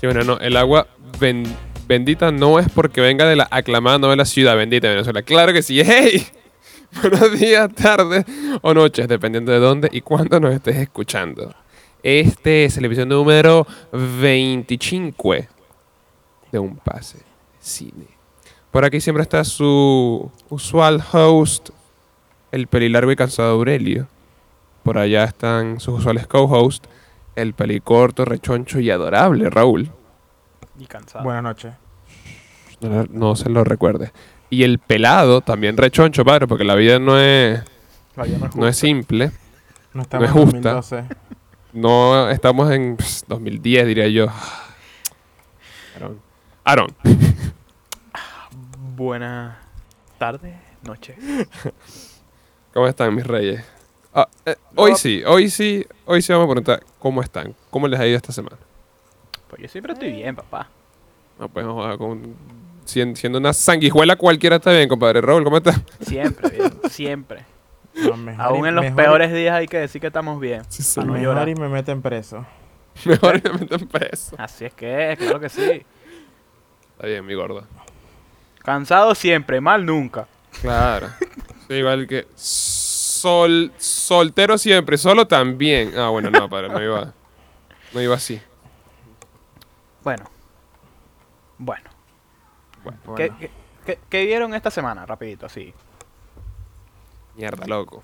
Y 0.00 0.06
bueno, 0.06 0.22
no, 0.24 0.38
el 0.38 0.56
agua 0.56 0.86
ben- 1.18 1.44
bendita 1.86 2.30
no 2.30 2.58
es 2.58 2.68
porque 2.70 3.00
venga 3.00 3.26
de 3.26 3.36
la 3.36 3.48
aclamada 3.50 3.98
novela 3.98 4.24
Ciudad 4.24 4.56
Bendita 4.56 4.86
de 4.88 4.94
Venezuela. 4.94 5.22
Claro 5.22 5.52
que 5.52 5.62
sí. 5.62 5.80
¡Hey! 5.84 6.26
Buenos 7.02 7.38
días, 7.38 7.68
tardes 7.74 8.24
o 8.62 8.72
noches, 8.72 9.08
dependiendo 9.08 9.52
de 9.52 9.58
dónde 9.58 9.88
y 9.92 10.00
cuándo 10.00 10.40
nos 10.40 10.54
estés 10.54 10.76
escuchando. 10.76 11.54
Este 12.02 12.64
es 12.64 12.76
el 12.78 12.84
episodio 12.86 13.06
número 13.06 13.66
25 13.92 15.34
de 16.52 16.58
Un 16.58 16.76
Pase 16.76 17.18
Cine. 17.60 18.06
Por 18.70 18.84
aquí 18.84 19.00
siempre 19.00 19.22
está 19.22 19.44
su 19.44 20.30
usual 20.48 21.02
host, 21.12 21.70
el 22.52 22.68
pelilargo 22.68 23.10
y 23.10 23.16
cansado 23.16 23.50
Aurelio. 23.50 24.06
Por 24.82 24.96
allá 24.96 25.24
están 25.24 25.80
sus 25.80 25.98
usuales 25.98 26.26
co-hosts, 26.26 26.88
el 27.38 27.54
pelicorto, 27.54 28.24
rechoncho 28.24 28.80
y 28.80 28.90
adorable 28.90 29.48
Raúl. 29.48 29.90
Y 30.78 30.86
cansado. 30.86 31.24
Buenas 31.24 31.42
noches. 31.42 31.74
No, 32.80 33.04
no 33.10 33.36
se 33.36 33.48
lo 33.48 33.64
recuerde. 33.64 34.12
Y 34.50 34.62
el 34.62 34.78
pelado, 34.78 35.40
también 35.40 35.76
rechoncho, 35.76 36.24
padre, 36.24 36.46
porque 36.46 36.64
la 36.64 36.74
vida 36.74 36.98
no 36.98 37.18
es, 37.18 37.62
La 38.16 38.24
vida 38.24 38.38
no 38.38 38.46
es 38.46 38.56
no 38.56 38.72
simple. 38.72 39.30
No 39.92 40.02
estamos 40.02 40.28
es 40.28 40.36
en 40.36 40.42
justa. 40.42 40.72
2012. 40.72 41.04
No 41.72 42.30
estamos 42.30 42.70
en 42.70 42.96
pss, 42.96 43.24
2010, 43.28 43.86
diría 43.86 44.08
yo. 44.08 44.26
Aaron. 45.96 46.20
Aaron. 46.64 46.88
Buenas 48.96 49.56
tardes, 50.18 50.54
noches. 50.82 51.16
¿Cómo 52.72 52.86
están 52.86 53.14
mis 53.14 53.26
reyes? 53.26 53.64
Ah, 54.20 54.28
eh, 54.46 54.56
hoy 54.74 54.96
sí, 54.96 55.22
hoy 55.26 55.48
sí, 55.48 55.86
hoy 56.04 56.22
sí 56.22 56.32
vamos 56.32 56.46
a 56.46 56.48
preguntar 56.48 56.82
cómo 56.98 57.22
están, 57.22 57.54
cómo 57.70 57.86
les 57.86 58.00
ha 58.00 58.06
ido 58.06 58.16
esta 58.16 58.32
semana. 58.32 58.56
Pues 59.48 59.62
yo 59.62 59.68
siempre 59.68 59.92
estoy 59.92 60.10
bien, 60.12 60.34
papá. 60.34 60.68
No, 61.38 61.48
pues 61.48 61.64
vamos 61.64 61.86
a 61.94 61.96
con, 61.96 62.34
sien- 62.84 63.14
siendo 63.14 63.38
una 63.38 63.52
sanguijuela 63.52 64.16
cualquiera 64.16 64.56
está 64.56 64.72
bien, 64.72 64.88
compadre. 64.88 65.20
Raúl, 65.20 65.44
¿cómo 65.44 65.58
estás? 65.58 65.80
Siempre 66.00 66.50
bien, 66.50 66.72
siempre. 66.90 67.44
No, 67.94 68.16
mejor 68.16 68.44
Aún 68.44 68.64
y- 68.64 68.68
en 68.70 68.74
los 68.74 68.84
mejor 68.86 69.00
y- 69.00 69.04
peores 69.04 69.32
días 69.32 69.54
hay 69.54 69.68
que 69.68 69.78
decir 69.78 70.00
que 70.00 70.08
estamos 70.08 70.40
bien. 70.40 70.62
Sí, 70.68 70.82
Ah, 71.00 71.04
no 71.04 71.12
Mejor 71.12 71.48
y 71.48 71.54
me 71.54 71.68
meten 71.68 72.02
preso. 72.02 72.44
Mejor 73.04 73.40
me 73.44 73.52
meten 73.60 73.86
preso. 73.86 74.34
Así 74.36 74.64
es 74.64 74.74
que, 74.74 75.12
es, 75.12 75.18
claro 75.18 75.38
que 75.38 75.48
sí. 75.48 75.84
Está 76.96 77.06
bien, 77.06 77.24
mi 77.24 77.34
gordo. 77.34 77.64
Cansado 78.64 79.14
siempre, 79.14 79.60
mal 79.60 79.86
nunca. 79.86 80.26
Claro. 80.60 81.06
Soy 81.68 81.76
igual 81.78 82.08
que 82.08 82.26
sol, 83.18 83.72
soltero 83.78 84.58
siempre, 84.58 84.96
solo 84.98 85.26
también. 85.26 85.92
Ah, 85.98 86.08
bueno, 86.08 86.30
no, 86.30 86.48
padre, 86.48 86.68
no 86.68 86.82
iba, 86.82 87.12
no 87.92 88.00
iba 88.02 88.14
así. 88.14 88.40
Bueno. 90.04 90.24
Bueno. 91.58 91.90
Bueno, 92.84 92.98
¿Qué, 93.16 93.30
qué, 93.38 93.50
qué- 93.84 93.98
qué 94.08 94.24
vieron 94.26 94.54
esta 94.54 94.70
semana? 94.70 95.04
Rapidito, 95.04 95.46
así. 95.46 95.74
mierda, 97.36 97.66
loco. 97.66 98.02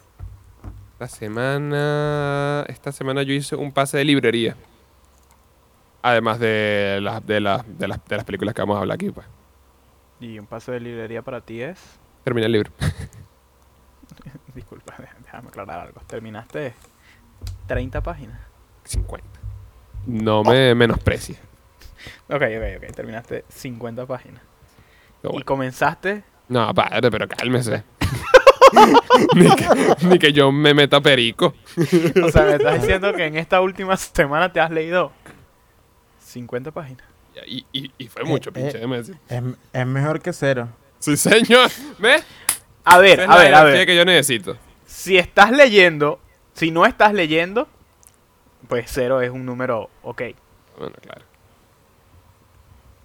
Esta 0.94 1.08
semana, 1.08 2.64
esta 2.68 2.92
semana 2.92 3.22
yo 3.22 3.32
hice 3.32 3.56
un 3.56 3.72
pase 3.72 3.96
de 3.98 4.04
librería. 4.04 4.56
Además 6.02 6.38
de 6.38 6.98
las, 7.02 7.24
de 7.26 7.40
las, 7.40 7.64
de 7.78 7.88
las, 7.88 8.04
de 8.04 8.16
las 8.16 8.24
películas 8.24 8.54
que 8.54 8.62
vamos 8.62 8.76
a 8.76 8.80
hablar 8.80 8.96
aquí, 8.96 9.10
pues. 9.10 9.26
Y 10.20 10.38
un 10.38 10.46
paso 10.46 10.70
de 10.72 10.80
librería 10.80 11.22
para 11.22 11.40
ti 11.40 11.62
es... 11.62 11.78
Terminé 12.24 12.46
el 12.46 12.52
libro. 12.52 12.70
Disculpa, 14.54 14.94
dé- 14.98 15.08
déjame 15.24 15.48
aclarar 15.48 15.80
algo. 15.80 16.00
Terminaste 16.06 16.74
30 17.66 18.02
páginas. 18.02 18.38
50. 18.84 19.26
No 20.06 20.42
me 20.42 20.74
menosprecies. 20.74 21.38
Ok, 22.28 22.42
ok, 22.42 22.82
ok. 22.88 22.94
Terminaste 22.94 23.44
50 23.48 24.06
páginas. 24.06 24.42
Y 25.32 25.42
comenzaste... 25.42 26.22
No, 26.48 26.74
padre, 26.74 27.10
pero 27.10 27.26
cálmese. 27.26 27.82
ni, 29.34 29.48
que, 29.56 29.66
ni 30.06 30.18
que 30.18 30.32
yo 30.32 30.52
me 30.52 30.74
meta 30.74 31.00
perico. 31.00 31.54
O 32.22 32.28
sea, 32.30 32.42
me 32.44 32.52
estás 32.56 32.80
diciendo 32.82 33.12
que 33.14 33.24
en 33.24 33.36
esta 33.38 33.60
última 33.62 33.96
semana 33.96 34.52
te 34.52 34.60
has 34.60 34.70
leído 34.70 35.12
50 36.20 36.70
páginas. 36.72 37.06
Y, 37.46 37.64
y, 37.72 37.90
y 37.98 38.08
fue 38.08 38.24
mucho, 38.24 38.50
Eh, 38.50 38.52
pinche, 38.52 38.82
eh. 38.82 38.86
decir. 38.86 39.16
Es, 39.28 39.42
es 39.72 39.86
mejor 39.86 40.20
que 40.20 40.32
cero. 40.32 40.68
Sí, 40.98 41.16
señor. 41.16 41.70
¿Ves? 41.98 42.24
A 42.84 42.98
ver, 42.98 43.20
Esa 43.20 43.24
es 43.24 43.28
a 43.30 43.34
la 43.34 43.38
ver, 43.42 43.54
a 43.54 43.58
energía 43.60 43.78
ver. 43.78 43.86
que 43.86 43.96
yo 43.96 44.04
necesito. 44.04 44.56
Si 44.86 45.16
estás 45.16 45.50
leyendo, 45.50 46.20
si 46.52 46.70
no 46.70 46.84
estás 46.86 47.12
leyendo, 47.14 47.66
pues 48.68 48.86
cero 48.88 49.20
es 49.22 49.30
un 49.30 49.44
número 49.46 49.90
ok. 50.02 50.22
Bueno, 50.78 50.94
claro. 51.02 51.22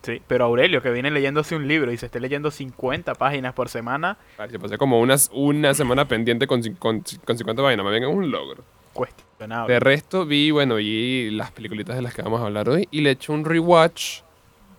Sí, 0.01 0.21
pero 0.27 0.45
Aurelio, 0.45 0.81
que 0.81 0.91
viene 0.91 1.11
leyéndose 1.11 1.55
un 1.55 1.67
libro 1.67 1.91
y 1.91 1.97
se 1.97 2.05
esté 2.05 2.19
leyendo 2.21 2.51
50 2.51 3.15
páginas 3.15 3.53
por 3.53 3.67
semana, 3.67 4.17
Claro, 4.37 4.51
yo 4.51 4.59
pasé 4.59 4.77
como 4.77 4.99
unas, 5.01 5.29
una 5.33 5.73
semana 5.73 6.07
pendiente 6.07 6.47
con, 6.47 6.63
cin- 6.63 6.77
con, 6.79 7.03
con 7.25 7.37
50 7.37 7.61
vainas. 7.61 7.85
Me 7.85 7.91
venga 7.91 8.07
un 8.07 8.31
logro. 8.31 8.63
cuestionable. 8.93 9.73
De 9.73 9.79
resto, 9.81 10.25
vi, 10.25 10.51
bueno, 10.51 10.75
vi 10.75 11.29
las 11.31 11.51
peliculitas 11.51 11.97
de 11.97 12.01
las 12.01 12.13
que 12.13 12.21
vamos 12.21 12.39
a 12.41 12.45
hablar 12.45 12.69
hoy 12.69 12.87
y 12.91 13.01
le 13.01 13.11
eché 13.11 13.31
un 13.33 13.43
rewatch 13.43 14.21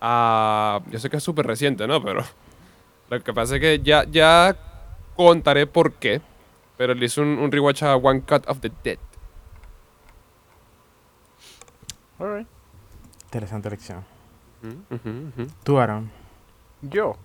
a... 0.01 0.81
Yo 0.89 0.97
sé 0.99 1.09
que 1.11 1.17
es 1.17 1.23
súper 1.23 1.45
reciente, 1.45 1.85
¿no? 1.87 2.03
Pero 2.03 2.23
lo 3.09 3.23
que 3.23 3.31
pasa 3.33 3.55
es 3.55 3.61
que 3.61 3.79
ya, 3.83 4.05
ya 4.09 4.55
contaré 5.25 5.67
por 5.67 5.93
qué. 5.93 6.21
Pero 6.77 6.93
le 6.93 7.05
hice 7.05 7.21
un, 7.21 7.37
un 7.39 7.51
rewatch 7.51 7.83
a 7.83 7.95
One 7.95 8.21
Cut 8.21 8.47
of 8.47 8.59
the 8.61 8.71
Dead. 8.83 8.97
Alright. 12.19 12.47
Interesante 13.25 13.67
elección. 13.67 14.03
Mm. 14.61 15.43
Tú, 15.63 15.79
Aaron. 15.79 16.11
Yo. 16.81 17.15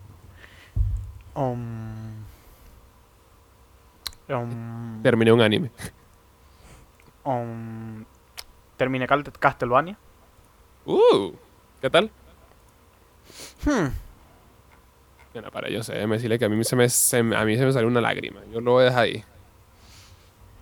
Um, 1.34 2.24
um, 4.28 5.02
Terminé 5.02 5.32
un 5.32 5.40
anime. 5.42 5.70
um, 7.24 8.04
terminé 8.76 9.06
Castlevania. 9.06 9.98
Uh, 10.86 11.32
¿Qué 11.80 11.90
tal? 11.90 12.10
Hmm. 13.64 13.88
Bueno, 15.36 15.50
para 15.50 15.69
yo 15.69 15.82
sé, 15.82 15.92
déjeme 15.92 16.14
decirle 16.16 16.38
que 16.38 16.47
a 16.47 16.48
mí 16.48 16.64
se 16.64 16.74
me, 16.76 16.88
se 16.88 17.22
me- 17.22 17.36
a 17.36 17.44
mí 17.44 17.58
se 17.58 17.66
me 17.66 17.70
salió 17.70 17.88
una 17.88 18.00
lágrima. 18.00 18.41
Yo 18.50 18.58
lo 18.62 18.72
voy 18.72 18.84
a 18.84 18.86
dejar 18.86 19.02
ahí. 19.02 19.22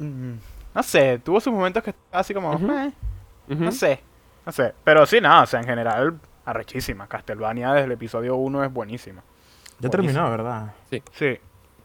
Mm, 0.01 0.33
No 0.75 0.83
sé, 0.83 1.21
tuvo 1.21 1.39
sus 1.41 1.53
momentos 1.53 1.81
que 1.85 1.91
estaba 1.91 2.21
así 2.21 2.35
como... 2.35 2.55
"Eh". 2.55 2.93
No 3.47 3.71
sé, 3.71 4.01
no 4.45 4.51
sé. 4.51 4.75
Pero 4.83 5.07
sí, 5.07 5.21
nada, 5.21 5.45
o 5.45 5.47
sea, 5.47 5.61
en 5.61 5.67
general, 5.67 6.19
arrechísima. 6.45 7.07
Castlevania 7.07 7.71
desde 7.73 7.85
el 7.85 7.93
episodio 7.93 8.35
1 8.35 8.65
es 8.65 8.73
buenísima. 8.73 9.23
Ya 9.79 9.89
terminó, 9.91 10.29
¿verdad? 10.29 10.75
Sí. 11.13 11.39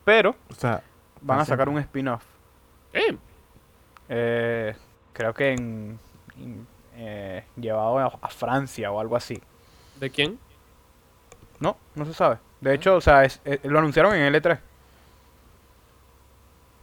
Pero 0.03 0.35
O 0.49 0.53
sea, 0.55 0.81
van 1.21 1.41
a 1.41 1.45
sacar 1.45 1.67
siempre. 1.67 1.73
un 1.75 1.79
spin-off. 1.81 2.23
Eh, 2.93 3.17
Eh, 4.09 4.75
creo 5.13 5.31
que 5.35 5.51
en, 5.53 5.99
en, 6.39 6.65
eh, 6.95 7.43
llevado 7.55 7.99
a, 7.99 8.05
a 8.19 8.29
Francia 8.29 8.91
o 8.91 8.99
algo 8.99 9.15
así. 9.15 9.39
¿De 9.99 10.09
quién? 10.09 10.39
No, 11.59 11.77
no 11.93 12.05
se 12.05 12.15
sabe. 12.15 12.39
De 12.61 12.73
hecho, 12.73 12.95
o 12.95 13.01
sea, 13.01 13.23
es- 13.25 13.39
eh, 13.45 13.59
lo 13.63 13.79
anunciaron 13.79 14.13
en 14.15 14.33
L3. 14.33 14.59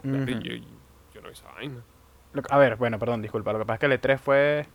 Ujú. 0.05 0.15
yo, 0.41 0.55
yo 1.15 1.21
no 1.23 1.29
vi 1.29 1.33
esa 1.33 1.51
vaina. 1.55 1.81
Lo 2.33 2.43
que- 2.43 2.53
A 2.55 2.59
ver, 2.59 2.77
bueno, 2.77 2.99
perdón, 2.99 3.23
disculpa. 3.23 3.53
Lo 3.53 3.59
que 3.59 3.65
pasa 3.65 3.75
es 3.75 3.81
que 3.81 3.87
el 3.87 3.93
E3 3.93 4.19
fue 4.21 4.67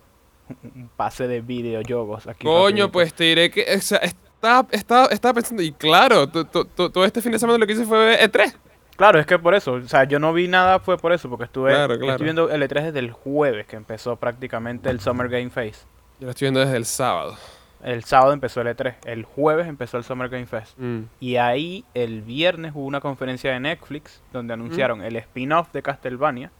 un- 0.64 0.90
pase 0.96 1.28
de 1.28 1.42
videojuegos 1.42 2.28
aquí. 2.28 2.44
Coño, 2.46 2.64
rapidito. 2.86 2.92
pues 2.92 3.14
te 3.14 3.24
diré 3.26 3.50
que. 3.52 3.66
O 3.76 3.80
sea, 3.82 4.00
estaba, 4.00 4.68
estaba, 4.72 5.06
estaba 5.08 5.34
pensando. 5.36 5.62
Y 5.62 5.72
claro, 5.72 6.28
to- 6.28 6.46
to- 6.46 6.66
to- 6.66 6.90
todo 6.92 7.06
este 7.06 7.22
fin 7.22 7.32
de 7.32 7.40
semana 7.40 7.58
lo 7.60 7.66
que 7.68 7.74
hice 7.74 7.86
fue 7.86 8.16
E 8.22 8.30
E3. 8.30 8.56
Claro, 8.98 9.20
es 9.20 9.26
que 9.26 9.40
por 9.40 9.54
eso. 9.56 9.74
O 9.74 9.88
sea, 9.88 10.04
yo 10.04 10.20
no 10.20 10.34
vi 10.34 10.48
nada, 10.48 10.80
fue 10.80 10.98
por 10.98 11.12
eso, 11.14 11.30
porque 11.30 11.46
estuve 11.46 11.72
Claro, 11.72 11.96
claro. 11.98 12.12
estoy 12.14 12.26
viendo 12.26 12.50
el 12.52 12.62
E3 12.64 12.86
desde 12.86 13.00
el 13.00 13.12
jueves, 13.12 13.66
que 13.68 13.76
empezó 13.76 14.16
prácticamente 14.16 14.90
el 14.90 15.00
Summer 15.00 15.28
Game 15.30 15.50
Fest. 15.50 15.84
Yo 16.20 16.26
lo 16.26 16.32
estoy 16.32 16.46
viendo 16.48 16.60
desde 16.60 16.78
el 16.78 16.86
sábado. 16.86 17.36
El 17.84 18.04
sábado 18.04 18.34
empezó 18.34 18.62
el 18.62 18.68
E3, 18.68 18.96
el 19.06 19.26
jueves 19.26 19.68
empezó 19.68 19.98
el 19.98 20.04
Summer 20.04 20.30
Game 20.30 20.46
Fest. 20.46 20.78
Mm. 20.78 21.04
Y 21.20 21.38
ahí 21.38 21.84
el 21.94 22.22
viernes 22.22 22.74
hubo 22.76 22.86
una 22.86 23.00
conferencia 23.02 23.52
de 23.52 23.60
Netflix 23.60 24.22
donde 24.32 24.54
anunciaron 24.54 25.02
el 25.04 25.16
spin-off 25.16 25.72
de 25.72 25.82
Castlevania 25.82 26.52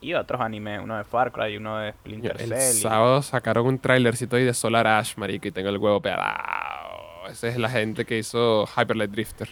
y 0.00 0.14
otros 0.14 0.40
animes, 0.40 0.80
uno 0.82 0.96
de 0.96 1.04
Far 1.04 1.32
Cry, 1.32 1.56
uno 1.56 1.78
de 1.78 1.92
Splinter 1.92 2.36
El 2.38 2.48
Cell. 2.50 2.76
y- 2.76 2.80
sábado 2.80 3.22
sacaron 3.22 3.66
un 3.66 3.78
trailercito 3.78 4.36
ahí 4.36 4.44
de 4.44 4.54
Solar 4.54 4.86
Ash, 4.86 5.16
marico, 5.16 5.48
y 5.48 5.50
tengo 5.50 5.70
el 5.70 5.78
huevo 5.78 6.00
pelado. 6.00 7.26
Esa 7.28 7.48
es 7.48 7.56
la 7.58 7.70
gente 7.70 8.04
que 8.04 8.18
hizo 8.18 8.66
Hyper 8.66 8.96
Light 8.96 9.10
Drifter. 9.10 9.48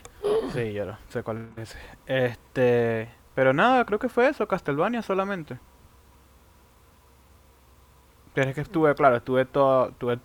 Sí, 0.52 0.74
yo 0.74 0.84
lo 0.84 0.96
sé 1.08 1.22
cuál 1.22 1.48
es. 1.56 1.74
Este, 2.06 3.08
pero 3.34 3.54
nada, 3.54 3.84
creo 3.86 3.98
que 3.98 4.10
fue 4.10 4.28
eso, 4.28 4.46
Castlevania 4.46 5.00
solamente. 5.02 5.58
Pero 8.34 8.50
es 8.50 8.54
que 8.54 8.60
estuve, 8.60 8.94
claro, 8.94 9.16
estuve 9.16 9.44
todo, 9.44 9.88
estuve 9.90 10.18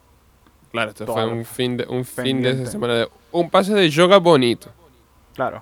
Claro, 0.72 0.90
esto 0.92 1.06
fue 1.06 1.26
un 1.26 1.46
fin 1.46 1.78
de, 1.78 1.86
un 1.88 2.04
fin 2.06 2.42
de 2.42 2.66
semana 2.68 2.94
de 2.96 3.10
un 3.32 3.50
pase 3.50 3.74
de 3.74 3.90
yoga 3.90 4.18
bonito. 4.18 4.70
Claro. 5.34 5.62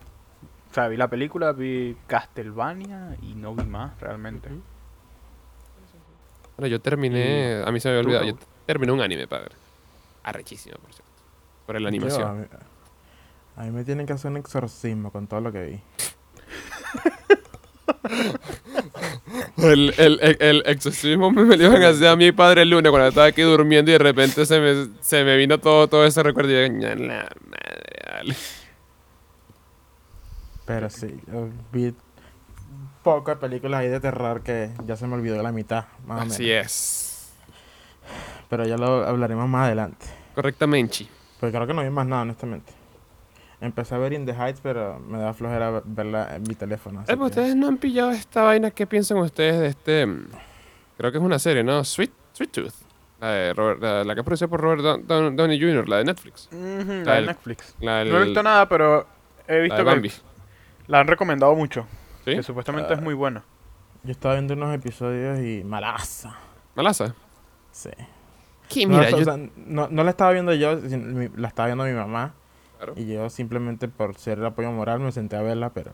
O 0.71 0.73
sea, 0.73 0.87
vi 0.87 0.97
la 0.97 1.07
película, 1.09 1.51
vi 1.53 1.95
Castlevania 2.07 3.15
y 3.21 3.35
no 3.35 3.55
vi 3.55 3.63
más 3.65 3.99
realmente. 4.01 4.49
Bueno, 6.57 6.67
yo 6.67 6.79
terminé, 6.81 7.61
a 7.65 7.71
mí 7.71 7.79
se 7.79 7.89
me 7.89 7.93
había 7.97 8.01
¿Tú, 8.03 8.07
olvidado, 8.09 8.25
yo 8.25 8.37
terminé 8.65 8.91
un 8.91 9.01
anime, 9.01 9.27
padre. 9.27 9.51
arrechísima, 10.23 10.75
por 10.77 10.91
cierto. 10.93 11.11
Por 11.65 11.75
la 11.75 11.81
Yo, 11.81 11.85
a, 11.85 11.89
animación. 11.89 12.41
mí, 12.41 12.47
a 13.57 13.63
mí 13.63 13.71
me 13.71 13.83
tienen 13.83 14.05
que 14.05 14.13
hacer 14.13 14.31
un 14.31 14.37
exorcismo 14.37 15.11
con 15.11 15.27
todo 15.27 15.41
lo 15.41 15.51
que 15.51 15.63
vi. 15.65 15.79
El, 19.57 19.93
el, 19.97 20.19
el, 20.21 20.37
el 20.39 20.63
exorcismo 20.65 21.31
me 21.31 21.57
lo 21.57 21.63
iban 21.63 21.83
a 21.83 21.89
hacer 21.89 22.07
a 22.07 22.15
mi 22.15 22.31
padre 22.31 22.61
el 22.63 22.69
lunes 22.69 22.89
cuando 22.89 23.07
estaba 23.09 23.27
aquí 23.27 23.41
durmiendo 23.41 23.91
y 23.91 23.93
de 23.93 23.99
repente 23.99 24.45
se 24.45 24.59
me, 24.59 24.87
se 25.01 25.23
me 25.23 25.35
vino 25.37 25.57
todo, 25.59 25.87
todo 25.87 26.05
ese 26.05 26.21
recuerdo 26.23 26.51
y 26.51 26.55
yo, 26.55 26.73
"Ña 26.73 26.95
la 26.95 27.27
madre, 27.47 28.13
vale". 28.13 28.35
Pero 30.65 30.89
sí, 30.89 31.19
yo 31.31 31.49
vi 31.71 31.93
pocas 33.03 33.37
películas 33.37 33.81
ahí 33.81 33.87
de 33.87 33.99
terror 33.99 34.41
que 34.41 34.71
ya 34.85 34.95
se 34.95 35.05
me 35.07 35.15
olvidó 35.15 35.41
la 35.43 35.51
mitad, 35.51 35.85
más 36.07 36.17
o 36.17 36.21
menos. 36.21 36.33
Así 36.33 36.51
es. 36.51 37.33
Pero 38.49 38.65
ya 38.65 38.77
lo 38.77 39.05
hablaremos 39.05 39.47
más 39.47 39.67
adelante. 39.67 40.05
Correctamente. 40.33 41.07
Pues 41.39 41.51
creo 41.51 41.67
que 41.67 41.73
no 41.73 41.83
vi 41.83 41.89
más 41.89 42.07
nada, 42.07 42.23
honestamente. 42.23 42.73
Empecé 43.61 43.95
a 43.95 43.97
ver 43.97 44.13
In 44.13 44.25
the 44.25 44.33
Heights, 44.33 44.59
pero 44.61 44.99
me 44.99 45.17
da 45.17 45.33
flojera 45.33 45.81
verla 45.85 46.35
en 46.35 46.43
mi 46.43 46.55
teléfono. 46.55 47.01
Eh, 47.01 47.05
que- 47.07 47.15
ustedes 47.15 47.55
no 47.55 47.67
han 47.67 47.77
pillado 47.77 48.11
esta 48.11 48.43
vaina. 48.43 48.71
¿Qué 48.71 48.85
piensan 48.85 49.17
ustedes 49.17 49.59
de 49.59 49.67
este? 49.67 50.05
mm, 50.05 50.27
Creo 50.97 51.11
que 51.11 51.17
es 51.17 51.23
una 51.23 51.39
serie, 51.39 51.63
¿no? 51.63 51.83
Sweet, 51.83 52.11
Sweet 52.33 52.51
Tooth. 52.51 52.73
La, 53.19 53.29
de 53.31 53.53
Robert- 53.53 53.81
la, 53.81 54.03
la 54.03 54.13
que 54.13 54.19
es 54.21 54.25
producida 54.25 54.47
por 54.49 54.61
Robert 54.61 54.81
Down- 54.81 55.07
Down- 55.07 55.35
Downey 55.35 55.59
Jr., 55.59 55.87
la 55.89 55.97
de 55.97 56.03
Netflix. 56.05 56.47
Ujú, 56.51 56.59
La 56.59 56.75
la 56.75 57.11
de 57.11 57.15
del- 57.15 57.25
Netflix. 57.27 57.75
La, 57.79 58.03
No 58.05 58.19
he 58.21 58.23
visto 58.25 58.43
nada, 58.43 58.67
pero 58.69 59.07
he 59.47 59.55
la 59.57 59.59
visto 59.63 59.77
que 59.77 59.83
Bambi. 59.83 60.11
la 60.87 60.99
han 60.99 61.07
recomendado 61.07 61.55
mucho. 61.55 61.85
¿Sí? 62.25 62.35
Que 62.35 62.43
supuestamente 62.43 62.93
es 62.93 63.01
muy 63.01 63.13
buena. 63.13 63.43
Yo 64.03 64.11
estaba 64.11 64.35
viendo 64.35 64.53
unos 64.53 64.75
episodios 64.75 65.39
y 65.39 65.63
malaza. 65.63 66.35
Malaza. 66.75 67.15
Sí. 67.71 67.89
¿Qué? 68.69 68.85
No, 68.85 68.97
Mira, 68.97 69.09
o 69.15 69.19
yo... 69.19 69.23
sea, 69.25 69.37
no, 69.55 69.87
no 69.89 70.03
la 70.03 70.09
estaba 70.11 70.31
viendo 70.31 70.53
yo, 70.53 70.79
la 71.37 71.47
estaba 71.47 71.67
viendo 71.67 71.83
mi 71.85 71.93
mamá. 71.93 72.33
Claro. 72.85 72.93
Y 73.01 73.05
yo 73.13 73.29
simplemente 73.29 73.87
por 73.87 74.15
ser 74.15 74.37
el 74.39 74.45
apoyo 74.45 74.71
moral 74.71 74.99
me 74.99 75.11
senté 75.11 75.35
a 75.35 75.41
verla, 75.41 75.71
pero... 75.71 75.91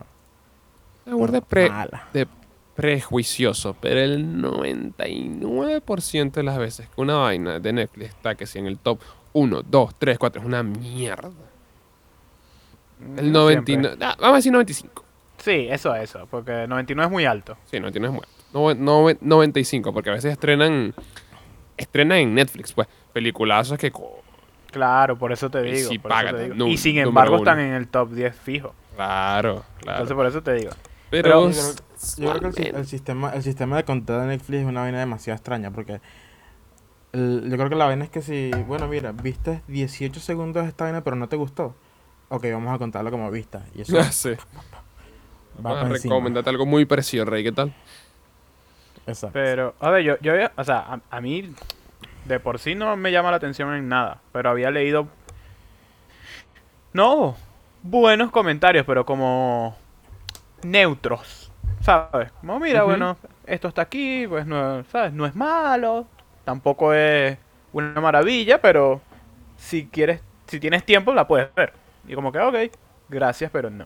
Me 1.06 1.14
burda 1.14 1.42
pero 1.42 1.46
pre- 1.48 1.70
mala. 1.70 2.08
de 2.14 2.28
prejuicioso, 2.76 3.76
pero 3.80 4.00
el 4.00 4.42
99% 4.42 6.32
de 6.32 6.44
las 6.44 6.58
veces 6.58 6.88
que 6.90 7.02
una 7.02 7.16
vaina 7.18 7.60
de 7.60 7.74
Netflix 7.74 8.10
está 8.10 8.36
que 8.36 8.46
si 8.46 8.60
en 8.60 8.68
el 8.68 8.78
top 8.78 9.00
1, 9.34 9.64
2, 9.64 9.96
3, 9.98 10.18
4 10.18 10.42
es 10.42 10.48
una 10.48 10.64
mierda. 10.64 11.30
El 13.18 13.32
No 13.32 13.42
99, 13.42 13.88
siempre. 13.88 14.06
ah, 14.08 14.16
vamos 14.20 14.34
a 14.34 14.38
decir 14.38 14.52
95. 14.52 15.04
Sí, 15.40 15.68
eso, 15.70 15.96
eso. 15.96 16.28
Porque 16.30 16.68
99 16.68 17.08
es 17.08 17.12
muy 17.12 17.26
alto. 17.26 17.58
Sí, 17.66 17.80
99 17.80 18.08
es 18.08 18.14
muerto. 18.14 18.76
No, 18.80 19.08
no- 19.10 19.18
95, 19.22 19.92
porque 19.94 20.10
a 20.12 20.14
veces 20.14 20.32
estrenan 20.34 20.94
estrenan 21.78 22.20
en 22.20 22.36
Netflix, 22.36 22.74
pues, 22.74 22.88
peliculazos 23.12 23.78
que 23.80 23.90
co- 23.92 24.22
Claro, 24.72 25.18
por 25.18 25.32
eso 25.32 25.50
te 25.50 25.68
Y 25.68 25.74
digo. 25.74 25.90
sí 25.90 26.00
por 26.00 26.12
eso 26.12 26.20
pagan, 26.20 26.36
te 26.38 26.44
digo. 26.44 26.56
nu- 26.56 26.68
y 26.68 26.78
sin 26.78 26.98
embargo 26.98 27.36
uno. 27.36 27.44
están 27.44 27.60
en 27.60 27.74
el 27.74 27.88
top 27.88 28.12
10 28.12 28.36
fijo. 28.36 28.74
claro, 28.96 29.64
claro. 29.80 30.00
Entonces 30.00 30.16
por 30.16 30.26
eso 30.26 30.42
te 30.42 30.54
digo. 30.54 30.72
pero, 31.10 31.50
Yo 31.52 31.52
creo, 31.52 31.74
yo 32.18 32.40
creo 32.40 32.52
que 32.54 32.62
el, 32.64 32.70
si- 32.72 32.76
el 32.80 32.86
sistema, 32.88 33.32
el 33.34 33.44
sistema 33.44 33.76
de 33.78 33.84
conteo 33.84 34.20
de 34.20 34.28
Netflix 34.28 34.62
es 34.62 34.66
una 34.68 34.82
vaina 34.82 35.00
demasiado 35.00 35.36
extraña 35.36 35.72
porque 35.72 36.00
el- 37.14 37.50
yo 37.50 37.58
creo 37.58 37.70
que 37.70 37.76
la 37.76 37.86
vaina 37.86 38.06
es 38.06 38.10
que 38.10 38.22
si, 38.22 38.52
bueno, 38.68 38.88
mira, 38.88 39.12
viste 39.12 39.62
18 39.68 40.20
segundos 40.20 40.64
de 40.64 40.70
esta 40.70 40.86
vaina 40.86 41.02
pero 41.04 41.16
no 41.18 41.28
te 41.28 41.36
gustó, 41.36 41.76
ok, 42.30 42.44
vamos 42.54 42.74
a 42.74 42.78
contarlo 42.78 43.12
como 43.12 43.30
vista. 43.30 43.64
Y 43.76 43.82
eso 43.82 43.94
ya 43.98 44.12
sé. 44.12 44.38
va 45.58 45.74
Vamos 45.74 45.78
a 45.84 45.90
recomendarte 45.90 46.50
algo 46.50 46.66
muy 46.66 46.86
parecido, 46.86 47.26
Rey, 47.26 47.44
¿qué 47.44 47.52
tal? 47.52 47.74
Exacto. 49.06 49.34
Pero, 49.34 49.76
a 49.80 49.90
ver, 49.90 50.04
yo, 50.04 50.18
yo 50.22 50.32
había, 50.32 50.52
o 50.56 50.64
sea, 50.64 50.80
a, 50.80 51.02
a 51.10 51.22
mí 51.22 51.54
de 52.26 52.40
por 52.40 52.60
sí 52.60 52.76
no 52.76 52.96
me 52.98 53.12
llama 53.12 53.32
la 53.32 53.38
atención 53.38 53.74
en 53.74 53.90
nada, 53.90 54.22
pero 54.32 54.50
había 54.50 54.72
leído, 54.72 55.08
no, 56.94 57.36
buenos 57.84 58.32
comentarios, 58.32 58.86
pero 58.86 59.06
como 59.06 59.76
neutros, 60.64 61.52
¿sabes? 61.82 62.32
Como, 62.34 62.60
mira, 62.60 62.84
bueno, 62.84 63.18
esto 63.46 63.68
está 63.68 63.84
aquí, 63.84 64.26
pues, 64.28 64.46
no, 64.46 64.84
¿sabes? 64.86 65.14
No 65.14 65.26
es 65.26 65.36
malo, 65.36 66.06
tampoco 66.44 66.94
es 66.94 67.38
una 67.74 68.02
maravilla, 68.02 68.62
pero 68.62 69.02
si 69.58 69.88
quieres, 69.88 70.22
si 70.48 70.60
tienes 70.60 70.84
tiempo, 70.86 71.14
la 71.14 71.28
puedes 71.28 71.54
ver. 71.56 71.74
Y 72.08 72.16
como 72.16 72.32
que, 72.32 72.40
ok, 72.40 72.56
gracias, 73.10 73.52
pero 73.52 73.70
no. 73.70 73.86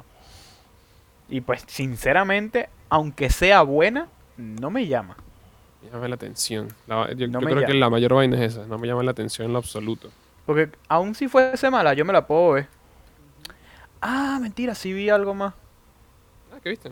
Y 1.29 1.41
pues, 1.41 1.63
sinceramente, 1.67 2.69
aunque 2.89 3.29
sea 3.29 3.61
buena, 3.61 4.07
no 4.37 4.69
me 4.69 4.87
llama. 4.87 5.17
Llama 5.91 6.07
la 6.07 6.15
atención. 6.15 6.67
La- 6.87 7.11
yo 7.13 7.27
No 7.27 7.39
yo 7.39 7.45
me 7.45 7.51
creo 7.51 7.65
que 7.65 7.73
la 7.73 7.89
mayor 7.89 8.13
vaina 8.13 8.37
es 8.43 8.53
esa. 8.55 8.65
No 8.65 8.77
me 8.77 8.87
llama 8.87 9.03
la 9.03 9.11
atención 9.11 9.45
en 9.47 9.53
lo 9.53 9.59
absoluto. 9.59 10.09
Porque 10.45 10.69
aun 10.87 11.15
si 11.15 11.27
fuese 11.27 11.69
mala, 11.69 11.93
yo 11.93 12.05
me 12.05 12.13
la 12.13 12.25
puedo 12.25 12.51
ver. 12.53 12.67
Ah, 14.01 14.37
mentira, 14.41 14.75
sí 14.75 14.93
vi 14.93 15.09
algo 15.09 15.33
más. 15.33 15.53
Ah, 16.53 16.57
¿qué 16.61 16.69
viste? 16.69 16.91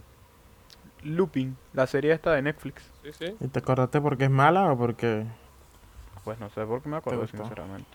Looping, 1.03 1.55
la 1.73 1.85
serie 1.85 2.13
esta 2.13 2.31
de 2.33 2.41
Netflix. 2.41 2.83
Sí, 3.03 3.11
sí. 3.13 3.35
¿Y 3.39 3.47
te 3.49 3.59
acordaste 3.59 3.99
porque 4.01 4.23
es 4.25 4.29
mala 4.29 4.71
o 4.71 4.77
porque...? 4.77 5.25
Pues 6.23 6.39
no 6.39 6.49
sé 6.49 6.65
por 6.65 6.81
qué 6.81 6.87
me 6.89 6.95
acuerdo, 6.97 7.27
sinceramente. 7.27 7.89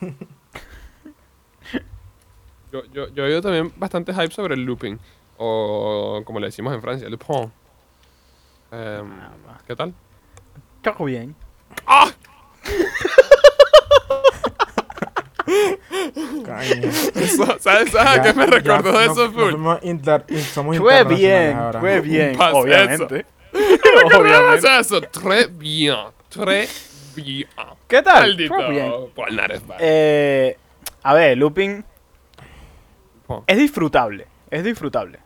Yo, 2.72 2.84
yo, 2.86 3.08
yo 3.10 3.22
he 3.24 3.26
oído 3.28 3.40
también 3.40 3.72
bastante 3.76 4.12
hype 4.12 4.32
sobre 4.32 4.54
el 4.54 4.64
looping. 4.64 4.98
O 5.38 6.22
como 6.24 6.40
le 6.40 6.46
decimos 6.46 6.74
en 6.74 6.80
Francia, 6.82 7.08
le 7.08 7.16
pont. 7.16 7.52
Em, 8.72 9.12
Ah, 9.12 9.32
va. 9.48 9.60
¿Qué 9.66 9.76
tal? 9.76 9.94
Todo 10.92 11.04
bien. 11.06 11.34
Coño. 15.44 16.88
Eso, 17.14 17.46
¿Sabes, 17.60 17.90
sabes 17.90 17.96
a 17.96 18.16
Ya- 18.16 18.22
qué 18.22 18.32
me 18.34 18.46
ya 18.46 18.50
recordó 18.50 18.92
nos- 18.92 19.02
eso 19.02 19.30
full? 19.32 19.50
fuimos 19.50 19.78
inter- 19.82 20.24
in- 20.28 20.40
somos 20.40 20.76
Fue 20.78 21.04
bien, 21.04 21.56
ahora. 21.56 21.80
fue 21.80 22.00
bien. 22.00 22.36
Obviamente. 22.40 23.26
¿Qué 23.52 24.16
Obviamente. 24.16 24.56
es 24.80 24.86
eso? 24.86 25.00
Très 25.02 25.46
bien. 25.46 25.96
Très 26.28 26.68
bien. 27.14 27.46
¿Qué 27.86 28.02
tal? 28.02 28.22
Maldito 28.28 28.54
Fue 28.54 28.70
bien. 28.70 28.92
Eh, 29.78 30.56
a 31.02 31.14
ver, 31.14 31.38
Looping 31.38 31.84
Pon. 33.26 33.44
es 33.46 33.56
disfrutable. 33.58 34.26
Es 34.50 34.64
disfrutable. 34.64 35.18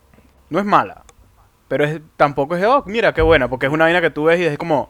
No 0.49 0.59
es 0.59 0.65
mala. 0.65 1.03
Pero 1.67 1.85
es, 1.85 1.99
tampoco 2.17 2.55
es 2.55 2.61
de, 2.61 2.67
oh, 2.67 2.83
mira 2.87 3.13
qué 3.13 3.21
buena, 3.21 3.47
porque 3.47 3.67
es 3.67 3.71
una 3.71 3.85
vaina 3.85 4.01
que 4.01 4.09
tú 4.09 4.25
ves 4.25 4.39
y 4.39 4.45
es 4.45 4.57
como. 4.57 4.89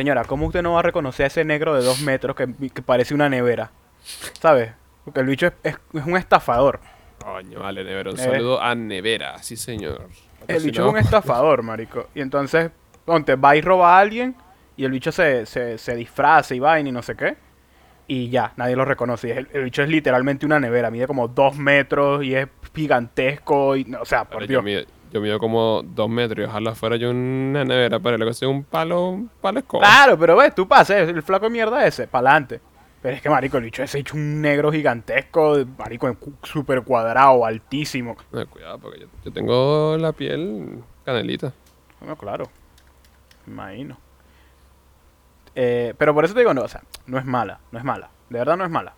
Señora, 0.00 0.24
¿cómo 0.24 0.46
usted 0.46 0.62
no 0.62 0.72
va 0.72 0.78
a 0.78 0.82
reconocer 0.82 1.24
a 1.24 1.26
ese 1.26 1.44
negro 1.44 1.74
de 1.74 1.84
dos 1.84 2.00
metros 2.00 2.34
que, 2.34 2.46
que 2.72 2.80
parece 2.80 3.12
una 3.12 3.28
nevera? 3.28 3.70
¿Sabes? 4.40 4.72
Porque 5.04 5.20
el 5.20 5.26
bicho 5.26 5.46
es, 5.48 5.52
es- 5.62 5.76
es 5.92 6.06
un 6.06 6.16
estafador. 6.16 6.80
Coño, 7.22 7.60
vale, 7.60 7.84
Nevera. 7.84 8.10
Un 8.12 8.18
Eh. 8.18 8.22
saludo 8.22 8.62
a 8.62 8.74
Nevera. 8.74 9.36
Sí, 9.42 9.56
señor. 9.56 10.08
El 10.48 10.60
Si 10.60 10.68
bicho 10.68 10.80
no- 10.80 10.86
es 10.88 10.92
un 10.94 10.98
estafador, 11.00 11.62
marico. 11.62 12.08
Y 12.14 12.22
entonces, 12.22 12.70
ponte, 13.04 13.34
va 13.34 13.54
y 13.56 13.60
roba 13.60 13.98
a 13.98 14.00
alguien 14.00 14.34
y 14.74 14.86
el 14.86 14.90
bicho 14.90 15.12
se, 15.12 15.44
se, 15.44 15.76
se 15.76 15.94
disfraza 15.96 16.54
y 16.54 16.60
vaina 16.60 16.88
y 16.88 16.92
no 16.92 17.02
sé 17.02 17.14
qué. 17.14 17.36
Y 18.06 18.30
ya, 18.30 18.54
nadie 18.56 18.76
lo 18.76 18.86
reconoce. 18.86 19.36
El, 19.36 19.48
el 19.52 19.64
bicho 19.64 19.82
es 19.82 19.90
literalmente 19.90 20.46
una 20.46 20.58
nevera, 20.58 20.90
mide 20.90 21.06
como 21.06 21.28
dos 21.28 21.58
metros 21.58 22.24
y 22.24 22.34
es 22.34 22.48
gigantesco. 22.74 23.76
Y, 23.76 23.94
o 24.00 24.06
sea, 24.06 24.24
por 24.24 24.46
Dios. 24.46 24.64
yo, 24.64 24.80
yo 25.10 25.20
mido 25.20 25.38
como 25.38 25.82
dos 25.82 26.08
metros 26.08 26.46
y 26.46 26.48
ojalá 26.48 26.74
fuera 26.74 26.96
yo 26.96 27.10
una 27.10 27.64
nevera, 27.64 27.98
pero 28.00 28.16
lo 28.18 28.26
que 28.26 28.34
sea 28.34 28.48
un 28.48 28.64
palo, 28.64 29.08
un 29.08 29.30
palo 29.40 29.60
escoba. 29.60 29.86
Claro, 29.86 30.18
pero 30.18 30.36
ves, 30.36 30.54
tú 30.54 30.68
pases, 30.68 31.08
el 31.08 31.22
flaco 31.22 31.46
de 31.46 31.50
mierda 31.50 31.86
ese, 31.86 32.06
pa'lante. 32.06 32.60
Pero 33.02 33.16
es 33.16 33.22
que, 33.22 33.30
marico, 33.30 33.56
el 33.56 33.64
bicho 33.64 33.82
es 33.82 33.94
hecho 33.94 34.14
un 34.14 34.42
negro 34.42 34.70
gigantesco, 34.70 35.56
marico, 35.78 36.14
súper 36.42 36.82
cuadrado, 36.82 37.46
altísimo. 37.46 38.16
Cuidado, 38.50 38.78
porque 38.78 39.00
yo, 39.00 39.06
yo 39.24 39.32
tengo 39.32 39.96
la 39.98 40.12
piel 40.12 40.82
canelita. 41.04 41.52
Bueno, 41.98 42.16
claro. 42.16 42.44
Me 43.46 43.52
Imagino. 43.52 43.98
Eh, 45.54 45.94
pero 45.98 46.14
por 46.14 46.24
eso 46.24 46.34
te 46.34 46.40
digo, 46.40 46.54
no, 46.54 46.62
o 46.62 46.68
sea, 46.68 46.82
no 47.06 47.18
es 47.18 47.24
mala, 47.24 47.60
no 47.72 47.78
es 47.78 47.84
mala. 47.84 48.10
De 48.28 48.38
verdad 48.38 48.56
no 48.56 48.64
es 48.64 48.70
mala. 48.70 48.94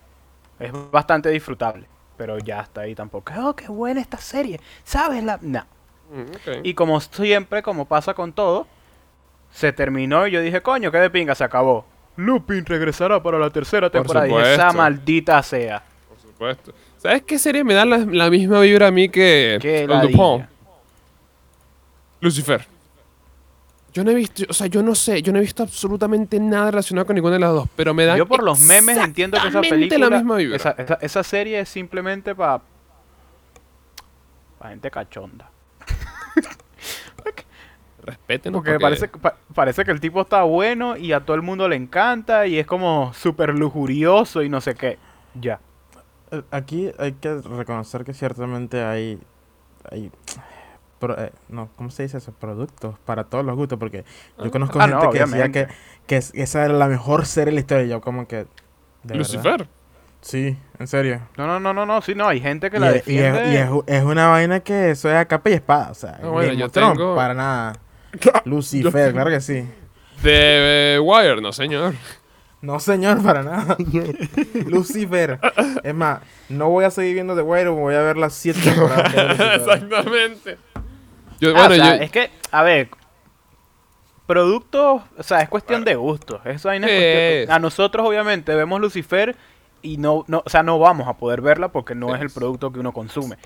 Es 0.59 0.71
bastante 0.91 1.29
disfrutable. 1.29 1.87
Pero 2.17 2.37
ya 2.37 2.61
está 2.61 2.81
ahí 2.81 2.93
tampoco. 2.93 3.33
Oh, 3.37 3.55
qué 3.55 3.67
buena 3.67 3.99
esta 3.99 4.17
serie. 4.17 4.59
¿Sabes 4.83 5.23
la...? 5.23 5.39
No. 5.41 5.63
Mm. 6.13 6.25
Y 6.63 6.73
como 6.75 6.99
siempre, 7.01 7.63
como 7.63 7.85
pasa 7.85 8.13
con 8.13 8.33
todo, 8.33 8.67
se 9.51 9.73
terminó 9.73 10.27
y 10.27 10.31
yo 10.31 10.41
dije, 10.41 10.61
coño, 10.61 10.91
qué 10.91 10.97
de 10.99 11.09
pinga, 11.09 11.33
se 11.35 11.43
acabó. 11.43 11.85
Lupin 12.15 12.65
regresará 12.65 13.21
para 13.23 13.39
la 13.39 13.49
tercera 13.49 13.89
Por 13.89 14.01
temporada. 14.01 14.27
Y 14.27 14.53
esa 14.53 14.71
maldita 14.73 15.41
sea. 15.41 15.81
Por 16.07 16.19
supuesto. 16.19 16.73
¿Sabes 16.97 17.23
qué 17.23 17.39
serie 17.39 17.63
me 17.63 17.73
da 17.73 17.83
la, 17.85 17.97
la 17.97 18.29
misma 18.29 18.61
vibra 18.61 18.87
a 18.87 18.91
mí 18.91 19.09
que 19.09 19.55
el. 19.55 19.87
Dupont? 20.11 20.45
Lucifer. 22.21 22.65
Yo 23.93 24.03
no 24.03 24.11
he 24.11 24.15
visto, 24.15 24.43
o 24.49 24.53
sea, 24.53 24.65
yo 24.67 24.81
no 24.81 24.95
sé, 24.95 25.21
yo 25.21 25.31
no 25.31 25.37
he 25.37 25.41
visto 25.41 25.61
absolutamente 25.61 26.39
nada 26.39 26.71
relacionado 26.71 27.05
con 27.05 27.13
ninguna 27.15 27.33
de 27.35 27.39
las 27.41 27.51
dos, 27.51 27.67
pero 27.75 27.93
me 27.93 28.05
da 28.05 28.17
Yo 28.17 28.25
por 28.25 28.41
los 28.43 28.59
memes 28.61 28.97
entiendo 28.97 29.37
que 29.39 29.47
esa 29.49 29.61
película, 29.61 30.09
la 30.09 30.17
misma 30.17 30.37
vibra. 30.37 30.55
esa, 30.55 30.71
esa- 30.71 30.97
esa 30.99 31.23
serie 31.23 31.59
es 31.59 31.69
simplemente 31.69 32.33
para 32.33 32.61
pa 34.57 34.69
gente 34.69 34.89
cachonda. 34.89 35.49
Respétenos. 38.03 38.61
Porque 38.61 38.79
parece, 38.79 39.07
pa- 39.07 39.37
parece 39.55 39.85
que 39.85 39.91
el 39.91 39.99
tipo 39.99 40.21
está 40.21 40.43
bueno 40.43 40.97
y 40.97 41.13
a 41.13 41.21
todo 41.21 41.35
el 41.35 41.41
mundo 41.41 41.67
le 41.69 41.75
encanta 41.75 42.45
y 42.47 42.59
es 42.59 42.65
como 42.67 43.13
súper 43.13 43.55
lujurioso 43.57 44.43
y 44.43 44.49
no 44.49 44.59
sé 44.61 44.75
qué. 44.75 44.97
Ya. 45.39 45.59
Aquí 46.51 46.91
hay 46.97 47.13
que 47.13 47.35
reconocer 47.41 48.03
que 48.03 48.13
ciertamente 48.13 48.83
hay, 48.83 49.19
hay 49.91 50.11
pro- 50.99 51.17
eh, 51.17 51.31
no, 51.49 51.69
¿cómo 51.75 51.91
se 51.91 52.03
dice 52.03 52.17
eso? 52.17 52.31
Productos 52.33 52.97
para 53.05 53.23
todos 53.25 53.45
los 53.45 53.55
gustos, 53.55 53.77
porque 53.79 54.03
yo 54.43 54.49
conozco 54.51 54.79
Ah, 54.79 54.87
gente 54.87 55.05
no, 55.05 55.11
que 55.11 55.19
decía 55.19 55.49
que, 55.51 55.67
que 56.07 56.17
es- 56.17 56.31
esa 56.33 56.65
era 56.65 56.73
la 56.73 56.87
mejor 56.87 57.25
serie 57.25 57.51
de 57.51 57.55
la 57.55 57.59
historia, 57.61 57.85
y 57.85 57.89
yo 57.89 58.01
como 58.01 58.27
que... 58.27 58.37
¿de 58.37 58.45
verdad? 59.03 59.17
Lucifer. 59.19 59.67
Sí, 60.21 60.57
en 60.79 60.87
serio. 60.87 61.19
No, 61.37 61.45
no, 61.45 61.59
no, 61.59 61.73
no, 61.73 61.85
no, 61.85 62.01
sí, 62.01 62.15
no, 62.15 62.27
hay 62.29 62.39
gente 62.39 62.71
que 62.71 62.77
Y, 62.77 62.79
la 62.79 62.91
es- 62.91 63.07
y 63.07 63.17
es, 63.19 63.33
defiende. 63.33 63.51
y 63.53 63.57
es, 63.57 63.97
es 63.99 64.03
una 64.03 64.27
vaina 64.29 64.61
que 64.61 64.91
eso 64.91 65.09
es 65.09 65.15
a 65.15 65.25
capa 65.25 65.49
y 65.49 65.53
espada, 65.53 65.91
o 65.91 65.93
sea, 65.93 66.17
bueno, 66.23 66.53
yo 66.53 66.69
tengo- 66.69 67.15
para 67.15 67.33
nada. 67.33 67.73
Lucifer, 68.45 69.11
claro 69.13 69.29
que 69.29 69.41
sí. 69.41 69.67
De 70.21 70.95
eh, 70.95 70.99
Wire, 70.99 71.41
no 71.41 71.51
señor. 71.53 71.93
No, 72.61 72.79
señor, 72.79 73.21
para 73.21 73.43
nada. 73.43 73.75
Lucifer. 74.67 75.39
Es 75.83 75.93
más, 75.93 76.19
no 76.47 76.69
voy 76.69 76.85
a 76.85 76.91
seguir 76.91 77.15
viendo 77.15 77.35
The 77.35 77.41
Wire, 77.41 77.69
voy 77.69 77.95
a 77.95 78.01
ver 78.01 78.15
las 78.17 78.33
siete 78.33 78.61
temporadas. 78.61 79.13
Exactamente. 79.59 80.57
Yo, 81.41 81.49
Ah, 81.49 81.67
bueno, 81.67 81.73
o 81.73 81.75
sea, 81.87 81.97
yo, 81.97 82.03
es 82.03 82.11
que, 82.11 82.29
a 82.51 82.63
ver, 82.63 82.89
productos, 84.25 85.01
o 85.17 85.23
sea, 85.23 85.41
es 85.41 85.49
cuestión 85.49 85.83
de 85.83 85.95
gustos. 85.95 86.39
Eso 86.45 86.69
ahí 86.69 86.79
no 86.79 86.87
es 86.87 86.91
Sí. 86.93 86.97
cuestión- 86.99 87.51
A 87.55 87.59
nosotros, 87.59 88.07
obviamente, 88.07 88.55
vemos 88.55 88.79
Lucifer 88.79 89.35
y 89.81 89.97
no, 89.97 90.23
no, 90.27 90.41
o 90.45 90.49
sea, 90.49 90.63
no 90.63 90.79
vamos 90.79 91.07
a 91.07 91.17
poder 91.17 91.41
verla 91.41 91.67
porque 91.69 91.95
no 91.95 92.15
es 92.15 92.21
el 92.21 92.29
producto 92.29 92.71
que 92.71 92.79
uno 92.79 92.93
consume. 92.93 93.37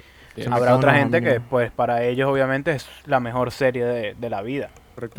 Se 0.44 0.50
Habrá 0.50 0.76
otra 0.76 0.94
gente 0.94 1.22
que, 1.22 1.40
pues, 1.40 1.72
para 1.72 2.04
ellos, 2.04 2.30
obviamente, 2.30 2.72
es 2.72 2.88
la 3.06 3.20
mejor 3.20 3.52
serie 3.52 3.86
de, 3.86 4.16
de 4.16 4.30
la 4.30 4.42
vida. 4.42 4.70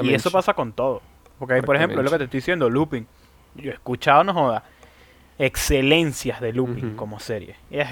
Y 0.02 0.14
eso 0.14 0.30
pasa 0.30 0.54
con 0.54 0.72
todo. 0.72 1.02
Porque, 1.38 1.54
ahí, 1.54 1.62
por 1.62 1.76
ejemplo, 1.76 2.00
es 2.00 2.04
lo 2.04 2.10
que 2.10 2.18
te 2.18 2.24
estoy 2.24 2.38
diciendo, 2.38 2.68
Looping. 2.70 3.06
Yo 3.54 3.70
he 3.70 3.74
escuchado, 3.74 4.24
no 4.24 4.34
joda, 4.34 4.64
excelencias 5.38 6.40
de 6.40 6.52
Looping 6.52 6.94
como 6.96 7.20
serie. 7.20 7.56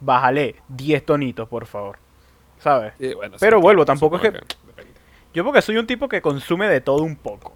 Bájale 0.00 0.56
10 0.68 1.06
tonitos, 1.06 1.48
por 1.48 1.66
favor. 1.66 1.98
¿Sabes? 2.58 2.94
Sí, 2.98 3.14
bueno, 3.14 3.36
Pero 3.38 3.58
sí, 3.58 3.62
vuelvo, 3.62 3.84
tampoco 3.84 4.16
es 4.16 4.22
depende. 4.22 4.46
Yo 5.34 5.44
porque 5.44 5.62
soy 5.62 5.76
un 5.76 5.86
tipo 5.86 6.08
que 6.08 6.22
consume 6.22 6.68
de 6.68 6.80
todo 6.80 7.02
un 7.02 7.16
poco. 7.16 7.54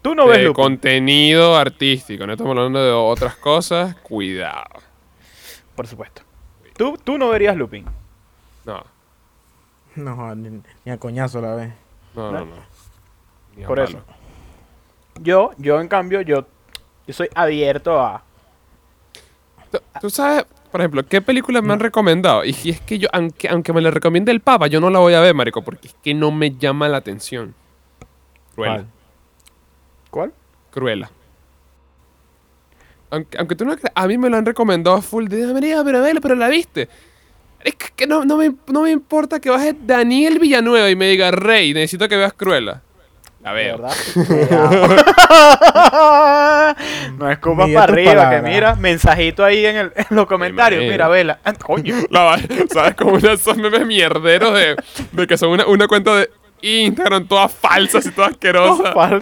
Tú 0.00 0.14
no 0.14 0.26
ves 0.26 0.38
De 0.38 0.44
Looping, 0.44 0.62
contenido 0.62 1.56
artístico, 1.56 2.26
no 2.26 2.32
estamos 2.32 2.56
hablando 2.56 2.82
de 2.82 2.90
otras 2.90 3.36
cosas, 3.36 3.94
cuidado. 3.96 4.80
por 5.76 5.86
supuesto. 5.86 6.22
Tú, 6.76 6.96
tú 7.02 7.18
no 7.18 7.28
verías 7.28 7.56
Looping. 7.56 7.84
No, 8.64 8.84
No, 9.96 10.34
ni, 10.34 10.62
ni 10.84 10.92
a 10.92 10.96
coñazo 10.98 11.40
la 11.40 11.54
ve. 11.54 11.72
no, 12.14 12.32
no, 12.32 12.44
¿No? 13.56 13.66
Por 13.66 13.80
eso. 13.80 14.02
Yo, 15.20 15.50
yo 15.58 15.80
en 15.80 15.88
cambio, 15.88 16.22
yo, 16.22 16.46
yo 17.06 17.12
soy 17.14 17.28
abierto 17.34 18.00
a... 18.00 18.22
Tú- 19.70 19.78
Tú 20.00 20.10
sabes, 20.10 20.44
por 20.70 20.80
ejemplo, 20.80 21.02
qué 21.06 21.20
películas 21.20 21.62
me 21.62 21.72
han 21.74 21.80
recomendado. 21.80 22.44
Y 22.44 22.50
es 22.70 22.80
que 22.80 22.98
yo, 22.98 23.08
aunque, 23.12 23.48
aunque 23.48 23.72
me 23.74 23.82
la 23.82 23.90
recomiende 23.90 24.32
el 24.32 24.40
Papa, 24.40 24.66
yo 24.68 24.80
no 24.80 24.88
la 24.88 24.98
voy 25.00 25.12
a 25.14 25.20
ver, 25.20 25.34
marico, 25.34 25.62
porque 25.62 25.88
es 25.88 25.94
que 26.02 26.14
no 26.14 26.30
me 26.30 26.56
llama 26.56 26.88
la 26.88 26.96
atención. 26.98 27.54
Cruella. 28.54 28.86
¿Cuál? 30.10 30.32
¿Cuál? 30.72 31.08
Aunque, 33.12 33.38
aunque 33.38 33.54
tú 33.54 33.64
no 33.64 33.76
creas, 33.76 33.92
a 33.94 34.06
mí 34.08 34.18
me 34.18 34.28
lo 34.30 34.36
han 34.38 34.46
recomendado 34.46 34.96
a 34.96 35.02
full 35.02 35.26
de 35.28 35.46
María, 35.52 35.84
pero 35.84 36.02
vela, 36.02 36.20
pero 36.20 36.34
la 36.34 36.48
viste. 36.48 36.88
Es 37.62 37.76
que, 37.76 38.06
no, 38.08 38.24
no, 38.24 38.36
me, 38.38 38.52
no 38.66 38.82
me 38.82 38.90
importa 38.90 39.38
que 39.38 39.50
baje 39.50 39.76
Daniel 39.86 40.38
Villanueva 40.40 40.90
y 40.90 40.96
me 40.96 41.06
diga, 41.08 41.30
Rey, 41.30 41.72
necesito 41.74 42.08
que 42.08 42.16
veas 42.16 42.32
Cruella. 42.32 42.80
La 43.42 43.52
¿De 43.52 43.64
veo. 43.64 43.78
verdad? 43.78 43.94
no 47.18 47.30
es 47.30 47.38
Mide 47.44 47.74
para 47.74 47.82
arriba, 47.92 48.30
que 48.30 48.42
mira, 48.42 48.74
mensajito 48.76 49.44
ahí 49.44 49.66
en, 49.66 49.76
el- 49.76 49.92
en 49.96 50.06
los 50.16 50.26
comentarios. 50.26 50.82
Mira, 50.84 51.08
vela. 51.08 51.38
Ah, 51.44 51.52
Coño. 51.52 51.94
La 52.10 52.22
va- 52.22 52.38
¿Sabes? 52.72 52.94
Como 52.94 53.12
una, 53.14 53.32
esos 53.32 53.56
memes 53.56 53.86
mierderos 53.86 54.54
de, 54.54 54.76
de 55.12 55.26
que 55.26 55.36
son 55.36 55.50
una, 55.50 55.66
una 55.66 55.88
cuenta 55.88 56.14
de 56.16 56.30
Instagram 56.62 57.26
todas 57.26 57.52
falsas 57.52 58.06
y 58.06 58.10
todas 58.12 58.30
asquerosas. 58.32 58.94
Ay, 58.96 59.20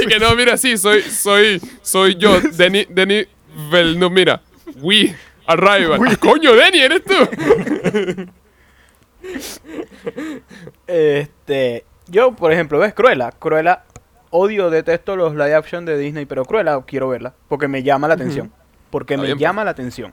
sí. 0.00 0.06
que 0.08 0.18
no, 0.18 0.34
mira, 0.34 0.56
sí, 0.56 0.76
soy, 0.76 1.02
soy, 1.02 1.60
soy 1.82 2.16
yo, 2.16 2.40
Denny, 2.40 2.86
Denny 2.88 3.26
Villeneuve, 3.70 4.14
mira, 4.14 4.42
we, 4.76 5.14
arrival. 5.46 6.00
Ah, 6.06 6.16
coño, 6.18 6.54
Denny, 6.54 6.80
¿eres 6.80 7.02
tú? 7.04 7.14
Este, 10.86 11.84
yo, 12.08 12.32
por 12.32 12.52
ejemplo, 12.52 12.78
¿ves? 12.78 12.94
Cruella. 12.94 13.32
Cruella, 13.32 13.84
odio, 14.30 14.70
detesto 14.70 15.16
los 15.16 15.32
live 15.32 15.54
action 15.54 15.84
de 15.84 15.98
Disney, 15.98 16.26
pero 16.26 16.44
Cruella 16.44 16.80
quiero 16.86 17.08
verla 17.08 17.34
porque 17.48 17.68
me 17.68 17.82
llama 17.82 18.08
la 18.08 18.14
atención. 18.14 18.52
Porque 18.90 19.14
Está 19.14 19.22
me 19.22 19.26
bien, 19.26 19.38
pues. 19.38 19.42
llama 19.42 19.64
la 19.64 19.70
atención. 19.70 20.12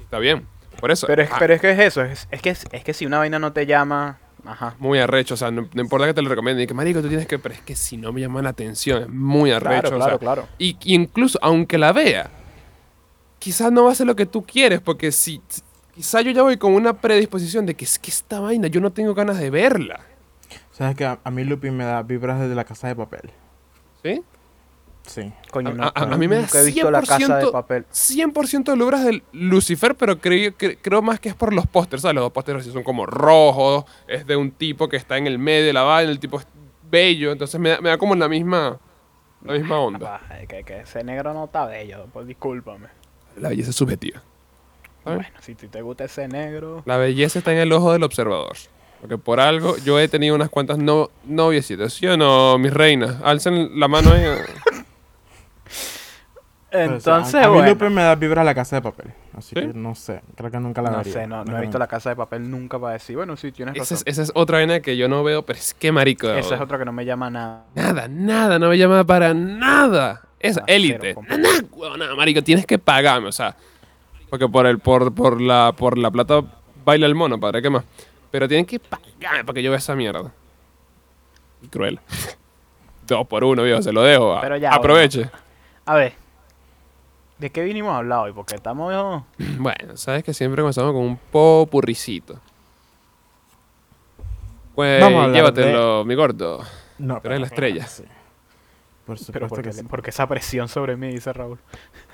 Está 0.00 0.18
bien, 0.18 0.46
por 0.80 0.90
eso. 0.90 1.06
Pero 1.06 1.22
es, 1.22 1.30
ah, 1.30 1.36
pero 1.38 1.54
es 1.54 1.60
que 1.60 1.70
es 1.70 1.78
eso, 1.78 2.02
es, 2.02 2.28
es 2.30 2.40
que, 2.40 2.50
es, 2.50 2.64
es 2.72 2.84
que 2.84 2.94
si 2.94 3.04
una 3.04 3.18
vaina 3.18 3.38
no 3.38 3.52
te 3.52 3.66
llama, 3.66 4.18
ajá. 4.46 4.74
Muy 4.78 4.98
arrecho, 4.98 5.34
o 5.34 5.36
sea, 5.36 5.50
no, 5.50 5.68
no 5.72 5.80
importa 5.80 6.06
que 6.06 6.14
te 6.14 6.22
lo 6.22 6.28
recomiende, 6.28 6.62
y 6.62 6.66
que 6.66 6.74
marico, 6.74 7.00
tú 7.00 7.08
tienes 7.08 7.26
que, 7.26 7.38
pero 7.38 7.54
es 7.54 7.60
que 7.60 7.76
si 7.76 7.96
no 7.96 8.12
me 8.12 8.20
llama 8.20 8.42
la 8.42 8.50
atención, 8.50 9.02
es 9.02 9.08
muy 9.08 9.50
arrecho. 9.50 9.88
Claro, 9.90 9.96
o 9.96 9.98
claro, 9.98 10.10
sea, 10.10 10.18
claro. 10.18 10.48
Y, 10.58 10.76
y 10.82 10.94
incluso, 10.94 11.38
aunque 11.42 11.78
la 11.78 11.92
vea, 11.92 12.30
quizás 13.38 13.70
no 13.72 13.84
va 13.84 13.92
a 13.92 13.94
ser 13.94 14.06
lo 14.06 14.16
que 14.16 14.26
tú 14.26 14.44
quieres, 14.44 14.80
porque 14.80 15.12
si, 15.12 15.40
quizás 15.94 16.24
yo 16.24 16.30
ya 16.30 16.42
voy 16.42 16.56
con 16.56 16.72
una 16.72 16.94
predisposición 16.94 17.66
de 17.66 17.74
que 17.74 17.84
es 17.84 17.98
que 17.98 18.10
esta 18.10 18.40
vaina 18.40 18.68
yo 18.68 18.80
no 18.80 18.92
tengo 18.92 19.14
ganas 19.14 19.38
de 19.38 19.50
verla. 19.50 20.00
¿Sabes 20.72 20.96
que 20.96 21.04
a, 21.04 21.18
a 21.22 21.30
mí 21.30 21.44
Lupin 21.44 21.76
me 21.76 21.84
da 21.84 22.02
vibras 22.02 22.40
desde 22.40 22.54
la 22.54 22.64
casa 22.64 22.88
de 22.88 22.96
papel? 22.96 23.30
¿Sí? 24.02 24.22
Sí. 25.06 25.30
Coño, 25.50 25.70
A- 25.70 25.72
no, 25.74 25.92
a- 25.94 26.16
mí 26.16 26.26
me 26.28 26.36
da 26.36 26.42
nunca 26.42 26.60
he 26.60 26.64
visto 26.64 26.90
la 26.90 27.00
casa 27.02 27.18
de 27.18 27.44
100% 27.46 27.52
papel. 27.52 27.84
100% 27.92 28.64
de 28.72 28.76
lubras 28.76 29.04
del 29.04 29.22
Lucifer, 29.32 29.94
pero 29.94 30.18
creo, 30.18 30.52
cre- 30.52 30.78
creo 30.80 31.02
más 31.02 31.20
que 31.20 31.28
es 31.28 31.34
por 31.34 31.52
los 31.52 31.66
pósters, 31.66 32.02
¿sabes? 32.02 32.14
Los 32.14 32.24
dos 32.24 32.32
pósters 32.32 32.64
son 32.66 32.82
como 32.82 33.04
rojos, 33.06 33.84
es 34.08 34.26
de 34.26 34.36
un 34.36 34.50
tipo 34.50 34.88
que 34.88 34.96
está 34.96 35.18
en 35.18 35.26
el 35.26 35.38
medio 35.38 35.66
de 35.66 35.72
la 35.74 35.82
vaina, 35.82 36.10
el 36.10 36.18
tipo 36.18 36.38
es 36.40 36.46
bello, 36.90 37.32
entonces 37.32 37.60
me 37.60 37.70
da, 37.70 37.80
me 37.80 37.90
da 37.90 37.98
como 37.98 38.14
la 38.14 38.28
misma, 38.28 38.78
la 39.44 39.52
misma 39.52 39.78
onda. 39.78 40.20
Ah, 40.30 40.38
que, 40.48 40.64
que 40.64 40.80
ese 40.80 41.04
negro 41.04 41.34
no 41.34 41.44
está 41.44 41.66
bello, 41.66 42.06
pues 42.12 42.26
discúlpame. 42.26 42.88
La 43.36 43.50
belleza 43.50 43.70
es 43.70 43.76
subjetiva. 43.76 44.22
¿sabes? 45.04 45.18
Bueno, 45.18 45.38
si 45.42 45.54
te 45.54 45.82
gusta 45.82 46.04
ese 46.04 46.28
negro. 46.28 46.82
La 46.86 46.96
belleza 46.96 47.38
está 47.40 47.52
en 47.52 47.58
el 47.58 47.72
ojo 47.72 47.92
del 47.92 48.02
observador. 48.04 48.56
Porque 49.02 49.18
por 49.18 49.38
algo 49.38 49.76
yo 49.84 50.00
he 50.00 50.08
tenido 50.08 50.34
unas 50.34 50.48
cuantas 50.48 50.78
no, 50.78 51.10
noviecitas, 51.26 51.92
¿sí 51.92 52.06
o 52.06 52.16
no, 52.16 52.56
mis 52.56 52.72
reinas? 52.72 53.16
Alcen 53.22 53.78
la 53.78 53.86
mano 53.86 54.10
ahí. 54.12 54.24
Pero, 56.74 56.96
o 56.96 57.00
sea, 57.00 57.14
Entonces, 57.18 57.34
a, 57.36 57.46
mí 57.46 57.54
bueno. 57.54 57.68
Lupin 57.70 57.94
me 57.94 58.02
da 58.02 58.16
vibras 58.16 58.42
a 58.42 58.44
la 58.44 58.54
casa 58.54 58.74
de 58.76 58.82
papel. 58.82 59.12
Así 59.38 59.50
¿Sí? 59.50 59.54
que 59.54 59.66
no 59.68 59.94
sé. 59.94 60.22
Creo 60.34 60.50
que 60.50 60.58
nunca 60.58 60.82
la 60.82 60.90
No 60.90 61.04
sé, 61.04 61.24
no, 61.26 61.44
no 61.44 61.56
he 61.56 61.60
visto 61.60 61.78
la 61.78 61.86
casa 61.86 62.10
de 62.10 62.16
papel 62.16 62.50
nunca 62.50 62.80
para 62.80 62.94
decir, 62.94 63.14
bueno, 63.14 63.36
sí, 63.36 63.52
tienes 63.52 63.76
Esa 63.76 63.82
razón. 63.94 63.96
es, 63.98 64.12
esa 64.12 64.22
es 64.24 64.32
otra 64.34 64.58
vaina 64.58 64.80
que 64.80 64.96
yo 64.96 65.08
no 65.08 65.22
veo, 65.22 65.42
pero 65.46 65.56
es 65.56 65.72
que 65.72 65.92
marico. 65.92 66.28
Esa 66.30 66.56
es 66.56 66.60
otra 66.60 66.76
que 66.78 66.84
no 66.84 66.92
me 66.92 67.04
llama 67.04 67.30
nada. 67.30 67.64
Nada, 67.76 68.08
nada, 68.08 68.58
no 68.58 68.68
me 68.70 68.76
llama 68.76 69.04
para 69.04 69.32
nada. 69.34 70.22
Esa, 70.40 70.62
Ah, 70.62 70.64
élite. 70.66 71.14
Nada, 71.28 71.48
huevona, 71.70 72.12
marico, 72.16 72.42
tienes 72.42 72.66
que 72.66 72.76
pagarme, 72.78 73.28
o 73.28 73.32
sea. 73.32 73.54
Porque 74.28 74.48
por 74.48 74.66
el, 74.66 74.80
por, 74.80 75.14
por 75.14 75.40
la, 75.40 75.72
por 75.76 75.96
la 75.96 76.10
plata 76.10 76.42
baila 76.84 77.06
el 77.06 77.14
mono, 77.14 77.38
padre, 77.38 77.62
¿qué 77.62 77.70
más? 77.70 77.84
Pero 78.32 78.48
tienen 78.48 78.66
que 78.66 78.80
pagarme 78.80 79.44
para 79.44 79.54
que 79.54 79.62
yo 79.62 79.70
vea 79.70 79.78
esa 79.78 79.94
mierda. 79.94 80.32
Cruel. 81.70 82.00
Dos 83.06 83.26
por 83.28 83.44
uno, 83.44 83.62
viejo, 83.62 83.80
se 83.80 83.92
lo 83.92 84.02
dejo. 84.02 84.38
Pero 84.40 84.56
ya, 84.56 84.70
Aproveche. 84.74 85.30
A 85.86 85.94
ver. 85.94 86.23
¿De 87.38 87.50
qué 87.50 87.62
vinimos 87.62 87.92
a 87.92 87.98
hablar 87.98 88.20
hoy? 88.20 88.32
Porque 88.32 88.54
estamos... 88.56 89.22
Bueno, 89.58 89.96
sabes 89.96 90.22
que 90.24 90.32
siempre 90.34 90.62
comenzamos 90.62 90.92
con 90.92 91.02
un 91.02 91.16
popurricito. 91.16 92.38
Pues 94.74 95.00
Vamos 95.00 95.20
a 95.20 95.24
hablar 95.24 95.36
llévatelo, 95.36 96.04
mi 96.04 96.14
gordo. 96.14 96.62
No, 96.98 97.20
Tú 97.20 97.28
eres 97.28 97.40
la 97.40 97.46
estrella. 97.46 97.86
Sí. 97.86 98.02
Por 99.06 99.16
Pero 99.16 99.24
supuesto 99.26 99.48
porque, 99.48 99.68
que 99.68 99.72
sí. 99.74 99.82
porque 99.88 100.10
esa 100.10 100.26
presión 100.26 100.68
sobre 100.68 100.96
mí, 100.96 101.08
dice 101.08 101.32
Raúl. 101.32 101.58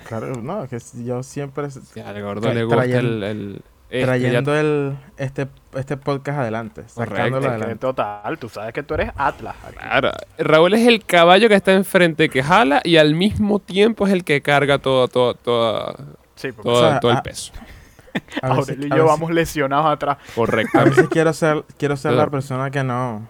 Claro, 0.07 0.35
no, 0.35 0.67
que 0.67 0.77
yo 1.05 1.23
siempre 1.23 1.67
Ya, 1.95 2.09
al 2.09 2.21
gordo 2.21 2.49
Tra- 2.49 2.53
le 2.53 2.63
gusta 2.65 2.83
el 2.85 3.61
este, 3.91 3.99
ya- 3.99 4.05
trayendo 4.05 4.55
el, 4.55 4.97
este, 5.17 5.47
este 5.75 5.97
podcast 5.97 6.39
adelante. 6.39 6.83
Correcto. 6.93 7.15
Sacándolo 7.15 7.37
Es 7.37 7.47
que 7.47 7.49
adelante. 7.55 7.75
total, 7.75 8.37
tú 8.39 8.49
sabes 8.49 8.73
que 8.73 8.83
tú 8.83 8.93
eres 8.93 9.11
Atlas. 9.17 9.55
aquí. 9.67 9.75
Claro, 9.77 10.11
Raúl 10.39 10.73
es 10.73 10.87
el 10.87 11.03
caballo 11.05 11.47
que 11.49 11.55
está 11.55 11.73
enfrente 11.73 12.29
que 12.29 12.41
jala 12.41 12.81
y 12.83 12.97
al 12.97 13.15
mismo 13.15 13.59
tiempo 13.59 14.07
es 14.07 14.13
el 14.13 14.23
que 14.23 14.41
carga 14.41 14.79
todo, 14.79 15.07
todo, 15.07 15.33
todo, 15.35 15.95
Sí, 16.35 16.51
todo, 16.53 16.73
O 16.73 16.79
sea, 16.89 16.99
todo 16.99 17.11
el 17.11 17.21
peso. 17.21 17.51
A 18.41 18.47
Aurelio 18.47 18.87
y 18.87 18.91
a 18.91 18.95
yo 18.97 19.05
vamos 19.05 19.31
lesionados 19.31 19.85
atrás. 19.85 20.17
A 20.17 20.35
Correctamente. 20.35 20.89
veces 20.95 21.09
quiero 21.09 21.31
ser, 21.33 21.63
quiero 21.77 21.95
ser 21.95 22.13
la 22.13 22.27
persona 22.29 22.69
que 22.71 22.83
no, 22.83 23.27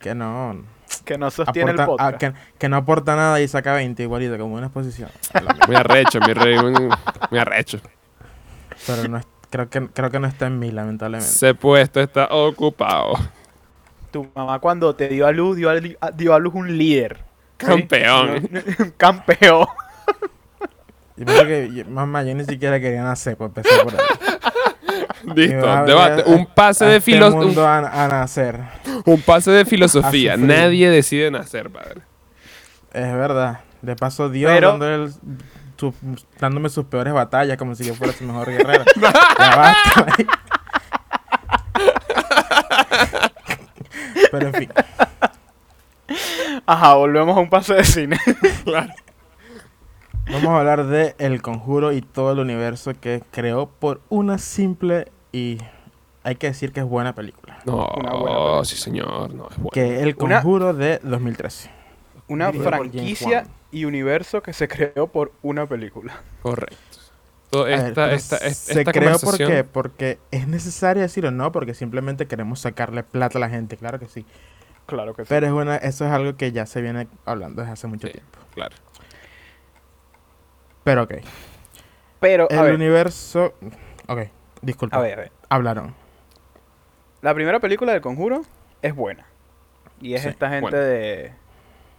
que 0.00 0.14
no, 0.14 0.64
Que 1.04 1.18
no 1.18 1.30
sostiene 1.30 1.72
aporta, 1.72 1.82
el 1.82 2.14
podcast. 2.14 2.18
que, 2.18 2.58
que 2.58 2.68
no 2.68 2.76
aporta 2.76 3.14
nada 3.16 3.40
y 3.40 3.48
saca 3.48 3.72
20 3.74 4.02
igualito, 4.02 4.38
como 4.38 4.54
una 4.54 4.66
exposición. 4.66 5.10
Muy 5.66 5.76
arrecho, 5.76 6.18
mi 6.26 6.32
rey. 6.32 6.58
Muy, 6.58 6.72
muy 7.30 7.38
arrecho. 7.38 7.78
Pero 8.86 9.06
no 9.08 9.18
es, 9.18 9.26
creo 9.54 9.70
que, 9.70 9.86
creo 9.88 10.10
que 10.10 10.18
no 10.18 10.26
está 10.26 10.46
en 10.48 10.58
mí, 10.58 10.72
lamentablemente. 10.72 11.30
Ese 11.30 11.54
puesto 11.54 12.00
está 12.00 12.26
ocupado. 12.32 13.14
tu 14.10 14.26
mamá 14.34 14.58
cuando 14.58 14.96
te 14.96 15.06
dio 15.08 15.28
a 15.28 15.32
luz, 15.32 15.56
dio 15.56 15.70
a, 15.70 16.10
dio 16.10 16.34
a 16.34 16.38
luz 16.40 16.54
un 16.54 16.76
líder. 16.76 17.18
Campeón. 17.56 18.50
Campeón. 18.96 19.66
Y 21.16 21.24
pienso 21.24 21.44
que, 21.46 21.70
yo- 21.72 21.84
mamá, 21.86 22.24
yo 22.24 22.34
ni 22.34 22.44
siquiera 22.44 22.80
quería 22.80 23.04
nacer, 23.04 23.36
pues 23.36 23.46
empecé 23.48 23.68
por 23.84 23.94
ahí. 23.94 24.00
Listo, 25.36 25.84
debate. 25.84 26.24
Un 26.26 26.46
pase 26.46 26.84
a 26.84 26.88
de 26.88 27.00
filosofía. 27.00 27.40
mundo 27.46 27.64
a, 27.66 27.78
a 28.04 28.08
nacer. 28.08 28.60
Un 29.04 29.20
pase 29.22 29.52
de 29.52 29.64
filosofía. 29.64 30.36
Nadie 30.36 30.90
decide 30.90 31.30
nacer, 31.30 31.70
padre. 31.70 32.00
Es 32.92 33.12
verdad. 33.12 33.60
De 33.82 33.94
paso, 33.94 34.28
Dios 34.28 34.50
Pero- 34.52 34.74
el- 34.84 35.12
su- 35.76 35.94
dándome 36.38 36.68
sus 36.68 36.84
peores 36.86 37.12
batallas 37.14 37.56
como 37.58 37.74
si 37.74 37.84
yo 37.84 37.94
fuera 37.94 38.12
su 38.12 38.24
mejor 38.24 38.48
guerrero. 38.50 38.84
Ya 39.38 39.56
basta. 39.56 40.06
Pero 44.30 44.46
en 44.48 44.54
fin. 44.54 44.70
Ajá, 46.66 46.94
volvemos 46.94 47.36
a 47.36 47.40
un 47.40 47.48
pase 47.50 47.74
de 47.74 47.84
cine. 47.84 48.18
Vamos 50.26 50.48
a 50.48 50.58
hablar 50.58 50.86
de 50.86 51.14
El 51.18 51.42
Conjuro 51.42 51.92
y 51.92 52.00
todo 52.00 52.32
el 52.32 52.38
universo 52.38 52.92
que 52.98 53.22
creó 53.30 53.68
por 53.68 54.00
una 54.08 54.38
simple 54.38 55.08
y 55.32 55.58
hay 56.22 56.36
que 56.36 56.46
decir 56.48 56.72
que 56.72 56.80
es 56.80 56.86
buena 56.86 57.14
película. 57.14 57.58
No, 57.66 57.86
Una 57.96 58.12
buena 58.14 58.36
película. 58.36 58.64
sí, 58.64 58.76
señor. 58.76 59.34
No, 59.34 59.48
es 59.50 59.56
bueno. 59.56 59.70
Que 59.72 60.00
El 60.02 60.16
Una- 60.18 60.36
Conjuro 60.40 60.72
de 60.72 60.98
2013. 61.02 61.70
Una 62.28 62.50
franquicia. 62.52 63.44
Y 63.74 63.84
universo 63.86 64.42
que 64.42 64.52
se 64.52 64.68
creó 64.68 65.08
por 65.08 65.32
una 65.42 65.66
película. 65.66 66.14
Correcto. 66.42 66.76
Ver, 67.52 67.72
esta, 67.72 68.12
esta, 68.12 68.36
esta, 68.38 68.50
se 68.72 68.80
esta 68.80 68.92
creó 68.92 69.12
por 69.12 69.20
conversación- 69.20 69.50
qué? 69.50 69.64
Porque 69.64 70.18
es 70.30 70.48
necesario 70.48 71.02
decirlo, 71.02 71.30
no, 71.30 71.52
porque 71.52 71.74
simplemente 71.74 72.26
queremos 72.26 72.60
sacarle 72.60 73.02
plata 73.04 73.38
a 73.38 73.40
la 73.40 73.48
gente, 73.48 73.76
claro 73.76 73.98
que 74.00 74.06
sí. 74.08 74.24
Claro 74.86 75.14
que 75.14 75.22
sí. 75.24 75.28
Pero 75.28 75.46
es 75.46 75.52
una, 75.52 75.76
eso 75.76 76.04
es 76.04 76.10
algo 76.10 76.36
que 76.36 76.50
ya 76.52 76.66
se 76.66 76.80
viene 76.82 77.06
hablando 77.24 77.62
desde 77.62 77.72
hace 77.72 77.86
mucho 77.86 78.06
Sí. 78.08 78.12
tiempo. 78.14 78.38
Claro. 78.54 78.74
Pero 80.84 81.02
ok. 81.04 81.14
Pero, 82.20 82.48
a 82.50 82.54
El 82.54 82.62
ver, 82.62 82.74
universo. 82.74 83.54
Ok, 84.08 84.20
disculpa. 84.62 84.96
a 84.96 85.00
ver, 85.00 85.18
a 85.18 85.22
ver. 85.22 85.32
Hablaron. 85.48 85.94
La 87.22 87.34
primera 87.34 87.60
película 87.60 87.92
del 87.92 88.00
Conjuro 88.00 88.42
es 88.82 88.94
buena. 88.94 89.26
Y 90.00 90.14
es 90.14 90.22
Sí, 90.22 90.28
esta 90.28 90.50
gente 90.50 90.76
de 90.76 91.32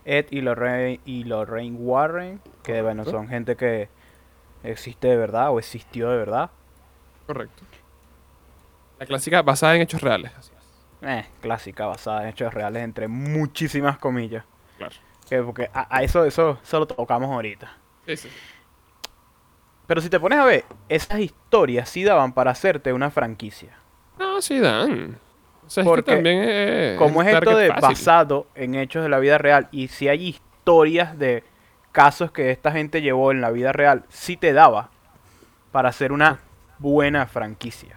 Ed 0.06 0.28
y 0.30 0.42
Lorraine, 0.42 1.00
y 1.06 1.24
Lorraine 1.24 1.76
Warren, 1.78 2.42
que 2.64 2.82
bueno, 2.82 3.04
son 3.06 3.28
gente 3.28 3.56
que 3.56 3.90
existe 4.64 5.08
de 5.08 5.18
verdad 5.18 5.52
o 5.52 5.60
existió 5.60 6.10
de 6.10 6.18
verdad. 6.18 6.52
Correcto. 7.28 7.64
La 9.00 9.06
clásica 9.06 9.42
basada 9.42 9.76
en 9.76 9.82
hechos 9.82 10.02
reales. 10.02 10.32
Así 10.38 10.52
es. 10.58 11.10
Eh, 11.10 11.26
clásica, 11.42 11.88
basada 11.88 12.24
en 12.24 12.30
hechos 12.30 12.54
reales, 12.54 12.84
entre 12.84 13.08
muchísimas 13.08 13.98
comillas. 13.98 14.46
Claro. 14.78 14.96
Que 15.28 15.42
porque 15.42 15.70
a, 15.74 15.98
a 15.98 16.04
eso, 16.04 16.24
eso, 16.24 16.60
eso 16.64 16.80
lo 16.80 16.86
tocamos 16.86 17.32
ahorita. 17.32 17.76
Sí, 18.06 18.16
sí. 18.16 18.30
Pero 19.88 20.02
si 20.02 20.10
te 20.10 20.20
pones 20.20 20.40
a 20.40 20.46
ver, 20.46 20.66
esas 20.88 21.20
historias 21.20 21.90
sí 21.90 22.04
daban 22.04 22.34
para 22.34 22.52
hacerte 22.52 22.94
una 22.94 23.12
franquicia. 23.12 23.78
No, 24.18 24.42
sí 24.42 24.60
dan. 24.60 25.20
O 25.66 25.70
sea, 25.70 25.82
es 25.82 25.88
Porque 25.88 26.04
que 26.04 26.12
también 26.16 26.44
es... 26.44 26.98
Como 26.98 27.22
es 27.22 27.34
esto 27.34 27.58
de 27.58 27.68
fácil. 27.70 27.82
basado 27.82 28.48
en 28.56 28.76
hechos 28.76 29.04
de 29.04 29.10
la 29.10 29.20
vida 29.20 29.38
real 29.38 29.68
y 29.72 29.88
si 29.88 30.08
hay 30.08 30.28
historias 30.28 31.18
de 31.18 31.44
casos 31.92 32.32
que 32.32 32.52
esta 32.52 32.72
gente 32.72 33.02
llevó 33.02 33.32
en 33.32 33.42
la 33.42 33.50
vida 33.52 33.72
real, 33.72 34.04
sí 34.10 34.38
te 34.38 34.54
daba 34.54 34.90
para 35.72 35.90
hacer 35.90 36.12
una 36.12 36.40
buena 36.80 37.26
franquicia. 37.26 37.96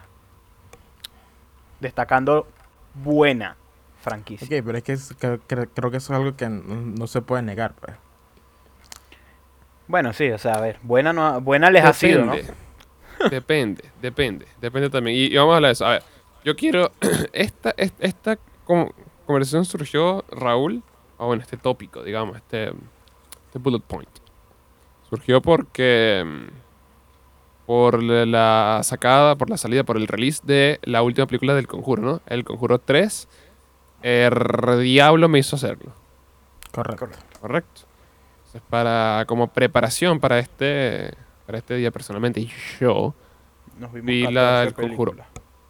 Destacando 1.81 2.47
buena 2.95 3.57
franquicia. 4.03 4.47
Ok, 4.47 4.65
pero 4.65 4.79
es 4.79 4.85
que 4.85 4.93
es- 4.93 5.15
creo, 5.19 5.91
que 5.91 5.97
eso 5.97 6.13
es 6.13 6.19
algo 6.19 6.37
que 6.37 6.49
no, 6.49 6.75
no 6.75 7.07
se 7.07 7.23
puede 7.23 7.43
negar, 7.43 7.75
pues. 7.75 7.95
Bueno, 9.87 10.13
sí, 10.13 10.31
o 10.31 10.39
sea, 10.39 10.55
a 10.55 10.61
ver, 10.61 10.79
buena, 10.83 11.13
no, 11.13 11.41
buena 11.41 11.71
les 11.71 11.85
ha 11.85 11.93
sido, 11.93 12.25
¿no? 12.25 12.33
Depende. 12.33 12.55
Depende, 13.31 13.85
depende, 14.01 14.47
depende 14.61 14.91
también. 14.91 15.17
Y, 15.17 15.25
y 15.25 15.37
vamos 15.37 15.53
a 15.55 15.57
hablar 15.57 15.69
de 15.71 15.73
eso. 15.73 15.87
A 15.87 15.91
ver, 15.93 16.03
yo 16.49 16.57
quiero. 16.57 16.91
esta 17.33 17.75
esta, 17.77 18.05
esta 18.07 18.39
con- 18.65 18.93
conversación 19.27 19.65
surgió, 19.65 20.25
Raúl, 20.31 20.83
o 21.19 21.27
bueno, 21.27 21.43
este 21.43 21.57
tópico, 21.57 22.03
digamos, 22.03 22.37
este, 22.37 22.73
este 23.47 23.59
bullet 23.59 23.81
point. 23.81 24.09
Surgió 25.09 25.41
porque. 25.41 26.25
mm, 26.27 26.67
Por 27.67 28.03
la- 28.03 28.81
sacada, 28.83 29.37
por 29.37 29.51
la 29.51 29.59
salida, 29.59 29.85
por 29.85 29.99
el 29.99 30.07
release 30.09 30.41
de 30.43 30.79
la 30.85 31.03
última 31.03 31.27
película 31.27 31.55
del 31.55 31.67
Conjuro, 31.67 32.03
¿no? 32.03 32.21
El 32.27 32.43
Conjuro 32.45 32.79
3. 32.79 33.29
El 34.01 34.33
Diablo 34.83 35.29
me 35.29 35.39
hizo 35.41 35.57
hacerlo. 35.57 35.93
Correcto. 36.73 37.09
Correcto. 37.41 37.83
Entonces, 38.39 38.63
para, 38.71 39.25
como 39.27 39.49
preparación 39.49 40.19
para 40.21 40.39
este, 40.39 41.13
para 41.47 41.59
este 41.59 41.75
día 41.77 41.91
personalmente, 41.91 42.47
yo, 42.81 43.15
Nos 43.79 43.93
vimos 43.93 44.07
Vi 44.07 44.23
la- 44.33 44.65
14 44.65 44.69
el 44.69 44.75
conjuro. 44.89 45.13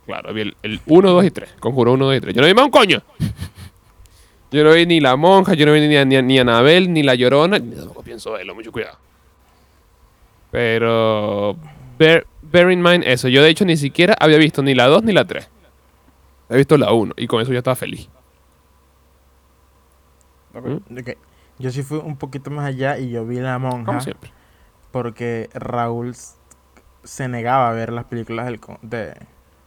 Claro, 0.09 0.33
vi 0.35 0.41
el, 0.41 0.57
el 0.65 0.81
1, 0.87 1.11
2 1.13 1.25
y 1.25 1.31
3. 1.31 1.55
Conjuro 1.61 1.93
1, 1.93 2.05
2 2.07 2.17
y 2.17 2.21
3. 2.21 2.35
Yo 2.35 2.41
no 2.43 2.49
vi 2.49 2.55
más 2.55 2.65
un 2.65 2.71
coño. 2.73 3.03
Yo 4.51 4.65
no 4.65 4.73
vi 4.73 4.87
ni 4.87 4.99
la 4.99 5.15
monja, 5.15 5.53
yo 5.53 5.67
no 5.67 5.73
vi 5.75 5.87
ni, 5.87 5.95
a- 5.97 6.07
ni, 6.07 6.17
a- 6.17 6.23
ni 6.23 6.39
Anabel, 6.39 6.91
ni 6.91 7.03
la 7.03 7.15
llorona. 7.15 7.59
Ni 7.59 7.77
tampoco 7.77 8.03
pienso 8.03 8.33
verlo, 8.33 8.55
mucho 8.55 8.73
cuidado. 8.73 8.97
Pero, 10.51 11.55
bear, 11.99 12.27
bear 12.41 12.71
in 12.73 12.81
mind 12.83 13.05
eso. 13.05 13.29
Yo, 13.29 13.43
de 13.43 13.51
hecho, 13.51 13.67
ni 13.67 13.77
siquiera 13.77 14.17
había 14.19 14.39
visto 14.39 14.63
ni 14.63 14.75
la 14.75 14.87
2 14.87 15.03
ni 15.05 15.13
la 15.13 15.27
3. 15.27 15.47
He 16.49 16.57
visto 16.57 16.79
la 16.79 16.93
1 16.93 17.13
y 17.19 17.27
con 17.27 17.43
eso 17.43 17.53
ya 17.53 17.59
estaba 17.59 17.77
feliz. 17.77 18.09
Ok. 20.55 20.65
¿Mm? 20.67 20.99
Ok. 20.99 21.11
Yo 21.59 21.71
sí 21.71 21.83
fui 21.83 21.99
un 21.99 22.17
poquito 22.17 22.51
más 22.51 22.65
allá 22.67 22.99
y 22.99 23.11
yo 23.11 23.27
vi 23.27 23.41
La 23.41 23.59
Monja 23.59 23.85
Como 23.85 24.01
siempre. 24.01 24.31
porque 24.93 25.51
Raúl 25.53 26.15
se 27.05 27.29
negaba 27.29 27.69
a 27.69 27.73
ver 27.73 27.93
las 27.93 28.05
películas 28.05 28.47
del 28.47 28.61
de, 28.83 29.15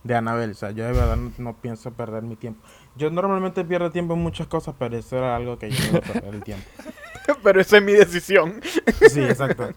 de 0.03 0.15
Annabelle. 0.15 0.51
O 0.51 0.55
sea, 0.55 0.71
yo 0.71 0.85
de 0.85 0.91
verdad 0.93 1.15
no, 1.15 1.31
no 1.37 1.53
pienso 1.57 1.91
perder 1.91 2.23
mi 2.23 2.35
tiempo. 2.35 2.61
Yo 2.95 3.09
normalmente 3.09 3.63
pierdo 3.63 3.89
tiempo 3.91 4.13
en 4.13 4.19
muchas 4.21 4.47
cosas, 4.47 4.75
pero 4.77 4.97
eso 4.97 5.17
era 5.17 5.35
algo 5.35 5.57
que 5.57 5.69
yo 5.71 5.79
no 5.83 5.89
iba 5.89 5.97
a 5.99 6.13
perder 6.13 6.35
el 6.35 6.43
tiempo. 6.43 6.65
Pero 7.43 7.61
esa 7.61 7.77
es 7.77 7.83
mi 7.83 7.93
decisión. 7.93 8.59
Sí, 9.09 9.21
exacto. 9.23 9.69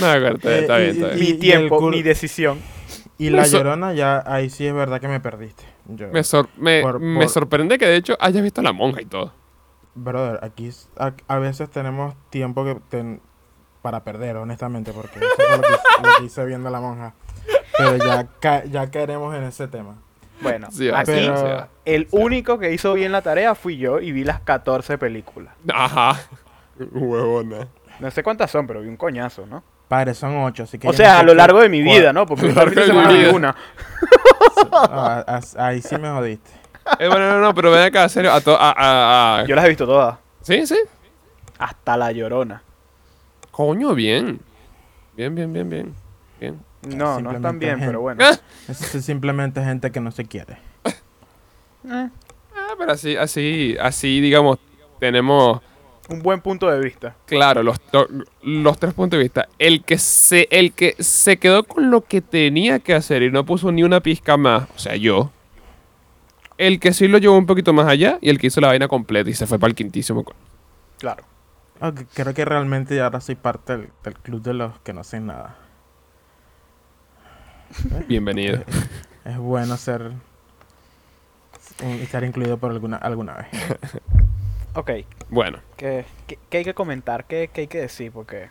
No, 0.00 0.06
acuerdo, 0.06 0.36
está, 0.36 0.56
está 0.58 0.80
Eh, 0.80 0.90
bien, 0.92 1.04
está 1.04 1.16
y- 1.16 1.20
bien. 1.20 1.32
mi 1.34 1.38
tiempo, 1.38 1.80
mi 1.90 2.02
decisión. 2.02 2.58
Y 3.18 3.30
La 3.30 3.42
Eso- 3.42 3.58
Llorona, 3.58 3.92
ya 3.92 4.22
ahí 4.26 4.48
sí 4.50 4.66
es 4.66 4.74
verdad 4.74 5.00
que 5.00 5.06
me 5.06 5.20
perdiste. 5.20 5.64
Yo, 5.86 6.08
Me, 6.08 6.24
sor- 6.24 6.48
me, 6.56 6.80
Por- 6.82 6.98
me 6.98 7.28
sorprende 7.28 7.78
que 7.78 7.86
de 7.86 7.96
hecho 7.96 8.16
hayas 8.20 8.42
visto 8.42 8.62
la 8.62 8.72
monja 8.72 9.00
y 9.02 9.04
todo. 9.06 9.32
Brother, 9.94 10.40
aquí 10.42 10.70
a, 10.96 11.12
a 11.28 11.38
veces 11.38 11.70
tenemos 11.70 12.14
tiempo 12.30 12.64
que 12.64 12.76
ten- 12.88 13.20
para 13.82 14.02
perder, 14.02 14.36
honestamente, 14.36 14.92
porque 14.92 15.18
eso 15.18 15.28
fue 15.36 15.56
lo 15.56 15.62
que, 15.62 15.68
lo 15.68 16.16
que 16.18 16.24
hice 16.24 16.44
viendo 16.46 16.68
La 16.70 16.80
Monja. 16.80 17.14
Pero 17.78 17.96
ya, 17.96 18.26
ca- 18.40 18.64
ya 18.64 18.90
caeremos 18.90 19.34
en 19.34 19.44
ese 19.44 19.68
tema. 19.68 19.94
Bueno, 20.40 20.68
Sí, 20.70 20.88
aquí 20.88 21.12
sí, 21.12 21.18
sí, 21.24 21.44
el 21.84 22.06
único 22.12 22.58
que 22.60 22.72
hizo 22.72 22.92
bien 22.94 23.10
la 23.10 23.22
tarea 23.22 23.54
fui 23.56 23.76
yo 23.78 23.98
y 24.00 24.12
vi 24.12 24.22
las 24.24 24.40
14 24.40 24.96
películas. 24.98 25.52
Ajá. 25.72 26.16
Huevona. 26.92 27.66
No 27.98 28.10
sé 28.12 28.22
cuántas 28.22 28.50
son, 28.50 28.66
pero 28.66 28.80
vi 28.82 28.88
un 28.88 28.96
coñazo, 28.96 29.46
¿no? 29.46 29.64
Padre, 29.88 30.14
son 30.14 30.36
ocho, 30.44 30.62
así 30.64 30.78
que... 30.78 30.86
O 30.86 30.92
sea, 30.92 31.14
no 31.14 31.18
a 31.20 31.22
lo 31.24 31.34
largo 31.34 31.60
de 31.60 31.68
mi 31.68 31.82
cuál- 31.82 31.98
vida, 31.98 32.12
¿no? 32.12 32.26
Porque 32.26 32.46
mi 32.46 32.52
vi 32.52 33.16
vida. 33.16 33.32
una. 33.34 33.56
Ah, 34.72 35.40
ahí 35.58 35.80
sí 35.82 35.96
me 35.96 36.08
jodiste. 36.10 36.50
Eh, 36.98 37.08
bueno, 37.08 37.30
no, 37.32 37.40
no, 37.40 37.54
pero 37.54 37.70
ven 37.70 37.82
acá, 37.82 38.08
serio. 38.08 38.32
A 38.32 38.40
to- 38.40 38.56
a, 38.58 38.70
a- 38.70 39.40
a- 39.40 39.46
Yo 39.46 39.54
las 39.56 39.64
he 39.64 39.68
visto 39.68 39.86
todas. 39.86 40.18
Sí, 40.42 40.66
sí. 40.66 40.76
Hasta 41.58 41.96
la 41.96 42.12
llorona. 42.12 42.62
Coño, 43.50 43.94
bien. 43.94 44.40
Bien, 45.16 45.34
bien, 45.34 45.52
bien, 45.52 45.68
bien. 45.68 45.94
Bien. 46.40 46.60
No, 46.96 47.20
no 47.20 47.32
están 47.32 47.58
bien, 47.58 47.72
gente. 47.72 47.86
pero 47.86 48.00
bueno. 48.00 48.24
Ah, 48.24 48.38
Eso 48.68 48.98
es 48.98 49.04
simplemente 49.04 49.62
gente 49.62 49.90
que 49.90 50.00
no 50.00 50.10
se 50.10 50.24
quiere. 50.24 50.58
Eh, 51.84 52.10
ah, 52.54 52.74
pero 52.76 52.92
así, 52.92 53.16
así, 53.16 53.76
así, 53.80 54.20
digamos, 54.20 54.58
tenemos 54.98 55.62
un 56.08 56.22
buen 56.22 56.40
punto 56.40 56.68
de 56.68 56.80
vista. 56.80 57.14
claro 57.24 57.62
los, 57.62 57.80
los 58.42 58.78
tres 58.78 58.94
puntos 58.94 59.16
de 59.16 59.22
vista. 59.22 59.48
El 59.58 59.84
que 59.84 59.96
se, 59.96 60.48
el 60.50 60.72
que 60.72 60.96
se 60.98 61.36
quedó 61.36 61.62
con 61.62 61.90
lo 61.90 62.02
que 62.02 62.20
tenía 62.20 62.80
que 62.80 62.94
hacer 62.94 63.22
y 63.22 63.30
no 63.30 63.44
puso 63.44 63.70
ni 63.72 63.84
una 63.84 64.00
pizca 64.00 64.36
más, 64.36 64.68
o 64.74 64.78
sea, 64.78 64.96
yo. 64.96 65.30
El 66.56 66.80
que 66.80 66.92
sí 66.92 67.06
lo 67.06 67.18
llevó 67.18 67.38
un 67.38 67.46
poquito 67.46 67.72
más 67.72 67.86
allá 67.86 68.18
y 68.20 68.30
el 68.30 68.38
que 68.38 68.48
hizo 68.48 68.60
la 68.60 68.68
vaina 68.68 68.88
completa 68.88 69.30
y 69.30 69.34
se 69.34 69.46
fue 69.46 69.58
para 69.58 69.68
el 69.70 69.76
quintísimo. 69.76 70.24
Claro. 70.98 71.22
Creo 72.12 72.34
que 72.34 72.44
realmente 72.44 73.00
ahora 73.00 73.20
soy 73.20 73.36
parte 73.36 73.76
del, 73.76 73.88
del 74.02 74.14
club 74.14 74.42
de 74.42 74.54
los 74.54 74.78
que 74.80 74.92
no 74.92 75.02
hacen 75.02 75.26
nada. 75.26 75.56
Bienvenido. 78.08 78.62
Es 79.24 79.36
bueno 79.38 79.76
ser... 79.76 80.02
un- 81.82 81.90
estar 82.00 82.24
incluido 82.24 82.58
por 82.58 82.70
alguna, 82.72 82.96
alguna 82.96 83.34
vez. 83.34 83.48
Ok. 84.74 84.90
Bueno. 85.28 85.58
¿Qué, 85.76 86.04
qué- 86.26 86.38
qué 86.50 86.58
hay 86.58 86.64
que 86.64 86.74
comentar? 86.74 87.24
¿Qué, 87.26 87.50
qué 87.52 87.62
hay 87.62 87.66
que 87.66 87.78
decir? 87.78 88.12
Porque... 88.12 88.48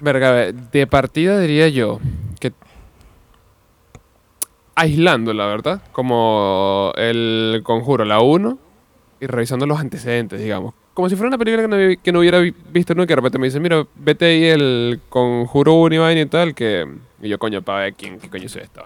Verga, 0.00 0.50
de 0.52 0.86
partida 0.86 1.38
diría 1.38 1.68
yo 1.68 2.00
que 2.40 2.52
aislando, 4.74 5.32
la 5.32 5.46
verdad, 5.46 5.80
como 5.92 6.92
el 6.96 7.60
conjuro, 7.64 8.04
la 8.04 8.20
1, 8.20 8.58
y 9.20 9.26
revisando 9.26 9.66
los 9.66 9.78
antecedentes, 9.78 10.40
digamos. 10.40 10.74
Como 10.94 11.08
si 11.08 11.14
fuera 11.16 11.28
una 11.28 11.38
película 11.38 11.62
que 11.62 11.68
no, 11.96 12.02
que 12.02 12.12
no 12.12 12.18
hubiera 12.20 12.38
vi- 12.40 12.54
visto 12.70 12.94
nunca. 12.94 13.08
De 13.12 13.16
repente 13.16 13.38
me 13.38 13.46
dicen, 13.46 13.62
mira, 13.62 13.86
vete 13.94 14.26
ahí 14.26 14.44
el 14.46 15.00
Conjuro 15.08 15.74
1 15.74 15.94
y 15.94 15.98
vaina 15.98 16.20
y 16.22 16.26
tal, 16.26 16.54
que... 16.54 16.86
Y 17.24 17.30
yo, 17.30 17.38
coño, 17.38 17.62
para 17.62 17.84
ver 17.84 17.94
quién, 17.94 18.20
qué 18.20 18.28
coño 18.28 18.44
es 18.44 18.54
esta. 18.56 18.84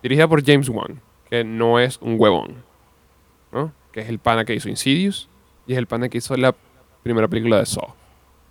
Dirigida 0.00 0.28
por 0.28 0.44
James 0.44 0.68
Wan, 0.68 1.00
que 1.28 1.42
no 1.42 1.80
es 1.80 1.98
un 2.00 2.14
huevón, 2.16 2.62
¿no? 3.50 3.72
Que 3.90 4.02
es 4.02 4.08
el 4.08 4.20
pana 4.20 4.44
que 4.44 4.54
hizo 4.54 4.68
Insidious 4.68 5.28
y 5.66 5.72
es 5.72 5.78
el 5.78 5.88
pana 5.88 6.08
que 6.08 6.18
hizo 6.18 6.36
la 6.36 6.54
primera 7.02 7.26
película 7.26 7.58
de 7.58 7.66
Saw. 7.66 7.92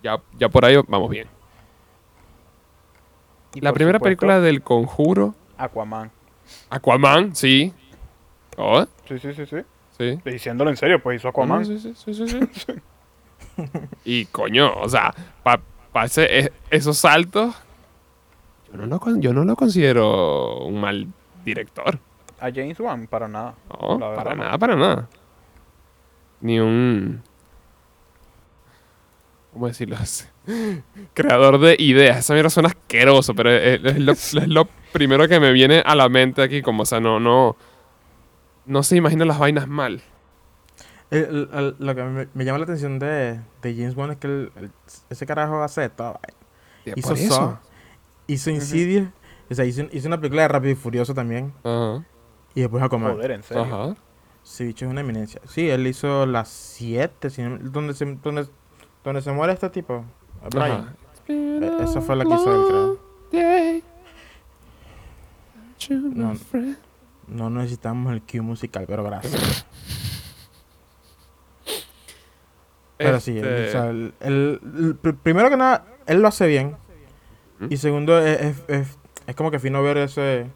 Ya, 0.02 0.20
ya 0.38 0.50
por 0.50 0.66
ahí 0.66 0.76
vamos 0.86 1.08
bien. 1.08 1.28
Y 3.54 3.62
La 3.62 3.72
primera 3.72 3.98
supuesto, 3.98 4.04
película 4.04 4.40
del 4.40 4.60
Conjuro, 4.60 5.34
Aquaman. 5.56 6.10
Aquaman, 6.68 7.34
sí. 7.34 7.72
¿Oh? 8.58 8.84
Sí, 9.08 9.18
sí, 9.18 9.32
sí, 9.32 9.46
sí. 9.46 9.56
Sí. 9.96 10.20
Diciéndolo 10.26 10.68
en 10.68 10.76
serio, 10.76 11.02
pues 11.02 11.20
hizo 11.20 11.28
Aquaman. 11.28 11.64
Sí, 11.64 11.78
sí, 11.78 11.94
sí, 11.96 12.12
sí, 12.12 12.26
sí. 12.52 12.72
y 14.04 14.26
coño, 14.26 14.74
o 14.74 14.90
sea, 14.90 15.14
para 15.42 15.62
esos 16.70 16.98
saltos, 16.98 17.54
no, 18.76 18.86
lo, 18.86 19.00
con- 19.00 19.20
yo 19.20 19.32
no 19.32 19.44
lo 19.44 19.56
considero 19.56 20.58
un 20.58 20.80
mal 20.80 21.06
director. 21.44 21.98
A 22.40 22.50
James 22.50 22.78
Wan, 22.80 23.06
para 23.06 23.28
nada. 23.28 23.54
No, 23.80 23.98
para 23.98 24.34
no. 24.34 24.44
nada, 24.44 24.58
para 24.58 24.76
nada. 24.76 25.08
Ni 26.40 26.58
un... 26.60 27.22
¿Cómo 29.52 29.68
decirlo? 29.68 29.96
Creador 31.14 31.58
de 31.58 31.76
ideas. 31.78 32.18
Esa 32.18 32.34
mierda 32.34 32.50
suena 32.50 32.68
asqueroso, 32.68 33.34
pero 33.34 33.50
es, 33.50 33.80
es 33.82 33.98
lo, 33.98 34.12
es 34.12 34.34
lo 34.48 34.68
primero 34.92 35.26
que 35.28 35.40
me 35.40 35.50
viene 35.52 35.82
a 35.84 35.94
la 35.94 36.08
mente 36.08 36.42
aquí. 36.42 36.60
Como, 36.62 36.82
o 36.82 36.86
sea, 36.86 37.00
no, 37.00 37.18
no... 37.20 37.56
No 38.66 38.82
se 38.82 38.96
imaginan 38.96 39.28
las 39.28 39.38
vainas 39.38 39.68
mal. 39.68 40.02
El- 41.10 41.24
el- 41.24 41.48
el- 41.52 41.76
lo 41.78 41.94
que 41.94 42.02
me, 42.02 42.28
me 42.34 42.44
llama 42.44 42.58
la 42.58 42.64
atención 42.64 42.98
de, 42.98 43.40
de 43.62 43.74
James 43.76 43.94
Wan 43.96 44.10
es 44.10 44.16
que 44.16 44.26
el- 44.26 44.52
el- 44.56 44.70
ese 45.08 45.24
carajo 45.24 45.62
hace 45.62 45.82
de 45.82 45.88
todo. 45.90 46.18
Hizo 46.84 47.08
por 47.08 47.16
eso. 47.16 47.34
Saw, 47.34 47.58
hizo 48.26 48.50
Insidious, 48.50 49.08
o 49.50 49.54
sea, 49.54 49.64
hizo, 49.64 49.82
hizo 49.92 50.08
una 50.08 50.18
película 50.18 50.42
de 50.42 50.48
Rápido 50.48 50.72
y 50.72 50.76
Furioso 50.76 51.14
también, 51.14 51.52
Ajá. 51.64 52.04
y 52.54 52.60
después 52.60 52.82
Aquaman. 52.82 53.14
Joder, 53.14 53.30
en 53.32 53.42
serio. 53.42 53.62
Ajá. 53.64 53.96
Sí, 54.42 54.64
bicho, 54.64 54.84
es 54.84 54.90
una 54.90 55.00
eminencia. 55.00 55.40
Sí, 55.48 55.68
él 55.68 55.86
hizo 55.86 56.24
las 56.26 56.48
7, 56.48 57.28
donde 57.62 57.94
se, 57.94 58.04
donde, 58.22 58.46
donde 59.04 59.20
se 59.22 59.32
muere 59.32 59.52
este 59.52 59.70
tipo, 59.70 60.04
Brian. 60.50 60.70
Ajá. 60.72 60.94
E- 61.28 61.76
esa 61.82 62.00
fue 62.00 62.14
la 62.16 62.24
que 62.24 62.34
hizo 62.34 62.54
él, 62.54 62.66
creo. 62.68 63.00
No. 66.14 66.34
No 67.28 67.50
necesitamos 67.50 68.12
el 68.12 68.22
cue 68.22 68.40
musical, 68.40 68.84
pero 68.86 69.02
gracias. 69.04 69.66
Pero 72.96 73.20
sí, 73.20 73.32
él- 73.38 73.44
Este, 73.44 73.68
o 73.68 73.72
sea, 73.72 73.90
el- 73.90 74.14
el- 74.20 74.60
el- 74.78 75.02
pr- 75.02 75.16
primero 75.22 75.50
que 75.50 75.56
nada, 75.56 75.84
él 76.06 76.22
lo 76.22 76.28
hace 76.28 76.46
bien. 76.46 76.76
¿Mm? 77.58 77.66
Y 77.70 77.76
segundo, 77.76 78.18
es, 78.18 78.40
es, 78.40 78.56
es- 78.68 78.98
es 79.26 79.34
como 79.34 79.50
que 79.50 79.58
fino 79.58 79.82
ver 79.82 79.96
ese 79.98 80.46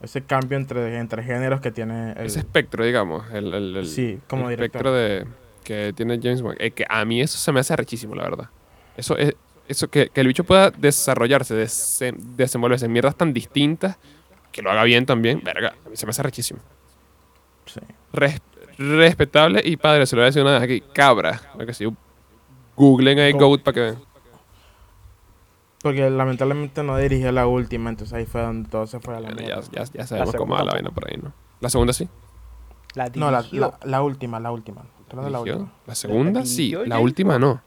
ese 0.00 0.22
cambio 0.22 0.58
entre, 0.58 0.98
entre 0.98 1.22
géneros 1.22 1.60
que 1.62 1.70
tiene 1.70 2.12
el... 2.12 2.26
ese 2.26 2.40
espectro, 2.40 2.84
digamos. 2.84 3.24
El, 3.32 3.54
el, 3.54 3.76
el- 3.76 3.86
sí, 3.86 4.18
como 4.28 4.50
el 4.50 4.56
director. 4.56 4.86
espectro 4.86 4.92
de, 4.92 5.26
que 5.62 5.92
tiene 5.94 6.18
James 6.22 6.42
Wan. 6.42 6.56
Es 6.58 6.74
que 6.74 6.84
a 6.88 7.04
mí 7.06 7.20
eso 7.22 7.38
se 7.38 7.52
me 7.52 7.60
hace 7.60 7.74
rechísimo, 7.76 8.14
la 8.14 8.24
verdad. 8.24 8.50
Eso 8.96 9.16
es. 9.16 9.34
Eso 9.66 9.88
que, 9.88 10.10
que 10.10 10.20
el 10.20 10.26
bicho 10.26 10.44
pueda 10.44 10.70
desarrollarse, 10.70 11.54
dese- 11.54 12.14
desenvolverse 12.36 12.84
en 12.84 12.92
mierdas 12.92 13.16
tan 13.16 13.32
distintas, 13.32 13.96
que 14.52 14.60
lo 14.60 14.70
haga 14.70 14.84
bien 14.84 15.06
también, 15.06 15.40
verga, 15.42 15.74
a 15.86 15.88
mí 15.88 15.96
se 15.96 16.04
me 16.04 16.10
hace 16.10 16.22
rechísimo. 16.22 16.60
Sí. 17.64 17.80
Res- 18.12 18.42
respetable 18.76 19.62
y 19.64 19.76
padre, 19.78 20.04
se 20.04 20.16
lo 20.16 20.20
voy 20.20 20.24
a 20.24 20.26
decir 20.26 20.42
una 20.42 20.52
vez 20.52 20.62
aquí, 20.62 20.82
cabra. 20.92 21.40
Que 21.64 21.72
si 21.72 21.86
googlen 22.76 23.18
ahí 23.20 23.32
Go- 23.32 23.46
Goat 23.48 23.62
para 23.62 23.74
que 23.74 23.80
vean. 23.80 23.98
Porque 25.84 26.08
lamentablemente 26.10 26.82
no 26.82 26.96
dirigió 26.96 27.30
la 27.30 27.46
última, 27.46 27.90
entonces 27.90 28.12
ahí 28.14 28.24
fue 28.26 28.40
donde 28.40 28.68
todo 28.68 28.86
se 28.88 28.98
fue 29.00 29.16
a 29.16 29.20
la 29.20 29.30
mierda. 29.30 29.60
ya, 29.70 29.84
ya, 29.84 29.92
ya 29.92 30.06
sabemos 30.06 30.32
La 30.34 30.38
cómo 30.38 30.54
va 30.54 30.64
la 30.64 30.72
segunda 30.72 30.74
vaina 30.74 30.90
por 30.90 31.08
ahí, 31.08 31.20
¿no? 31.22 31.32
La 31.60 31.68
segunda 31.70 31.92
sí. 31.92 32.08
La 32.94 33.10
No, 33.14 33.30
la, 33.30 33.42
dirigió. 33.42 33.60
la, 33.60 33.78
la 33.84 34.02
última, 34.02 34.40
la 34.40 34.50
última. 34.50 34.82
De 35.10 35.16
la 35.16 35.22
¿Dirigió? 35.38 35.42
última. 35.58 35.72
La 35.86 35.94
segunda 35.94 36.44
sí, 36.46 36.74
la 36.86 36.98
última 36.98 37.38
no. 37.38 37.60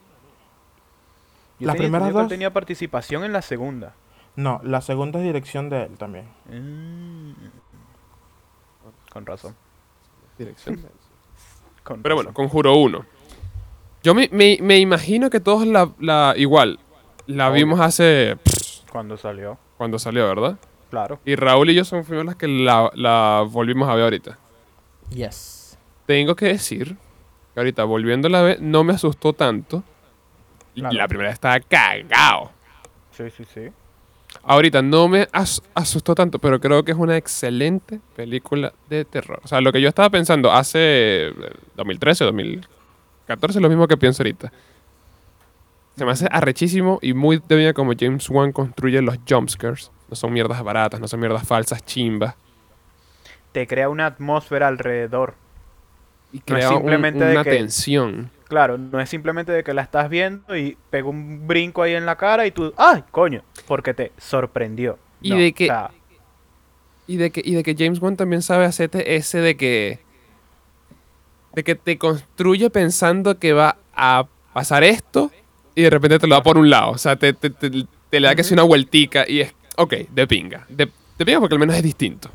Yo 1.60 1.68
las 1.68 1.76
tenía 1.76 1.88
primeras 1.90 2.08
él 2.10 2.14
dos- 2.14 2.28
tenía 2.28 2.52
participación 2.52 3.24
en 3.24 3.32
la 3.34 3.42
segunda. 3.42 3.94
No, 4.36 4.60
la 4.64 4.82
segunda 4.82 5.20
es 5.20 5.26
dirección 5.26 5.70
de 5.70 5.84
él 5.84 5.98
también. 5.98 6.26
Mm. 6.50 7.34
Con 9.12 9.26
razón. 9.26 9.56
Dirección. 10.38 10.80
con 11.84 12.02
Pero 12.02 12.16
bueno. 12.16 12.34
Conjuro 12.34 12.76
1. 12.76 13.06
Yo 14.04 14.14
me, 14.16 14.30
me- 14.32 14.60
me 14.62 14.78
imagino 14.80 15.30
que 15.30 15.40
todos 15.40 15.66
la, 15.68 15.90
la- 16.00 16.34
igual, 16.38 16.80
la 17.28 17.48
Obvio. 17.50 17.56
vimos 17.66 17.80
hace 17.80 18.38
Cuando 18.92 19.18
salió, 19.18 19.58
cuando 19.78 20.00
salió, 20.00 20.28
¿verdad? 20.28 20.58
claro. 20.90 21.20
Y 21.26 21.36
Raúl 21.36 21.70
y 21.70 21.76
yo 21.76 21.84
somos 21.86 22.08
fuimos 22.08 22.26
las 22.26 22.36
que 22.36 22.48
la, 22.48 22.90
la 22.96 23.46
volvimos 23.50 23.88
a 23.90 23.96
ver 23.96 24.06
ahorita. 24.06 24.38
Yes. 25.14 25.78
Tengo 26.06 26.36
que 26.36 26.48
decir 26.48 26.96
que 27.54 27.60
ahorita 27.60 27.84
volviéndola 27.84 28.40
a 28.40 28.44
ver 28.44 28.62
no 28.62 28.84
me 28.84 28.94
asustó 28.94 29.34
tanto. 29.34 29.84
Claro. 30.76 30.96
La 30.96 31.08
primera 31.08 31.32
estaba 31.32 31.60
cagado. 31.60 32.52
Sí, 33.12 33.24
sí, 33.36 33.44
sí. 33.54 33.62
Ahorita 34.44 34.82
no 34.82 35.08
me 35.08 35.28
as- 35.32 35.62
asustó 35.74 36.14
tanto, 36.14 36.38
pero 36.40 36.60
creo 36.60 36.84
que 36.84 36.92
es 36.92 36.98
una 36.98 37.18
excelente 37.18 38.00
película 38.16 38.72
de 38.90 39.04
terror. 39.06 39.40
O 39.44 39.48
sea, 39.48 39.60
lo 39.62 39.72
que 39.72 39.82
yo 39.82 39.90
estaba 39.90 40.10
pensando 40.10 40.52
hace 40.52 41.28
eh, 41.30 41.34
2013, 41.76 42.26
2014, 42.26 43.58
es 43.58 43.62
lo 43.64 43.70
mismo 43.70 43.88
que 43.88 43.98
pienso 43.98 44.22
ahorita. 44.22 44.52
Se 45.98 46.06
me 46.06 46.12
hace 46.12 46.28
arrechísimo 46.32 47.00
y 47.02 47.14
muy 47.14 47.42
de 47.48 47.74
como 47.74 47.92
James 48.00 48.30
Wan 48.30 48.52
construye 48.52 49.02
los 49.02 49.18
jumpscares. 49.28 49.92
No 50.10 50.16
son 50.16 50.32
mierdas 50.32 50.64
baratas, 50.64 51.00
no 51.00 51.08
son 51.08 51.20
mierdas 51.20 51.46
falsas, 51.48 51.84
chimbas. 51.86 52.36
Te 53.52 53.66
crea 53.66 53.90
una 53.90 54.06
atmósfera 54.06 54.68
alrededor. 54.68 55.34
Y 56.32 56.38
No 56.38 56.42
es 56.58 56.66
crea 56.66 56.70
un- 56.70 56.76
simplemente 56.78 57.26
de 57.26 57.32
una 57.32 57.44
que- 57.44 57.50
tensión. 57.52 58.30
Claro, 58.48 58.78
no 58.78 59.00
es 59.02 59.10
simplemente 59.10 59.52
de 59.52 59.64
que 59.64 59.74
la 59.74 59.82
estás 59.82 60.08
viendo 60.10 60.56
y 60.56 60.78
pega 60.90 61.10
un 61.10 61.48
brinco 61.48 61.82
ahí 61.82 61.96
en 61.96 62.06
la 62.06 62.16
cara 62.16 62.46
y 62.46 62.52
tú, 62.52 62.74
¡ay, 62.78 63.04
coño! 63.12 63.42
Porque 63.68 63.94
te 63.94 64.12
sorprendió. 64.18 64.98
Y 65.22 65.32
No, 65.32 65.38
de 65.38 65.52
que- 65.54 65.66
o 65.66 65.68
sea, 65.68 65.92
Y 67.08 67.16
de 67.18 67.32
que, 67.32 67.42
y 67.44 67.56
de 67.56 67.64
que 67.64 67.74
James 67.78 68.00
Wan 68.02 68.18
también 68.18 68.42
sabe 68.42 68.66
hacerte 68.66 69.16
ese 69.16 69.40
de 69.40 69.56
que. 69.58 70.00
De 71.54 71.64
que 71.64 71.74
te 71.76 71.98
construye 71.98 72.70
pensando 72.70 73.40
que 73.40 73.54
va 73.54 73.78
a 73.96 74.28
pasar 74.54 74.84
esto 74.84 75.32
y 75.78 75.84
de 75.84 75.90
repente 75.92 76.18
te 76.20 76.28
lo 76.28 76.36
da 76.36 76.42
por 76.44 76.58
un 76.58 76.70
lado. 76.70 76.92
O 76.92 76.98
sea, 76.98 77.16
te, 77.16 77.34
te- 77.34 77.52
te- 77.52 77.70
te 78.10 78.20
le 78.20 78.28
da 78.28 78.34
que 78.36 78.42
hacer 78.42 78.54
una 78.54 78.64
vueltica 78.64 79.26
y 79.28 79.42
es. 79.42 79.54
Ok, 79.78 79.94
de 80.10 80.26
pinga. 80.28 80.66
De, 80.70 80.90
de 81.18 81.26
pinga 81.26 81.40
porque 81.40 81.54
al 81.56 81.60
menos 81.60 81.76
es 81.76 81.84
distinto. 81.84 82.30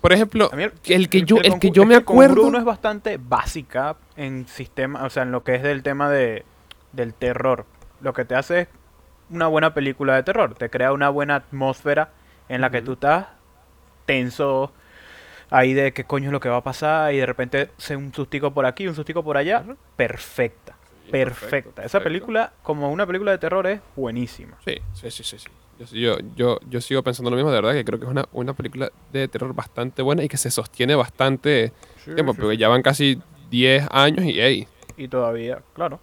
Por 0.00 0.12
ejemplo, 0.12 0.50
el 0.86 1.08
que 1.10 1.22
yo, 1.22 1.36
el 1.42 1.58
que 1.58 1.70
yo 1.72 1.84
me 1.84 1.96
acuerdo. 1.96 2.46
uno 2.46 2.58
es 2.58 2.64
bastante 2.64 3.18
básica 3.20 3.96
en 4.16 4.46
sistema, 4.48 5.04
o 5.04 5.10
sea, 5.10 5.24
en 5.24 5.32
lo 5.32 5.42
que 5.44 5.56
es 5.56 5.62
del 5.62 5.82
tema 5.82 6.08
de, 6.08 6.44
del 6.92 7.12
terror. 7.12 7.66
Lo 8.00 8.14
que 8.14 8.24
te 8.24 8.34
hace 8.34 8.60
es 8.60 8.68
una 9.30 9.48
buena 9.48 9.74
película 9.74 10.14
de 10.14 10.22
terror. 10.22 10.54
Te 10.54 10.70
crea 10.70 10.92
una 10.92 11.10
buena 11.10 11.34
atmósfera 11.34 12.12
en 12.48 12.60
la 12.62 12.70
que 12.70 12.78
Ujú. 12.78 12.86
tú 12.86 12.92
estás 12.92 13.26
tenso 14.06 14.72
ahí 15.50 15.74
de 15.74 15.92
qué 15.92 16.04
coño 16.04 16.26
es 16.26 16.32
lo 16.32 16.40
que 16.40 16.48
va 16.48 16.58
a 16.58 16.64
pasar 16.64 17.12
y 17.12 17.18
de 17.18 17.26
repente 17.26 17.70
se 17.76 17.96
un 17.96 18.14
sustico 18.14 18.52
por 18.52 18.64
aquí, 18.66 18.86
un 18.86 18.94
sustico 18.94 19.22
por 19.24 19.36
allá. 19.36 19.64
Perfecta. 19.96 20.76
Sí, 21.04 21.10
Perfecta. 21.10 21.84
Esa 21.84 22.00
película, 22.00 22.52
como 22.62 22.90
una 22.90 23.06
película 23.06 23.32
de 23.32 23.38
terror, 23.38 23.66
es 23.66 23.80
buenísima. 23.96 24.58
Sí, 24.64 24.76
sí, 24.94 25.10
sí, 25.10 25.24
sí. 25.24 25.38
sí. 25.38 25.48
Yo, 25.92 26.18
yo, 26.36 26.58
yo, 26.68 26.80
sigo 26.80 27.02
pensando 27.02 27.30
lo 27.30 27.36
mismo, 27.36 27.50
de 27.50 27.56
verdad, 27.56 27.72
que 27.72 27.84
creo 27.84 27.98
que 27.98 28.04
es 28.04 28.10
una, 28.10 28.26
una 28.32 28.52
película 28.52 28.90
de 29.12 29.28
terror 29.28 29.54
bastante 29.54 30.02
buena 30.02 30.22
y 30.22 30.28
que 30.28 30.36
se 30.36 30.50
sostiene 30.50 30.94
bastante 30.94 31.72
tiempo, 32.04 32.34
porque 32.34 32.58
ya 32.58 32.68
van 32.68 32.82
casi 32.82 33.18
10 33.48 33.88
años 33.90 34.26
y, 34.26 34.40
hey, 34.40 34.68
Y 34.98 35.08
todavía, 35.08 35.62
claro. 35.72 35.98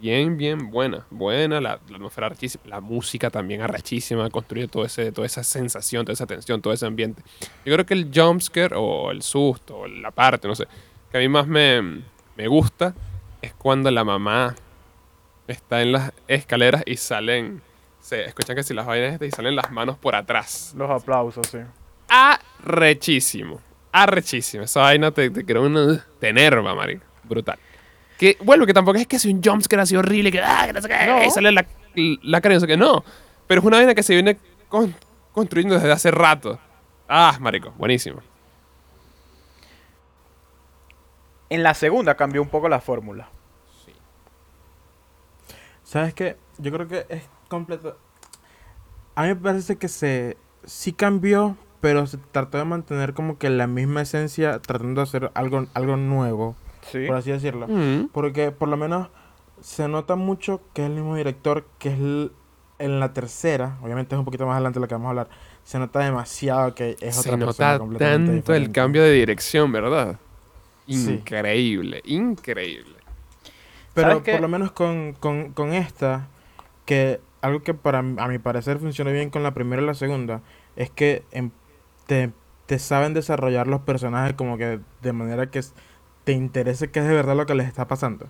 bien, 0.00 0.38
bien 0.38 0.70
buena. 0.70 1.06
Buena, 1.10 1.60
la, 1.60 1.78
la 1.88 1.96
atmósfera 1.96 2.28
arrechísima, 2.28 2.64
la 2.66 2.80
música 2.80 3.28
también 3.28 3.60
arrechísima, 3.60 4.30
construye 4.30 4.66
todo 4.66 4.86
ese, 4.86 5.12
toda 5.12 5.26
esa 5.26 5.44
sensación, 5.44 6.06
toda 6.06 6.14
esa 6.14 6.26
tensión, 6.26 6.62
todo 6.62 6.72
ese 6.72 6.86
ambiente. 6.86 7.22
Yo 7.66 7.74
creo 7.74 7.84
que 7.84 7.94
el 7.94 8.10
jumpscare 8.14 8.74
o 8.76 9.10
el 9.10 9.20
susto, 9.20 9.80
o 9.80 9.86
la 9.86 10.10
parte, 10.10 10.48
no 10.48 10.54
sé, 10.54 10.66
que 11.10 11.18
a 11.18 11.20
mí 11.20 11.28
más 11.28 11.46
me, 11.46 12.02
me 12.34 12.48
gusta 12.48 12.94
es 13.42 13.52
cuando 13.54 13.90
la 13.90 14.04
mamá 14.04 14.54
está 15.46 15.80
en 15.82 15.92
las 15.92 16.12
escaleras 16.26 16.82
y 16.86 16.96
salen, 16.96 17.62
se 18.00 18.24
escuchan 18.24 18.56
que 18.56 18.62
si 18.62 18.74
las 18.74 18.86
vainas 18.86 19.20
y 19.22 19.30
salen 19.30 19.56
las 19.56 19.70
manos 19.70 19.96
por 19.98 20.14
atrás. 20.14 20.74
Los 20.76 20.90
aplausos, 20.90 21.46
sí. 21.48 21.58
Arrechísimo. 22.08 23.60
Arrechísimo. 23.92 24.64
Esa 24.64 24.80
vaina 24.80 25.10
te, 25.10 25.30
te 25.30 25.44
crea 25.44 25.60
una... 25.62 26.04
Te 26.20 26.28
enerva, 26.28 26.74
marico. 26.74 27.04
Brutal. 27.24 27.58
Que, 28.18 28.36
bueno, 28.42 28.66
que 28.66 28.74
tampoco 28.74 28.98
es 28.98 29.06
que 29.06 29.18
sea 29.18 29.30
un 29.32 29.42
jumpscare 29.42 29.82
así 29.82 29.94
horrible, 29.96 30.32
que, 30.32 30.40
ah, 30.42 30.64
que 30.66 30.72
no 30.72 30.82
sé 30.82 30.88
qué, 30.88 31.06
No. 31.06 31.24
y 31.24 31.30
sale 31.30 31.52
la, 31.52 31.64
la 32.22 32.40
cara 32.40 32.54
y 32.54 32.56
no 32.56 32.60
sé 32.60 32.66
qué. 32.66 32.76
No. 32.76 33.04
Pero 33.46 33.60
es 33.60 33.66
una 33.66 33.76
vaina 33.78 33.94
que 33.94 34.02
se 34.02 34.14
viene 34.14 34.36
con- 34.68 34.94
construyendo 35.32 35.76
desde 35.76 35.92
hace 35.92 36.10
rato. 36.10 36.58
Ah, 37.08 37.36
marico. 37.40 37.70
Buenísimo. 37.78 38.20
En 41.50 41.62
la 41.62 41.74
segunda 41.74 42.14
cambió 42.16 42.42
un 42.42 42.48
poco 42.48 42.68
la 42.68 42.80
fórmula. 42.80 43.28
Sí. 43.84 43.92
¿Sabes 45.84 46.14
qué? 46.14 46.36
Yo 46.58 46.72
creo 46.72 46.88
que 46.88 47.06
es 47.08 47.22
completo. 47.48 47.96
A 49.14 49.22
mí 49.22 49.28
me 49.28 49.36
parece 49.36 49.76
que 49.76 49.88
se 49.88 50.36
sí 50.64 50.92
cambió, 50.92 51.56
pero 51.80 52.06
se 52.06 52.18
trató 52.18 52.58
de 52.58 52.64
mantener 52.64 53.14
como 53.14 53.38
que 53.38 53.48
la 53.50 53.66
misma 53.66 54.02
esencia, 54.02 54.60
tratando 54.60 55.00
de 55.00 55.04
hacer 55.08 55.30
algo, 55.34 55.66
algo 55.74 55.96
nuevo, 55.96 56.56
Sí. 56.90 57.06
por 57.06 57.16
así 57.16 57.30
decirlo. 57.30 57.66
Mm. 57.68 58.08
Porque 58.12 58.50
por 58.50 58.68
lo 58.68 58.76
menos 58.76 59.08
se 59.60 59.88
nota 59.88 60.14
mucho 60.16 60.60
que 60.74 60.82
es 60.82 60.88
el 60.88 60.94
mismo 60.96 61.16
director 61.16 61.64
que 61.78 61.88
es 61.90 61.98
el- 61.98 62.32
en 62.78 63.00
la 63.00 63.12
tercera, 63.12 63.76
obviamente 63.82 64.14
es 64.14 64.18
un 64.20 64.24
poquito 64.24 64.46
más 64.46 64.54
adelante 64.54 64.78
de 64.78 64.82
lo 64.82 64.88
que 64.88 64.94
vamos 64.94 65.06
a 65.06 65.10
hablar, 65.10 65.28
se 65.64 65.80
nota 65.80 65.98
demasiado 65.98 66.76
que 66.76 66.96
es 67.00 67.16
Se 67.16 67.20
otra 67.32 67.46
persona 67.46 67.72
nota 67.72 67.78
completamente 67.80 68.32
tanto 68.34 68.54
el 68.54 68.70
cambio 68.70 69.02
de 69.02 69.10
dirección, 69.10 69.72
¿verdad? 69.72 70.16
Sí. 70.88 71.12
Increíble, 71.12 72.02
increíble. 72.04 72.96
Pero 73.94 74.22
por 74.22 74.40
lo 74.40 74.48
menos 74.48 74.72
con, 74.72 75.12
con, 75.14 75.52
con 75.52 75.72
esta, 75.72 76.28
que 76.86 77.20
algo 77.40 77.62
que 77.62 77.74
para 77.74 77.98
a 77.98 78.02
mi 78.28 78.38
parecer 78.38 78.78
funciona 78.78 79.10
bien 79.10 79.30
con 79.30 79.42
la 79.42 79.54
primera 79.54 79.82
y 79.82 79.86
la 79.86 79.94
segunda, 79.94 80.40
es 80.76 80.90
que 80.90 81.24
em- 81.32 81.50
te, 82.06 82.32
te 82.66 82.78
saben 82.78 83.14
desarrollar 83.14 83.66
los 83.66 83.80
personajes 83.82 84.34
como 84.34 84.56
que 84.56 84.80
de 85.02 85.12
manera 85.12 85.50
que 85.50 85.60
te 86.24 86.32
interese 86.32 86.90
que 86.90 87.00
es 87.00 87.06
de 87.06 87.14
verdad 87.14 87.36
lo 87.36 87.46
que 87.46 87.54
les 87.54 87.66
está 87.66 87.88
pasando. 87.88 88.26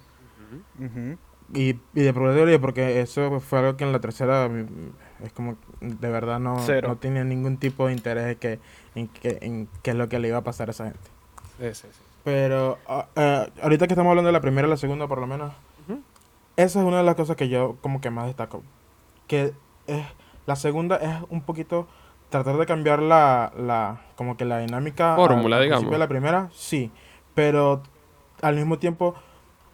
Y, 1.54 1.70
y 1.70 2.02
de 2.02 2.12
probabilidad, 2.12 2.60
porque 2.60 3.00
eso 3.00 3.40
fue 3.40 3.60
algo 3.60 3.76
que 3.76 3.84
en 3.84 3.92
la 3.92 4.00
tercera 4.00 4.48
mm, 4.48 5.24
es 5.24 5.32
como 5.32 5.56
de 5.80 6.08
verdad 6.10 6.38
no, 6.38 6.58
Cero. 6.60 6.88
no 6.88 6.96
tenía 6.96 7.24
ningún 7.24 7.56
tipo 7.56 7.86
de 7.86 7.94
interés 7.94 8.36
que, 8.36 8.58
en, 8.94 9.08
que, 9.08 9.38
en 9.40 9.68
qué 9.82 9.90
es 9.90 9.96
lo 9.96 10.08
que 10.08 10.18
le 10.18 10.28
iba 10.28 10.38
a 10.38 10.44
pasar 10.44 10.68
a 10.68 10.72
esa 10.72 10.84
gente. 10.84 11.10
Sí, 11.58 11.74
sí, 11.74 11.88
sí. 11.90 12.07
Pero 12.24 12.78
ah, 12.88 13.06
ah, 13.16 13.46
ahorita 13.62 13.86
que 13.86 13.94
estamos 13.94 14.10
hablando 14.10 14.28
de 14.28 14.32
la 14.32 14.40
primera 14.40 14.66
y 14.66 14.70
la 14.70 14.76
segunda, 14.76 15.06
por 15.06 15.20
lo 15.20 15.26
menos, 15.26 15.52
esa 16.56 16.80
es 16.80 16.84
una 16.84 16.98
de 16.98 17.04
las 17.04 17.14
cosas 17.14 17.36
que 17.36 17.48
yo 17.48 17.76
como 17.80 18.00
que 18.00 18.10
más 18.10 18.26
destaco. 18.26 18.62
Que 19.26 19.52
es, 19.86 20.04
la 20.46 20.56
segunda 20.56 20.96
es 20.96 21.16
un 21.30 21.42
poquito 21.42 21.86
tratar 22.30 22.56
de 22.56 22.66
cambiar 22.66 23.00
la, 23.00 23.52
la 23.56 24.00
como 24.16 24.36
que 24.36 24.44
la 24.44 24.58
dinámica. 24.58 25.14
Fórmula, 25.16 25.60
digamos. 25.60 25.90
de 25.90 25.98
la 25.98 26.08
primera, 26.08 26.48
sí. 26.52 26.90
Pero 27.34 27.82
al 28.42 28.56
mismo 28.56 28.78
tiempo 28.78 29.14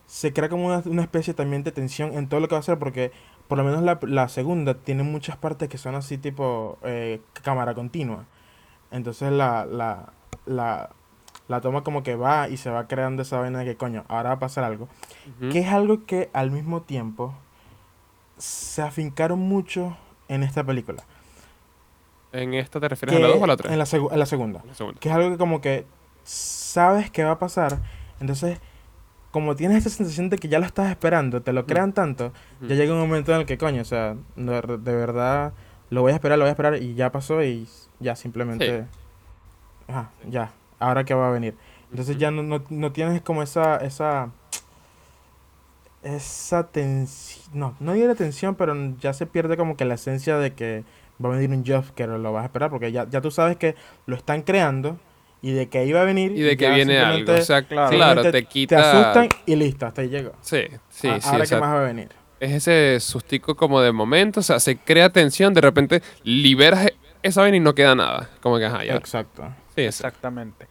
se 0.07 0.33
crea 0.33 0.49
como 0.49 0.67
una, 0.67 0.83
una 0.85 1.03
especie 1.03 1.35
también 1.35 1.65
de 1.65 1.73
tensión 1.73 2.13
en 2.13 2.29
todo 2.29 2.41
lo 2.41 2.49
que 2.49 2.55
va 2.55 2.59
a 2.59 2.61
hacer 2.61 2.79
porque 2.79 3.13
por 3.49 3.59
lo 3.59 3.65
menos 3.65 3.83
la, 3.83 3.99
la 4.03 4.29
segunda 4.29 4.75
tiene 4.75 5.03
muchas 5.03 5.37
partes 5.37 5.69
que 5.69 5.79
son 5.79 5.95
así 5.95 6.19
tipo 6.19 6.79
eh, 6.83 7.21
cámara 7.43 7.75
continua. 7.75 8.25
Entonces 8.91 9.33
la, 9.33 9.67
la, 9.67 10.13
la, 10.47 10.91
la 11.49 11.61
toma 11.61 11.83
como 11.83 12.03
que 12.03 12.17
va 12.17 12.49
y 12.49 12.57
se 12.57 12.71
va 12.71 12.87
creando 12.89 13.23
esa 13.23 13.39
vaina 13.39 13.59
de 13.61 13.65
que 13.67 13.77
coño, 13.77 14.05
ahora 14.09 14.31
va 14.31 14.35
a 14.37 14.39
pasar 14.39 14.65
algo. 14.65 14.89
Ujú. 15.41 15.51
Que 15.51 15.61
es 15.61 15.69
algo 15.73 16.05
que 16.07 16.31
al 16.33 16.51
mismo 16.51 16.83
tiempo 16.83 17.35
se 18.39 18.83
afincaron 18.83 19.39
mucho 19.39 19.97
en 20.29 20.43
esta 20.43 20.65
película. 20.65 21.03
¿En 22.33 22.55
esta 22.55 22.81
te 22.81 22.89
refieres 22.89 23.17
Que 23.17 23.23
a 23.23 23.27
la 23.29 23.33
2 23.33 23.41
o 23.41 23.45
a 23.45 23.47
la 23.47 23.57
3? 23.57 23.73
En 23.73 23.79
la, 23.79 23.85
segu- 23.85 24.13
en 24.13 24.19
la 24.19 24.27
segunda. 24.27 24.63
La 24.67 24.75
segunda. 24.75 24.99
Que 25.01 25.09
es 25.09 25.15
algo 25.15 25.31
que 25.31 25.39
como 25.39 25.61
que 25.61 25.87
sabes 26.25 27.11
que 27.11 27.23
va 27.25 27.33
a 27.33 27.39
pasar. 27.39 27.79
Entonces, 28.21 28.59
como 29.31 29.55
tienes 29.55 29.79
esta 29.79 29.91
sensación 29.91 30.31
de 30.31 30.39
que 30.39 30.49
ya 30.49 30.59
lo 30.59 30.67
estás 30.67 30.91
esperando, 30.91 31.43
te 31.43 31.53
lo 31.53 31.67
crean 31.67 31.93
tanto, 31.93 32.33
ya 32.63 32.75
llega 32.75 32.93
un 32.95 33.01
momento 33.01 33.33
en 33.35 33.41
el 33.41 33.47
que, 33.47 33.59
coño, 33.59 33.83
o 33.83 33.85
sea, 33.85 34.17
de 34.37 34.95
verdad, 34.95 35.53
lo 35.91 36.03
voy 36.03 36.13
a 36.13 36.15
esperar, 36.15 36.39
lo 36.39 36.45
voy 36.45 36.49
a 36.49 36.53
esperar 36.53 36.83
y 36.83 36.95
ya 36.95 37.13
pasó 37.13 37.43
y 37.43 37.69
ya 38.01 38.17
simplemente... 38.17 38.87
Ajá, 39.87 40.11
ya. 40.29 40.51
Ahora 40.87 41.05
que 41.05 41.15
va 41.15 41.29
a 41.29 41.33
venir. 41.33 41.55
Entonces 41.91 42.17
ya 42.19 42.31
no, 42.31 42.43
no, 42.43 42.63
no 42.71 42.93
tienes 42.93 43.23
como 43.23 43.43
esa... 43.43 43.77
esa 43.77 44.31
esa 46.03 46.67
tensión, 46.67 47.45
no, 47.55 47.75
no 47.81 47.95
diría 47.95 48.15
tensión, 48.15 48.55
pero 48.57 48.77
ya 49.01 49.15
se 49.15 49.25
pierde 49.25 49.57
como 49.57 49.75
que 49.77 49.87
la 49.87 49.95
esencia 49.95 50.37
de 50.37 50.53
que 50.53 50.85
va 51.25 51.31
a 51.31 51.37
venir 51.39 51.49
un 51.57 51.65
Jeff 51.65 51.93
que 51.93 52.07
lo 52.07 52.31
vas 52.33 52.43
a 52.43 52.47
esperar, 52.47 52.69
porque 52.69 52.93
ya, 52.93 53.09
ya 53.09 53.23
tú 53.23 53.31
sabes 53.31 53.57
que 53.57 53.75
lo 54.05 54.15
están 54.15 54.43
creando 54.43 54.99
y 55.41 55.53
de 55.53 55.69
que 55.71 55.87
iba 55.87 56.03
a 56.03 56.05
venir 56.05 56.33
Y 56.33 56.41
de 56.43 56.57
que 56.59 56.69
viene 56.71 56.99
algo. 56.99 57.33
O 57.33 57.41
sea, 57.41 57.63
claro. 57.63 57.97
claro, 57.97 58.23
te 58.23 58.33
te 58.33 58.45
quita. 58.45 58.91
asustan 58.91 59.29
y 59.47 59.57
listo, 59.57 59.87
hasta 59.87 60.03
ahí 60.03 60.09
llegó. 60.11 60.33
Sí, 60.43 60.65
sí, 60.91 61.09
A- 61.09 61.21
sí. 61.21 61.29
Ahora 61.31 61.47
que 61.47 61.57
más 61.57 61.71
va 61.75 61.81
a 61.81 61.85
venir. 61.85 62.09
es 62.39 62.53
ese 62.53 63.01
sustico 63.01 63.55
como 63.57 63.81
de 63.81 63.93
momento, 63.93 64.41
o 64.41 64.43
sea, 64.43 64.61
se 64.61 64.77
crea 64.77 65.09
tensión, 65.09 65.55
de 65.55 65.63
repente 65.63 66.03
liberas 66.23 66.87
e- 66.87 66.95
esa 67.23 67.41
vaina 67.41 67.57
y 67.57 67.61
no 67.61 67.75
queda 67.75 67.95
nada. 67.95 68.29
Como 68.43 68.59
que, 68.59 68.67
ajá, 68.67 68.85
ya. 68.85 68.97
Exacto. 68.97 69.49
Sí. 69.75 69.83
Exactamente. 69.83 70.67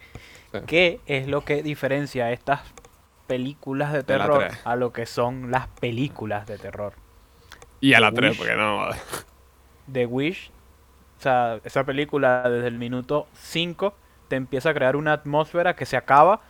Sí. 0.52 0.58
¿Qué 0.66 1.00
es 1.06 1.26
lo 1.26 1.44
que 1.44 1.62
diferencia 1.62 2.30
estas 2.32 2.60
películas 3.26 3.92
de 3.92 4.02
terror 4.02 4.48
a 4.64 4.76
lo 4.76 4.92
que 4.92 5.06
son 5.06 5.50
las 5.50 5.68
películas 5.68 6.46
de 6.46 6.58
terror? 6.58 6.94
Y 7.80 7.94
a 7.94 8.00
la 8.00 8.08
Uy. 8.08 8.14
3, 8.16 8.36
porque 8.36 8.54
no. 8.54 8.88
The 9.92 10.06
Wish, 10.06 10.50
o 11.18 11.22
sea, 11.22 11.60
esa 11.64 11.84
película 11.84 12.48
desde 12.48 12.68
el 12.68 12.78
minuto 12.78 13.26
5 13.34 13.94
te 14.28 14.36
empieza 14.36 14.70
a 14.70 14.74
crear 14.74 14.96
una 14.96 15.12
atmósfera 15.12 15.76
que 15.76 15.84
se 15.84 15.96
acaba 15.96 16.40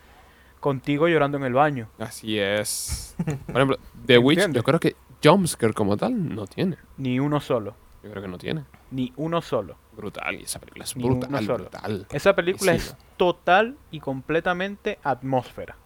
contigo 0.60 1.08
llorando 1.08 1.36
en 1.36 1.44
el 1.44 1.52
baño. 1.52 1.88
Así 1.98 2.38
es. 2.38 3.14
Por 3.46 3.56
ejemplo, 3.56 3.78
The 4.06 4.18
Witch, 4.18 4.50
yo 4.52 4.62
creo 4.62 4.80
que 4.80 4.96
Jumpscare 5.22 5.74
como 5.74 5.96
tal 5.96 6.34
no 6.34 6.46
tiene. 6.46 6.76
Ni 6.96 7.18
uno 7.18 7.40
solo. 7.40 7.74
Yo 8.02 8.10
creo 8.10 8.22
que 8.22 8.28
no 8.28 8.38
tiene. 8.38 8.64
Ni 8.90 9.12
uno 9.16 9.40
solo. 9.42 9.76
Brutal, 9.96 10.36
esa 10.36 10.58
película 10.58 10.84
es 10.84 10.94
brutal. 10.94 12.06
Esa 12.10 12.34
película 12.34 12.72
Sí, 12.72 12.78
es 12.78 12.96
total 13.16 13.76
y 13.90 14.00
completamente 14.00 14.98
atmósfera. 15.02 15.76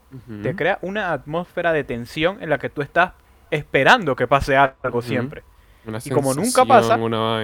Te 0.43 0.57
crea 0.57 0.79
una 0.81 1.13
atmósfera 1.13 1.73
de 1.73 1.85
tensión 1.85 2.43
en 2.43 2.49
la 2.49 2.59
que 2.59 2.71
tú 2.71 2.81
estás 2.81 3.13
esperando 3.51 4.17
que 4.17 4.27
pase 4.27 4.57
algo 4.57 5.03
siempre. 5.03 5.43
Una 5.87 5.99
y 6.03 6.11
como 6.11 6.35
nunca 6.35 6.65
pasa. 6.65 6.99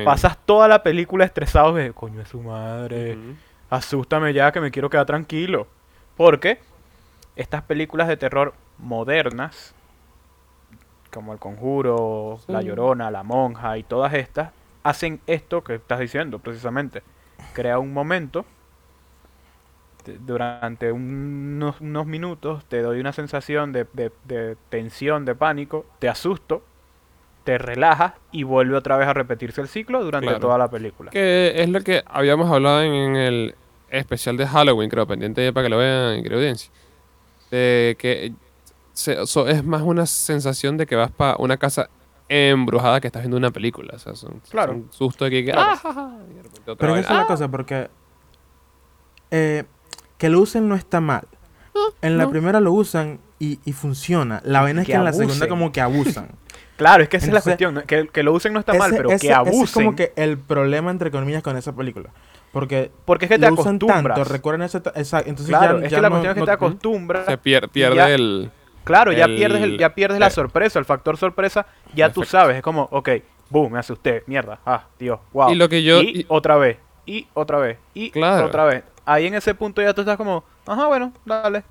Pasas 0.05 0.39
toda 0.45 0.69
la 0.69 0.83
película 0.83 1.25
estresado 1.25 1.75
de 1.75 1.93
coño 1.93 2.21
es 2.23 2.29
su 2.29 2.41
madre. 2.41 3.17
Ujú. 3.17 3.35
asústame 3.71 4.33
ya 4.33 4.53
que 4.53 4.61
me 4.61 4.71
quiero 4.71 4.89
quedar 4.89 5.07
tranquilo. 5.07 5.67
Porque 6.17 6.59
estas 7.37 7.63
películas 7.63 8.09
de 8.09 8.17
terror 8.17 8.55
modernas, 8.79 9.75
como 11.13 11.33
El 11.33 11.39
Conjuro, 11.39 12.41
La. 12.47 12.63
Llorona, 12.63 13.11
La 13.11 13.23
Monja 13.23 13.77
y 13.79 13.83
todas 13.83 14.15
estas, 14.15 14.51
hacen 14.85 15.21
esto 15.27 15.65
que 15.65 15.75
estás 15.77 15.99
diciendo 15.99 16.39
precisamente. 16.39 17.03
Crea 17.55 17.79
un 17.81 17.93
momento, 17.93 18.45
te- 20.05 20.19
durante 20.19 20.93
unos, 20.93 21.81
unos 21.81 22.07
minutos 22.07 22.65
te 22.67 22.83
doy 22.83 23.01
una 23.01 23.13
sensación 23.13 23.73
de, 23.73 23.87
de- 23.93 24.13
de 24.25 24.57
tensión, 24.69 25.25
de 25.25 25.35
pánico, 25.35 25.87
te 25.99 26.09
asusto, 26.09 26.63
te 27.45 27.59
relajas 27.59 28.15
y 28.33 28.43
vuelve 28.43 28.77
otra 28.77 28.97
vez 28.97 29.07
a 29.09 29.13
repetirse 29.13 29.61
el 29.61 29.69
ciclo 29.69 30.03
durante 30.05 30.29
Claro. 30.29 30.41
toda 30.41 30.59
la 30.59 30.69
película. 30.71 31.11
Que 31.11 31.53
es 31.63 31.69
lo 31.69 31.81
que 31.83 32.03
habíamos 32.07 32.51
hablado 32.51 32.83
en, 32.83 32.93
en 32.93 33.17
el 33.17 33.55
especial 33.91 34.37
de 34.37 34.47
Halloween, 34.47 34.89
creo, 34.91 35.07
pendiente 35.07 35.53
para 35.53 35.65
que 35.67 35.71
lo 35.71 35.79
vean, 35.79 36.23
querida 36.23 36.37
audiencia. 36.39 36.71
De 37.51 37.97
que 37.99 38.33
se- 38.93 39.27
so- 39.27 39.47
es 39.49 39.63
más 39.65 39.83
una 39.83 40.07
sensación 40.07 40.77
de 40.77 40.87
que 40.87 40.97
vas 40.97 41.11
para 41.11 41.37
una 41.39 41.57
casa 41.57 41.89
embrujada 42.29 43.01
que 43.01 43.09
estás 43.09 43.23
viendo 43.23 43.37
una 43.37 43.51
película. 43.51 43.93
O 43.95 43.99
sea, 43.99 44.15
son, 44.15 44.41
Claro. 44.51 44.73
son 44.73 44.87
susto 44.91 45.25
de 45.27 45.31
que... 45.31 45.45
Claro. 45.53 45.79
ah, 45.85 46.19
de 46.29 46.43
repente 46.43 46.71
otra 46.71 46.77
Pero 46.77 46.93
vaina. 46.93 47.05
esa 47.07 47.13
es 47.15 47.19
la 47.21 47.27
cosa, 47.27 47.49
porque 47.51 47.89
eh, 49.31 49.65
que 50.19 50.29
lo 50.29 50.41
usen 50.41 50.69
no 50.69 50.75
está 50.75 51.01
mal. 51.01 51.27
En 52.03 52.19
la 52.19 52.25
no. 52.25 52.31
primera 52.31 52.61
lo 52.61 52.73
usan 52.73 53.19
y, 53.39 53.59
y 53.65 53.73
funciona. 53.73 54.41
La 54.45 54.61
vaina 54.63 54.83
es 54.83 54.87
Que 54.87 54.93
que 54.93 54.99
en 54.99 55.05
la 55.05 55.13
segunda 55.13 55.49
como 55.49 55.73
que 55.73 55.81
abusan. 55.81 56.29
Claro, 56.77 57.05
es 57.05 57.09
que 57.09 57.19
esa 57.19 57.27
es 57.27 57.33
la 57.33 57.39
Entonces, 57.39 57.67
cuestión. 57.69 57.85
Que, 57.87 58.09
que 58.13 58.23
lo 58.25 58.33
usen 58.33 58.53
no 58.53 58.59
está 58.59 58.75
mal, 58.75 58.89
Ese- 58.91 58.97
pero 58.97 59.09
ese- 59.11 59.21
que 59.21 59.27
ese 59.29 59.35
abusen. 59.35 59.63
es 59.63 59.73
como 59.73 59.95
que 59.95 60.13
el 60.17 60.39
problema, 60.39 60.91
entre 60.91 61.13
comillas, 61.13 61.41
con 61.41 61.57
esa 61.57 61.73
película. 61.73 62.11
Porque 62.53 62.91
porque 63.05 63.27
es 63.27 63.29
que 63.29 63.39
te 63.39 63.47
lo 63.47 63.53
usan 63.53 63.77
acostumbras. 63.77 64.17
tanto, 64.17 64.25
recuerdan 64.33 64.63
ese... 64.63 64.83
esa- 64.97 65.21
entonces 65.21 65.47
claro, 65.47 65.79
ya, 65.79 65.85
es 65.87 65.91
ya 65.93 65.99
que 65.99 66.03
la 66.03 66.09
no- 66.09 66.15
cuestión 66.17 66.31
es 66.31 66.35
que 66.35 66.41
no- 66.41 66.47
te 66.47 66.51
acostumbras. 66.53 67.27
Se 67.27 67.39
pier- 67.41 67.69
pierde 67.71 67.95
ya- 67.95 68.11
el... 68.11 68.51
claro, 68.85 69.13
ya 69.13 69.27
pierdes, 69.27 69.63
el, 69.63 69.79
ya 69.79 69.95
pierdes 69.95 70.21
la 70.21 70.27
eh, 70.29 70.31
sorpresa, 70.31 70.79
el 70.79 70.85
factor 70.85 71.17
sorpresa. 71.17 71.67
Ya 71.95 72.13
tú 72.13 72.25
sabes, 72.25 72.57
es 72.57 72.63
como, 72.63 72.89
ok, 72.91 73.09
boom, 73.51 73.73
me 73.73 73.79
asusté, 73.79 74.23
mierda, 74.27 74.59
ah, 74.67 74.85
Dios, 74.99 75.19
wow. 75.33 75.51
Y 75.51 75.55
lo 75.55 75.69
que 75.69 75.83
yo- 75.83 76.01
Y 76.03 76.21
y- 76.21 76.27
otra 76.29 76.57
vez, 76.57 76.79
y 77.07 77.27
otra 77.35 77.59
vez, 77.59 77.79
y 77.95 78.11
Claro. 78.11 78.47
otra 78.47 78.65
vez. 78.65 78.85
Ahí 79.07 79.27
en 79.27 79.35
ese 79.35 79.55
punto 79.55 79.83
ya 79.83 79.93
tú 79.93 80.01
estás 80.03 80.17
como, 80.17 80.45
ajá, 80.67 80.87
bueno, 80.87 81.13
dale, 81.25 81.63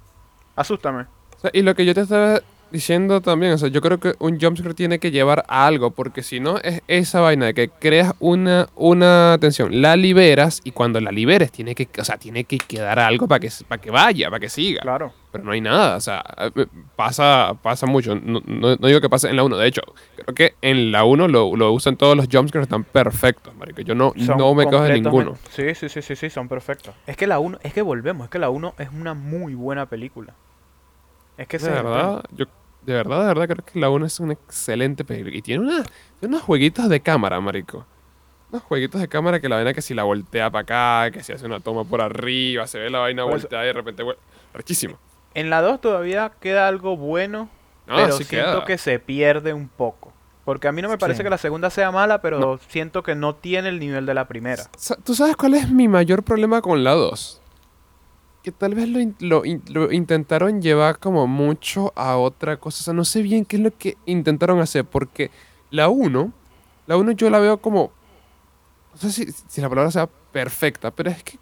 asústame. 0.55 1.03
O 1.37 1.39
sea, 1.41 1.49
y 1.53 1.61
lo 1.61 1.73
que 1.75 1.85
yo 1.85 1.93
te 1.93 2.01
estaba 2.01 2.39
diciendo 2.73 3.21
también, 3.21 3.53
o 3.53 3.57
sea, 3.57 3.69
yo 3.69 3.79
creo 3.79 3.99
que 3.99 4.15
un 4.19 4.37
jumpscare 4.41 4.73
tiene 4.73 4.99
que 4.99 5.11
llevar 5.11 5.45
a 5.47 5.65
algo, 5.65 5.91
porque 5.91 6.23
si 6.23 6.41
no 6.41 6.57
es 6.57 6.81
esa 6.89 7.21
vaina 7.21 7.45
de 7.45 7.53
que 7.53 7.69
creas 7.69 8.13
una, 8.19 8.67
una 8.75 9.37
tensión, 9.39 9.81
la 9.81 9.95
liberas 9.95 10.59
y 10.65 10.71
cuando 10.71 10.99
la 10.99 11.11
liberes 11.11 11.51
tiene 11.51 11.75
que, 11.75 11.87
o 11.99 12.03
sea, 12.03 12.17
tiene 12.17 12.43
que 12.43 12.57
quedar 12.57 12.99
algo 12.99 13.27
para 13.27 13.39
que, 13.39 13.49
para 13.67 13.81
que 13.81 13.91
vaya, 13.91 14.29
para 14.29 14.39
que 14.41 14.49
siga. 14.49 14.81
Claro. 14.81 15.13
Pero 15.31 15.45
no 15.45 15.51
hay 15.51 15.61
nada, 15.61 15.95
o 15.95 16.01
sea, 16.01 16.23
eh, 16.55 16.65
pasa, 16.95 17.55
pasa 17.61 17.85
mucho. 17.87 18.13
No, 18.15 18.41
no- 18.45 18.75
no 18.75 18.87
digo 18.87 18.99
que 19.01 19.09
pase 19.09 19.29
en 19.29 19.35
la 19.35 19.43
1, 19.43 19.57
de 19.57 19.67
hecho, 19.67 19.81
creo 20.15 20.35
que 20.35 20.55
en 20.61 20.91
la 20.91 21.05
1 21.05 21.27
lo, 21.27 21.55
lo 21.55 21.71
usan 21.71 21.95
todos 21.95 22.15
los 22.17 22.27
jumpscares, 22.31 22.65
están 22.65 22.83
perfectos, 22.83 23.55
marico. 23.55 23.81
Yo 23.81 23.95
no, 23.95 24.13
Son 24.25 24.37
no 24.37 24.53
me 24.53 24.65
quejo 24.67 24.83
de 24.83 24.93
ninguno. 24.99 25.37
Sí, 25.49 25.73
sí, 25.75 25.89
sí, 25.89 26.01
sí, 26.01 26.15
sí, 26.15 26.29
son 26.29 26.47
perfectos. 26.49 26.93
Es 27.07 27.17
que 27.17 27.25
la 27.27 27.39
1, 27.39 27.59
es 27.63 27.73
que 27.73 27.81
volvemos, 27.81 28.25
es 28.25 28.29
que 28.31 28.39
la 28.39 28.49
1 28.49 28.75
es 28.77 28.89
una 28.91 29.13
muy 29.13 29.55
buena 29.55 29.85
película. 29.87 30.33
Es 31.37 31.47
que 31.47 31.57
es 31.57 31.63
verdad, 31.63 32.23
yo 32.31 32.45
de 32.85 32.93
verdad, 32.93 33.21
de 33.21 33.27
verdad 33.27 33.47
creo 33.47 33.65
que 33.65 33.79
la 33.79 33.89
1 33.89 34.05
es 34.05 34.19
una 34.19 34.33
excelente 34.33 35.03
película. 35.05 35.35
Y 35.35 35.41
tiene, 35.41 35.63
una, 35.63 35.83
tiene 36.19 36.35
unos 36.35 36.41
jueguitos 36.41 36.89
de 36.89 36.99
cámara, 37.01 37.39
marico. 37.39 37.85
Unos 38.51 38.63
jueguitos 38.63 39.01
de 39.01 39.07
cámara 39.07 39.39
que 39.39 39.49
la 39.49 39.55
vaina 39.55 39.73
que 39.73 39.81
si 39.81 39.93
la 39.93 40.03
voltea 40.03 40.49
para 40.51 40.61
acá, 41.05 41.11
que 41.11 41.23
si 41.23 41.31
hace 41.33 41.45
una 41.45 41.59
toma 41.59 41.83
por 41.85 42.01
arriba, 42.01 42.67
se 42.67 42.79
ve 42.79 42.89
la 42.89 42.99
vaina 42.99 43.23
Por 43.23 43.33
eso- 43.33 43.41
volteada 43.43 43.63
y 43.63 43.67
de 43.67 43.73
repente 43.73 44.03
vuelve. 44.03 44.21
Rechísimo. 44.53 44.97
En 45.33 45.49
la 45.49 45.61
2 45.61 45.81
todavía 45.81 46.31
queda 46.39 46.67
algo 46.67 46.95
bueno, 46.95 47.49
No, 47.87 47.95
pero 47.95 48.11
sí 48.17 48.23
siento 48.25 48.51
queda. 48.51 48.65
que 48.65 48.77
se 48.77 48.99
pierde 48.99 49.53
un 49.53 49.67
poco. 49.67 50.13
Porque 50.45 50.67
a 50.67 50.71
mí 50.73 50.81
no 50.81 50.89
me 50.89 50.97
parece 50.97 51.19
Sí. 51.19 51.23
que 51.23 51.29
la 51.29 51.37
segunda 51.37 51.69
sea 51.69 51.89
mala, 51.91 52.21
pero 52.21 52.59
siento 52.67 53.01
que 53.01 53.15
no 53.15 53.33
tiene 53.33 53.69
el 53.69 53.79
nivel 53.79 54.05
de 54.05 54.13
la 54.13 54.27
primera. 54.27 54.63
¿Tú 55.05 55.15
sabes 55.15 55.35
cuál 55.37 55.53
es 55.53 55.69
mi 55.71 55.87
mayor 55.87 56.21
problema 56.21 56.61
con 56.61 56.83
la 56.83 56.91
2? 56.91 57.41
Que 58.43 58.51
tal 58.51 58.75
vez 58.75 58.89
lo, 58.89 58.99
lo 59.19 59.43
lo 59.69 59.91
intentaron 59.91 60.61
llevar 60.61 60.99
como 60.99 61.27
mucho 61.27 61.93
a 61.95 62.17
otra 62.17 62.57
cosa. 62.57 62.81
O 62.81 62.83
sea, 62.83 62.93
no 62.93 63.05
sé 63.05 63.21
bien 63.21 63.45
qué 63.45 63.55
es 63.55 63.61
lo 63.61 63.75
que 63.75 63.97
intentaron 64.05 64.59
hacer. 64.59 64.83
Porque 64.83 65.31
la 65.71 65.87
1, 65.89 66.31
la 66.87 66.97
1 66.97 67.11
yo 67.13 67.29
la 67.29 67.39
veo 67.39 67.57
como... 67.59 67.91
No 68.93 68.99
sé 68.99 69.11
si, 69.11 69.31
si 69.47 69.61
la 69.61 69.69
palabra 69.69 69.89
sea 69.91 70.07
perfecta, 70.31 70.91
pero 70.91 71.09
es 71.09 71.23
que 71.23 71.39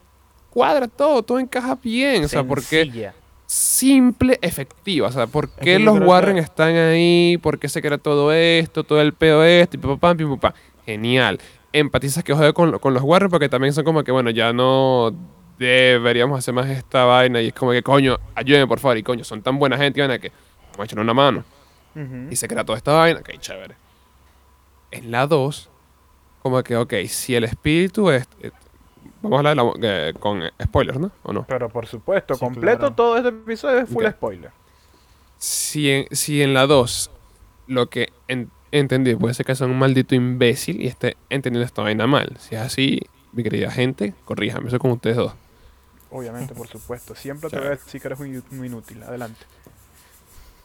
cuadra 0.52 0.88
todo, 0.88 1.24
todo 1.24 1.40
encaja 1.40 1.76
bien. 1.82 2.24
O 2.24 2.28
sea, 2.28 2.44
porque 2.44 3.12
simple, 3.48 4.38
efectiva. 4.42 5.08
O 5.08 5.12
sea, 5.12 5.26
¿por 5.28 5.50
qué 5.50 5.80
los 5.80 6.00
Warren 6.00 6.36
que- 6.36 6.42
están 6.42 6.76
ahí? 6.76 7.38
¿Por 7.42 7.58
qué 7.60 7.68
se 7.68 7.82
crea 7.82 7.98
todo 7.98 8.32
esto? 8.32 8.84
Todo 8.84 9.02
el 9.02 9.14
pedo 9.14 9.44
esto 9.44 9.76
y 9.76 9.80
papá, 9.80 10.14
pim, 10.16 10.30
papá. 10.38 10.54
Genial. 10.86 11.40
Empatizas 11.74 12.24
que 12.24 12.34
jode 12.34 12.54
con, 12.54 12.78
con 12.80 12.94
los 12.94 13.02
Warren 13.04 13.30
porque 13.32 13.50
también 13.50 13.74
son 13.74 13.84
como 13.86 14.04
que, 14.04 14.12
bueno, 14.12 14.30
ya 14.30 14.54
no 14.54 15.14
deberíamos 15.65 16.38
hacer 16.39 16.54
más 16.54 16.69
esta 16.69 17.06
vaina 17.06 17.41
y 17.41 17.47
es 17.47 17.54
como 17.54 17.71
que, 17.71 17.82
coño, 17.84 18.17
ayúdenme 18.36 18.67
por 18.67 18.80
favor. 18.80 18.97
Y 18.97 19.04
coño, 19.04 19.24
son 19.24 19.41
tan 19.41 19.58
buena 19.60 19.78
gente, 19.78 20.00
y 20.00 20.02
vaina 20.02 20.19
que 20.19 20.30
vamos 20.71 20.80
a 20.80 20.84
echarle 20.86 21.04
una 21.04 21.13
mano. 21.13 21.43
Y 22.30 22.36
se 22.38 22.47
crea 22.47 22.63
toda 22.63 22.78
esta 22.78 22.93
vaina, 22.93 23.21
que 23.21 23.38
chévere. 23.38 23.76
En 24.91 25.12
la 25.12 25.28
2, 25.28 25.69
como 26.41 26.62
que, 26.63 26.76
ok, 26.78 26.93
si 27.08 27.36
el 27.36 27.43
espíritu 27.43 28.10
es... 28.12 28.28
eh, 28.41 28.52
vamos 29.21 29.38
a 29.38 29.39
hablar 29.39 29.52
de 29.52 29.56
la 29.56 29.63
mo- 29.63 29.76
eh, 29.82 30.13
con 30.19 30.41
spoilers, 30.62 31.00
¿no? 31.00 31.12
¿O 31.24 31.34
no? 31.34 31.45
Pero 31.47 31.69
por 31.69 31.86
supuesto, 31.88 32.34
Sí, 32.36 32.39
completo 32.39 32.78
claro. 32.80 32.95
todo 32.95 33.17
este 33.17 33.30
episodio 33.30 33.80
es 33.80 33.89
full 33.89 34.06
spoiler. 34.08 34.52
si 35.38 35.89
en, 35.91 36.08
si 36.12 36.41
en 36.41 36.54
la 36.54 36.65
2 36.67 37.12
lo 37.67 37.89
que 37.89 38.12
en- 38.28 38.50
entendí 38.71 39.15
puede 39.15 39.34
ser 39.34 39.45
que 39.45 39.56
sea 39.56 39.67
un 39.67 39.78
maldito 39.78 40.15
imbécil 40.15 40.82
y 40.82 40.88
esté 40.88 41.15
entendiendo 41.30 41.65
esta 41.65 41.82
vaina 41.82 42.08
mal. 42.08 42.36
Si 42.39 42.56
es 42.56 42.62
así, 42.62 43.00
mi 43.34 43.43
querida 43.43 43.69
gente, 43.71 44.13
corríjame, 44.26 44.67
eso 44.69 44.80
con 44.80 44.91
ustedes 44.91 45.17
dos. 45.17 45.34
Obviamente, 46.12 46.54
por 46.54 46.67
supuesto. 46.67 47.15
Siempre 47.15 47.50
te 47.50 47.58
voy 47.58 47.67
a 47.67 47.69
decir 47.71 48.02
que 48.02 48.08
eres 48.08 48.19
un, 48.19 48.43
un 48.52 48.65
inútil. 48.65 49.02
Adelante. 49.04 49.39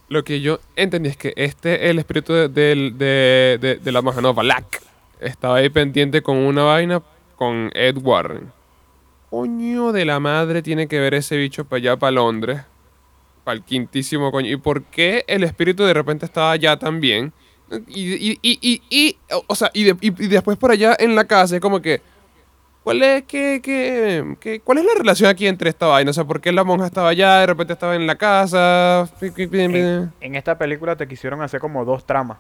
Lo 0.09 0.23
que 0.25 0.41
yo 0.41 0.61
entendí 0.77 1.09
es 1.09 1.17
que 1.17 1.33
este, 1.37 1.89
el 1.91 1.99
espíritu 1.99 2.33
de, 2.33 2.49
de, 2.49 3.59
de- 3.61 3.77
de 3.83 3.93
la 3.93 4.03
monja, 4.03 4.21
no, 4.21 4.35
Balak, 4.35 4.83
estaba 5.21 5.57
ahí 5.57 5.69
pendiente 5.69 6.23
con 6.23 6.37
una 6.37 6.63
vaina 6.63 7.03
con 7.37 7.71
Ed 7.75 7.97
Warren. 7.99 8.53
Coño 9.31 9.93
de 9.93 10.05
la 10.05 10.21
madre 10.21 10.63
tiene 10.63 10.87
que 10.87 11.01
ver 11.01 11.15
ese 11.15 11.37
bicho 11.37 11.65
para 11.65 11.79
allá, 11.79 11.97
para 11.97 12.13
Londres. 12.13 12.63
Para 13.45 13.57
el 13.57 13.63
quintísimo 13.65 14.31
coño. 14.33 14.49
¿Y 14.51 14.57
por 14.57 14.83
qué 14.85 15.25
el 15.27 15.45
espíritu 15.45 15.85
de 15.85 15.95
repente 15.95 16.25
estaba 16.27 16.53
allá 16.53 16.77
también? 16.79 17.33
Y, 17.89 18.15
y, 18.15 18.39
y, 18.43 18.59
y, 18.61 18.83
y- 18.91 19.17
o- 19.49 19.55
sea, 19.55 19.71
y- 19.75 19.91
y 19.91 20.11
después 20.29 20.57
por 20.57 20.71
allá 20.71 20.97
en 20.99 21.15
la 21.17 21.25
casa 21.25 21.57
es 21.57 21.61
como 21.61 21.81
que... 21.83 22.01
¿Cuál 22.87 23.03
es, 23.03 23.25
qué, 23.25 23.59
qué- 23.61 24.37
qué- 24.39 24.61
¿Cuál 24.61 24.79
es 24.79 24.85
la 24.85 24.93
relación 24.97 25.29
aquí 25.29 25.49
entre 25.49 25.69
esta 25.71 25.87
vaina? 25.87 26.09
O 26.13 26.15
sea, 26.15 26.23
¿por 26.23 26.41
qué 26.41 26.53
la 26.53 26.63
monja 26.63 26.87
estaba 26.87 27.09
allá, 27.09 27.39
de 27.41 27.47
repente 27.47 27.73
estaba 27.73 27.97
en 27.97 28.07
la 28.07 28.15
casa? 28.15 29.11
En, 29.21 30.13
en 30.21 30.35
esta 30.37 30.57
película 30.57 30.95
te 30.95 31.09
quisieron 31.09 31.43
hacer 31.43 31.59
como 31.59 31.85
dos 31.85 32.07
tramas. 32.07 32.39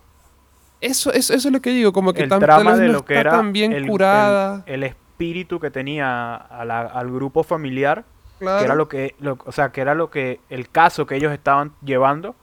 Eso, 0.80 1.12
eso, 1.12 1.34
eso 1.34 1.48
es 1.48 1.52
lo 1.52 1.60
que 1.60 1.70
digo, 1.70 1.92
como 1.92 2.12
que 2.12 2.22
el 2.22 2.28
tan, 2.28 2.38
trama 2.38 2.76
de 2.76 2.86
no 2.86 2.92
lo 2.92 3.04
que 3.04 3.14
era 3.18 3.32
tan 3.32 3.52
bien 3.52 3.72
el, 3.72 3.88
curada. 3.88 4.62
el- 4.66 4.74
el 4.74 4.82
espíritu 4.84 5.58
que 5.58 5.72
tenía 5.72 6.36
a 6.36 6.64
la- 6.64 6.82
al 6.82 7.10
grupo 7.10 7.42
familiar, 7.42 8.04
claro. 8.38 8.58
que 8.60 8.64
era 8.66 8.74
lo 8.76 8.88
que, 8.88 9.16
lo- 9.18 9.38
o 9.46 9.50
sea, 9.50 9.72
que 9.72 9.80
era 9.80 9.96
lo 9.96 10.10
que 10.10 10.38
el 10.48 10.68
caso 10.68 11.06
que 11.06 11.16
ellos 11.16 11.32
estaban 11.32 11.72
llevando 11.84 12.36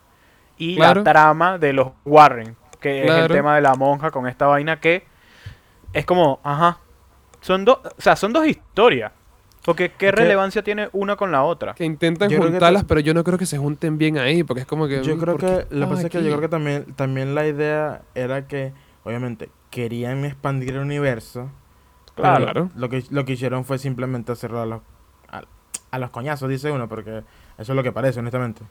y 0.57 0.75
Claro. 0.75 1.03
la 1.05 1.09
trama 1.13 1.57
de 1.57 1.71
los 1.71 1.87
Warren, 2.03 2.57
que 2.81 2.97
es 3.05 3.09
el 3.09 3.15
Claro. 3.15 3.33
tema 3.33 3.55
de 3.55 3.61
la 3.61 3.75
monja 3.75 4.11
con 4.11 4.27
esta 4.27 4.45
vaina 4.47 4.81
que 4.81 5.05
es 5.93 6.05
como, 6.05 6.41
ajá, 6.43 6.79
son 7.43 7.63
dos, 7.65 7.77
o 7.83 8.01
sea, 8.01 8.15
son 8.15 8.33
dos 8.33 8.47
historias. 8.47 9.11
Porque 9.63 9.91
qué 9.91 10.07
Es 10.07 10.11
que- 10.13 10.21
relevancia 10.21 10.61
tiene 10.63 10.89
una 10.91 11.15
con 11.15 11.31
la 11.31 11.43
otra. 11.43 11.73
que 11.73 11.85
intentan 11.85 12.27
Yo 12.29 12.37
creo 12.37 12.47
que 12.47 12.51
juntarlas, 12.55 12.81
ta- 12.81 12.87
pero 12.87 12.99
yo 12.99 13.13
no 13.13 13.23
creo 13.23 13.37
que 13.37 13.45
se 13.45 13.57
junten 13.57 13.97
bien 13.97 14.17
ahí, 14.17 14.43
porque 14.43 14.61
es 14.61 14.67
como 14.67 14.87
que... 14.87 15.01
Yo 15.03 15.15
mm, 15.15 15.19
creo 15.19 15.37
¿por 15.37 15.41
qué 15.41 15.65
que 15.69 15.75
lo 15.75 15.85
que 15.87 15.91
pasa 15.93 16.07
es 16.07 16.11
que 16.11 16.21
yo 16.23 16.29
creo 16.29 16.41
que 16.41 16.49
también, 16.49 16.85
también 16.95 17.33
la 17.33 17.47
idea 17.47 18.01
era 18.13 18.45
que, 18.47 18.73
obviamente, 19.05 19.49
querían 19.69 20.25
expandir 20.25 20.71
el 20.71 20.79
universo. 20.79 21.49
Claro. 22.15 22.43
Claro. 22.43 22.69
Lo 22.75 22.89
que, 22.89 23.03
lo 23.09 23.23
que 23.23 23.33
hicieron 23.33 23.63
fue 23.63 23.77
simplemente 23.77 24.31
hacerlo 24.33 24.61
a 24.61 24.65
los, 24.65 24.81
a, 25.29 25.43
a 25.91 25.97
los 25.99 26.09
coñazos, 26.09 26.49
dice 26.49 26.69
uno, 26.69 26.89
porque 26.89 27.19
eso 27.57 27.71
es 27.71 27.75
lo 27.75 27.83
que 27.83 27.91
parece, 27.93 28.19
honestamente. 28.19 28.63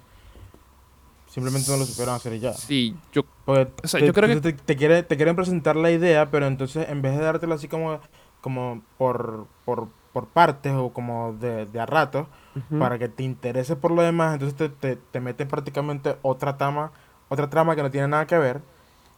Simplemente 1.26 1.70
no 1.70 1.78
lo 1.78 1.86
supieron 1.86 2.14
hacer 2.14 2.34
y 2.34 2.40
ya. 2.40 2.52
Sí, 2.52 2.94
yo... 3.12 3.22
Porque 3.46 3.72
O 3.82 3.88
sea, 3.88 3.98
te, 4.00 4.06
yo 4.06 4.12
creo 4.12 4.28
que- 4.28 4.40
te, 4.42 4.52
te 4.52 4.76
quiere- 4.76 5.02
te 5.02 5.16
quieren 5.16 5.34
presentar 5.34 5.74
la 5.76 5.90
idea, 5.90 6.30
pero 6.30 6.46
entonces 6.46 6.86
en 6.90 7.00
vez 7.00 7.16
de 7.16 7.24
dártela 7.24 7.54
así 7.54 7.66
como, 7.68 7.98
como 8.42 8.82
por, 8.98 9.46
por, 9.64 9.88
por 10.12 10.26
partes 10.26 10.74
o 10.74 10.92
como 10.92 11.32
de, 11.32 11.64
de 11.64 11.80
a 11.80 11.86
ratos, 11.86 12.26
ujú. 12.54 12.78
para 12.78 12.98
que 12.98 13.08
te 13.08 13.22
interese 13.22 13.76
por 13.76 13.90
lo 13.92 14.02
demás, 14.02 14.34
entonces 14.34 14.56
te, 14.58 14.68
te, 14.68 14.96
te 14.96 15.20
meten 15.20 15.48
prácticamente 15.48 16.16
otra 16.20 16.58
trama, 16.58 16.92
otra 17.30 17.48
trama 17.48 17.74
que 17.74 17.82
no 17.82 17.90
tiene 17.90 18.08
nada 18.08 18.26
que 18.26 18.36
ver 18.36 18.60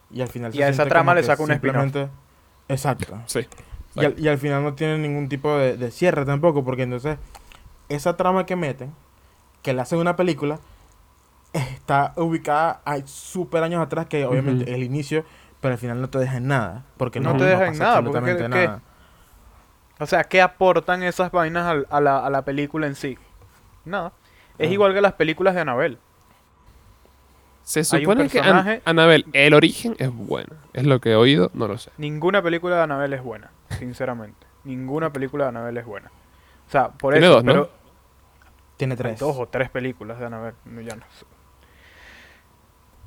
y 0.09 0.21
al 0.21 0.29
final 0.29 0.55
Y 0.55 0.61
a 0.61 0.69
esa 0.69 0.85
trama 0.85 1.13
le 1.13 1.23
saca 1.23 1.43
un 1.43 1.51
spin-off. 1.51 1.83
simplemente- 1.83 2.09
Exacto. 2.69 3.17
Sí. 3.25 3.45
Y 3.95 4.05
al, 4.05 4.19
y 4.19 4.27
al 4.27 4.37
final 4.37 4.63
no 4.63 4.73
tiene 4.73 4.97
ningún 4.97 5.27
tipo 5.27 5.55
de, 5.57 5.75
de 5.77 5.91
cierre 5.91 6.23
tampoco, 6.25 6.63
porque 6.63 6.83
entonces 6.83 7.17
esa 7.89 8.15
trama 8.17 8.45
que 8.45 8.55
meten, 8.55 8.93
que 9.61 9.73
le 9.73 9.81
hacen 9.81 9.99
una 9.99 10.15
película, 10.15 10.59
está 11.53 12.13
ubicada 12.17 12.81
a 12.85 12.97
súper 13.05 13.63
años 13.63 13.81
atrás, 13.81 14.07
que 14.07 14.25
obviamente 14.25 14.63
Ujú. 14.63 14.71
es 14.71 14.77
el 14.77 14.83
inicio, 14.83 15.25
pero 15.61 15.73
al 15.73 15.77
final 15.79 16.01
no 16.01 16.09
te 16.09 16.19
deja 16.19 16.37
en 16.37 16.47
nada. 16.47 16.85
Porque 16.97 17.19
No 17.19 17.33
no, 17.33 17.39
te 17.39 17.45
deja 17.45 17.65
en 17.65 17.71
pasa 17.73 17.83
nada, 17.83 18.01
porque 18.03 18.17
absolutamente 18.17 18.43
¿qué- 18.59 18.67
nada. 18.67 18.81
O 19.99 20.05
sea, 20.05 20.23
¿qué 20.25 20.41
aportan 20.41 21.03
esas 21.03 21.31
vainas 21.31 21.65
al- 21.65 21.87
a, 21.89 22.01
la, 22.01 22.25
a 22.25 22.29
la 22.29 22.43
película 22.43 22.87
en 22.87 22.95
sí? 22.95 23.17
Nada. 23.85 24.11
Es 24.57 24.69
Ah. 24.69 24.73
igual 24.73 24.93
que 24.93 25.01
las 25.01 25.13
películas 25.13 25.55
de 25.55 25.61
Anabel. 25.61 25.97
Se 27.63 27.83
supone 27.83 28.29
que 28.29 28.39
An- 28.39 28.81
Anabel, 28.85 29.25
el 29.33 29.53
origen 29.53 29.95
es 29.97 30.11
bueno. 30.13 30.53
Es 30.73 30.85
lo 30.85 30.99
que 31.01 31.11
he 31.11 31.15
oído, 31.15 31.49
no 31.53 31.67
lo 31.67 31.77
sé. 31.77 31.89
Ninguna 31.97 32.41
película 32.43 32.75
de 32.75 32.83
Anabel 32.83 33.13
es 33.13 33.23
buena, 33.23 33.49
sinceramente. 33.79 34.45
Ninguna 34.63 35.11
película 35.11 35.45
de 35.45 35.49
Anabel 35.49 35.77
es 35.77 35.85
buena. 35.85 36.11
O 36.67 36.71
sea, 36.71 36.89
por 36.89 37.13
Tiene 37.13 37.27
eso, 37.27 37.35
dos, 37.35 37.43
¿no? 37.43 37.67
Tiene 38.77 38.95
tres. 38.95 39.19
dos 39.19 39.35
o 39.39 39.47
tres 39.47 39.69
películas 39.69 40.19
de 40.19 40.25
Anabel, 40.25 40.53
no, 40.65 40.81
ya 40.81 40.95
no 40.95 41.05
sé. 41.17 41.25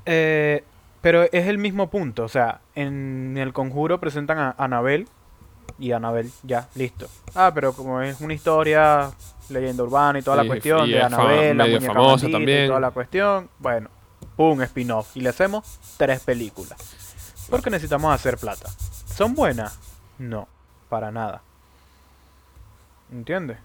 Eh, 0.07 0.65
pero 1.03 1.23
es 1.25 1.47
el 1.47 1.59
mismo 1.59 1.91
punto, 1.91 2.25
o 2.25 2.29
sea, 2.29 2.61
en 2.75 3.37
el 3.39 3.53
conjuro 3.53 4.01
presentan 4.01 4.39
a 4.39 4.55
Anabel 4.59 5.07
y 5.79 5.93
Anabel, 5.93 6.31
ya, 6.43 6.69
listo. 6.75 7.07
Ah, 7.35 7.51
pero 7.55 7.73
como 7.73 8.01
es 8.01 8.21
una 8.21 8.35
historia, 8.35 9.11
leyenda 9.49 9.83
urbana 9.83 10.19
y 10.19 10.23
toda 10.23 10.37
la 10.37 10.47
cuestión 10.47 10.89
y 10.89 10.93
de 10.93 11.03
Anabel, 11.03 11.57
la 11.57 11.65
muñeca 11.65 11.87
famosa 11.87 12.11
maldita 12.11 12.29
y 12.29 12.33
también. 12.33 12.67
toda 12.69 12.81
la 12.81 12.91
cuestión, 12.91 13.51
bueno, 13.59 13.91
pum, 14.37 14.61
spin-off. 14.63 15.17
Y 15.17 15.21
le 15.21 15.31
hacemos 15.31 15.79
tres 15.97 16.21
películas. 16.21 16.79
Porque 17.51 17.71
necesitamos 17.71 18.15
hacer 18.15 18.37
plata. 18.37 18.69
¿Son 19.07 19.35
buenas? 19.35 19.79
No, 20.19 20.49
para 20.89 21.11
nada. 21.11 21.43
¿Entiendes? 23.11 23.59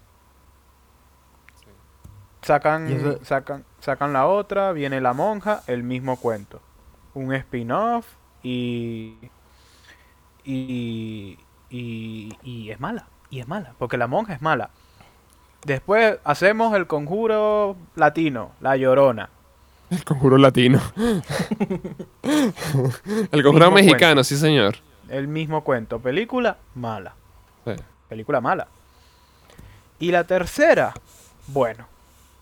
Sacan, 2.42 3.18
sacan, 3.22 3.64
sacan 3.80 4.12
la 4.12 4.26
otra, 4.26 4.72
viene 4.72 5.00
la 5.00 5.14
monja, 5.14 5.62
el 5.66 5.82
mismo 5.82 6.16
cuento. 6.16 6.60
Un 7.14 7.32
spin-off 7.32 8.06
y, 8.42 9.16
y, 10.44 11.38
y, 11.74 12.38
y 12.44 12.70
es 12.70 12.78
mala. 12.78 13.06
Y 13.30 13.40
es 13.40 13.48
mala, 13.48 13.74
porque 13.78 13.96
la 13.96 14.06
monja 14.06 14.32
es 14.32 14.42
mala. 14.42 14.70
Después 15.64 16.18
hacemos 16.22 16.74
el 16.76 16.86
conjuro 16.86 17.76
latino, 17.96 18.52
la 18.60 18.76
llorona. 18.76 19.30
El 19.90 20.04
conjuro 20.04 20.38
latino. 20.38 20.80
el 22.22 23.42
conjuro 23.42 23.70
Mismo 23.70 23.74
mexicano, 23.74 24.22
sí 24.22 24.36
señor. 24.36 24.76
El 25.08 25.26
mismo 25.26 25.64
cuento. 25.64 25.98
Película 25.98 26.58
mala. 26.74 27.14
Sí. 27.64 27.72
Película 28.08 28.40
mala. 28.40 28.68
Y 29.98 30.12
la 30.12 30.24
tercera, 30.24 30.94
bueno, 31.48 31.86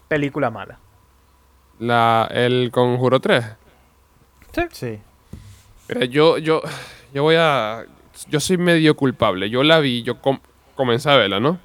película 0.08 0.50
mala. 0.50 0.78
La, 1.78 2.28
el 2.30 2.70
conjuro 2.70 3.20
3. 3.20 3.44
Sí. 4.72 5.00
Mira, 5.88 6.04
yo, 6.04 6.36
yo, 6.38 6.60
yo 7.14 7.22
voy 7.22 7.36
a. 7.38 7.86
Yo 8.28 8.40
soy 8.40 8.58
medio 8.58 8.96
culpable. 8.96 9.50
Yo 9.50 9.62
la 9.62 9.80
vi, 9.80 10.02
yo 10.02 10.20
com- 10.20 10.40
comencé 10.74 11.10
a 11.10 11.16
verla, 11.16 11.40
¿no? 11.40 11.58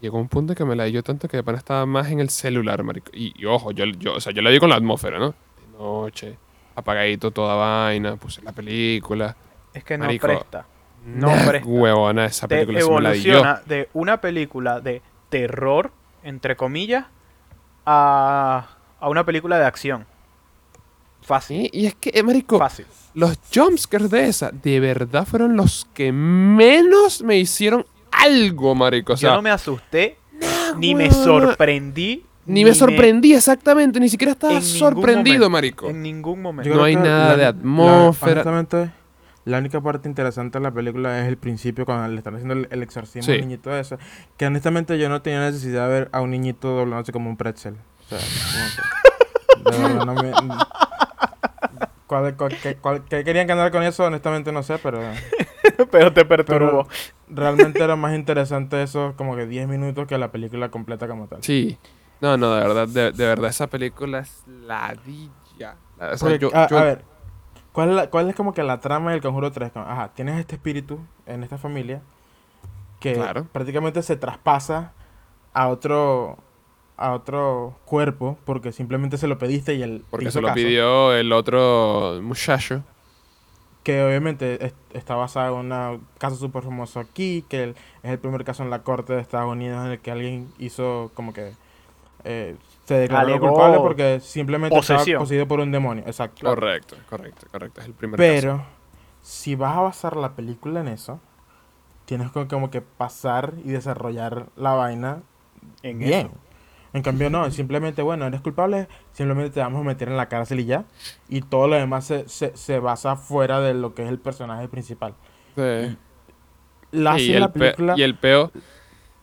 Llegó 0.00 0.18
un 0.18 0.28
punto 0.28 0.54
que 0.54 0.64
me 0.64 0.74
la 0.74 0.84
di 0.84 0.92
yo 0.92 1.02
tanto 1.02 1.28
que 1.28 1.36
de 1.36 1.42
pana 1.44 1.58
estaba 1.58 1.86
más 1.86 2.10
en 2.10 2.18
el 2.20 2.28
celular, 2.28 2.82
marico. 2.82 3.10
Y, 3.14 3.32
y 3.40 3.46
ojo, 3.46 3.70
yo, 3.70 3.84
yo, 3.84 4.14
o 4.14 4.20
sea, 4.20 4.32
yo 4.32 4.42
la 4.42 4.50
vi 4.50 4.58
con 4.58 4.70
la 4.70 4.76
atmósfera, 4.76 5.18
¿no? 5.18 5.28
De 5.30 5.78
noche, 5.78 6.36
apagadito 6.74 7.30
toda 7.30 7.54
vaina, 7.54 8.16
puse 8.16 8.42
la 8.42 8.52
película. 8.52 9.36
Es 9.72 9.84
que 9.84 9.96
no 9.96 10.04
Marico, 10.06 10.26
presta. 10.26 10.66
No 11.06 11.28
Nah, 11.28 11.46
presta. 11.46 11.68
Huevona, 11.68 12.24
esa 12.26 12.48
Te 12.48 12.56
película 12.66 12.78
me 12.78 12.80
la 13.02 13.10
evoluciona 13.10 13.62
de 13.66 13.88
una 13.92 14.20
película 14.20 14.80
de 14.80 15.02
terror, 15.28 15.92
entre 16.24 16.56
comillas, 16.56 17.06
a, 17.86 18.68
a 19.00 19.08
una 19.08 19.24
película 19.24 19.58
de 19.58 19.64
acción. 19.66 20.06
Fácil. 21.22 21.62
Sí, 21.62 21.70
y 21.72 21.86
es 21.86 21.94
que, 21.94 22.10
eh, 22.14 22.22
marico, 22.22 22.58
Fácil. 22.58 22.86
los 23.14 23.38
jumpscares 23.54 24.10
de 24.10 24.26
esa, 24.28 24.50
de 24.50 24.80
verdad 24.80 25.26
fueron 25.26 25.56
los 25.56 25.86
que 25.94 26.12
menos 26.12 27.22
me 27.22 27.38
hicieron 27.38 27.86
algo, 28.10 28.74
marico. 28.74 29.12
O 29.14 29.16
sea, 29.16 29.30
Yo 29.30 29.36
no 29.36 29.42
me 29.42 29.50
asusté, 29.50 30.18
ni 30.78 30.94
me 30.94 31.10
sorprendí. 31.10 32.26
Ni 32.44 32.64
me 32.64 32.74
sorprendí 32.74 33.34
exactamente, 33.34 34.00
ni 34.00 34.08
siquiera 34.08 34.32
estaba 34.32 34.60
sorprendido, 34.60 35.48
momento, 35.48 35.50
marico. 35.50 35.88
En 35.90 36.02
ningún 36.02 36.42
momento. 36.42 36.68
Yo 36.68 36.76
No 36.76 36.82
hay 36.84 36.96
nada 36.96 37.36
de 37.36 37.42
la- 37.44 37.48
atmósfera. 37.50 38.42
La, 38.44 38.50
honestamente, 38.50 38.90
la 39.44 39.58
única 39.58 39.80
parte 39.80 40.08
interesante 40.08 40.58
de 40.58 40.62
la 40.64 40.72
película 40.72 41.20
es 41.20 41.28
el 41.28 41.36
principio 41.36 41.84
cuando 41.84 42.08
le 42.08 42.18
están 42.18 42.34
haciendo 42.34 42.54
el, 42.54 42.66
el 42.70 42.82
exorcismo 42.82 43.22
Sí. 43.22 43.32
al 43.32 43.40
niñito 43.42 43.76
eso. 43.76 43.96
Que 44.36 44.46
honestamente 44.46 44.98
yo 44.98 45.08
no 45.08 45.22
tenía 45.22 45.40
necesidad 45.40 45.86
de 45.86 45.92
ver 45.94 46.08
a 46.12 46.20
un 46.20 46.32
niñito 46.32 46.68
doblándose 46.70 47.12
como 47.12 47.30
un 47.30 47.36
pretzel. 47.36 47.74
O 47.74 48.08
sea, 48.08 48.18
como 48.18 49.70
que- 49.70 49.78
de 49.78 49.78
verdad 49.88 50.04
no 50.06 50.14
me- 50.14 50.54
¿Cuál- 52.12 52.36
cuál- 52.36 52.56
qué, 52.62 52.76
cuál- 52.76 53.04
qué 53.04 53.24
querían 53.24 53.46
ganar 53.46 53.70
con 53.72 53.82
eso? 53.82 54.04
Honestamente 54.04 54.52
no 54.52 54.62
sé, 54.62 54.76
pero 54.78 55.00
pero 55.90 56.12
te 56.12 56.26
perturbó. 56.26 56.86
realmente 57.26 57.82
era 57.82 57.96
más 57.96 58.14
interesante 58.14 58.82
eso 58.82 59.14
como 59.16 59.34
que 59.34 59.46
10 59.46 59.66
minutos 59.66 60.06
que 60.06 60.18
la 60.18 60.30
película 60.30 60.70
completa 60.70 61.08
como 61.08 61.26
tal. 61.26 61.42
Sí. 61.42 61.78
No, 62.20 62.36
no, 62.36 62.54
de 62.54 62.60
verdad, 62.60 62.86
de, 62.88 63.12
de 63.12 63.26
verdad, 63.26 63.48
esa 63.48 63.66
película 63.68 64.18
es 64.18 64.44
ladilla. 64.46 65.76
O 65.98 66.16
sea, 66.16 66.28
Porque, 66.28 66.38
yo- 66.38 66.50
a, 66.54 66.68
yo- 66.68 66.78
a 66.78 66.84
ver, 66.84 67.04
¿cuál 67.72 67.88
es, 67.90 67.94
la- 67.96 68.10
¿cuál 68.10 68.28
es 68.28 68.36
como 68.36 68.52
que 68.52 68.62
la 68.62 68.78
trama 68.80 69.12
del 69.12 69.22
Conjuro 69.22 69.50
3? 69.50 69.72
Como, 69.72 69.86
Ajá, 69.86 70.12
tienes 70.14 70.38
este 70.38 70.56
espíritu 70.56 71.00
en 71.24 71.42
esta 71.42 71.56
familia 71.56 72.02
que 73.00 73.14
Claro. 73.14 73.46
prácticamente 73.50 74.02
se 74.02 74.16
traspasa 74.16 74.92
a 75.54 75.68
otro 75.68 76.36
a 77.02 77.12
otro 77.12 77.76
cuerpo 77.84 78.38
porque 78.44 78.72
simplemente 78.72 79.16
se 79.18 79.26
lo 79.26 79.38
pediste 79.38 79.74
y 79.74 79.82
él 79.82 80.04
Porque 80.10 80.24
hizo 80.26 80.32
se 80.32 80.40
lo 80.40 80.48
caso. 80.48 80.56
pidió 80.56 81.14
el 81.14 81.32
otro 81.32 82.20
muchacho. 82.22 82.82
Que 83.82 84.04
obviamente 84.04 84.64
es- 84.64 84.74
está 84.92 85.16
basado 85.16 85.60
en 85.60 85.72
un 85.72 86.06
caso 86.18 86.36
súper 86.36 86.62
famoso 86.62 87.00
aquí, 87.00 87.44
que 87.48 87.64
el- 87.64 87.70
es 88.04 88.10
el 88.12 88.18
primer 88.20 88.44
caso 88.44 88.62
en 88.62 88.70
la 88.70 88.82
corte 88.82 89.12
de 89.12 89.20
Estados 89.20 89.50
Unidos 89.50 89.84
en 89.84 89.92
el 89.92 89.98
que 89.98 90.10
alguien 90.12 90.52
hizo 90.58 91.10
como 91.14 91.32
que 91.32 91.52
eh, 92.24 92.54
se 92.84 92.94
declaró 92.94 93.26
Alegó 93.30 93.48
culpable 93.48 93.78
porque 93.78 94.20
simplemente 94.20 94.78
estaba 94.78 94.98
posesión. 94.98 95.18
poseído 95.20 95.48
por 95.48 95.58
un 95.58 95.72
demonio. 95.72 96.04
Exacto. 96.06 96.46
Correcto, 96.46 96.94
correcto, 97.10 97.46
correcto. 97.50 97.80
Es 97.80 97.86
el 97.88 97.94
primer 97.94 98.16
caso. 98.20 98.30
Pero 98.30 98.64
si 99.22 99.56
vas 99.56 99.76
a 99.76 99.80
basar 99.80 100.16
la 100.16 100.30
película 100.36 100.78
en 100.80 100.86
eso, 100.88 101.18
tienes 102.04 102.30
que 102.30 102.46
como 102.46 102.70
que 102.70 102.80
pasar 102.80 103.54
y 103.64 103.70
desarrollar 103.70 104.46
la 104.54 104.74
vaina 104.74 105.22
En 105.82 105.98
bien. 105.98 106.26
eso. 106.26 106.34
En 106.94 107.02
cambio, 107.02 107.30
no, 107.30 107.50
simplemente, 107.50 108.02
bueno, 108.02 108.26
eres 108.26 108.42
culpable, 108.42 108.86
simplemente 109.12 109.50
te 109.54 109.60
vamos 109.60 109.80
a 109.80 109.84
meter 109.84 110.08
en 110.08 110.16
la 110.18 110.28
cárcel 110.28 110.60
y 110.60 110.66
ya. 110.66 110.84
Y 111.28 111.40
todo 111.40 111.66
lo 111.68 111.76
demás 111.76 112.04
se, 112.04 112.28
se, 112.28 112.54
se 112.56 112.78
basa 112.80 113.16
fuera 113.16 113.60
de 113.60 113.72
lo 113.72 113.94
que 113.94 114.02
es 114.04 114.08
el 114.10 114.18
personaje 114.18 114.68
principal. 114.68 115.14
Sí. 115.56 115.96
La 116.90 117.18
y, 117.18 117.32
el 117.32 117.40
la 117.40 117.52
película. 117.52 117.94
y 117.96 118.02
el 118.02 118.14
peo. 118.16 118.52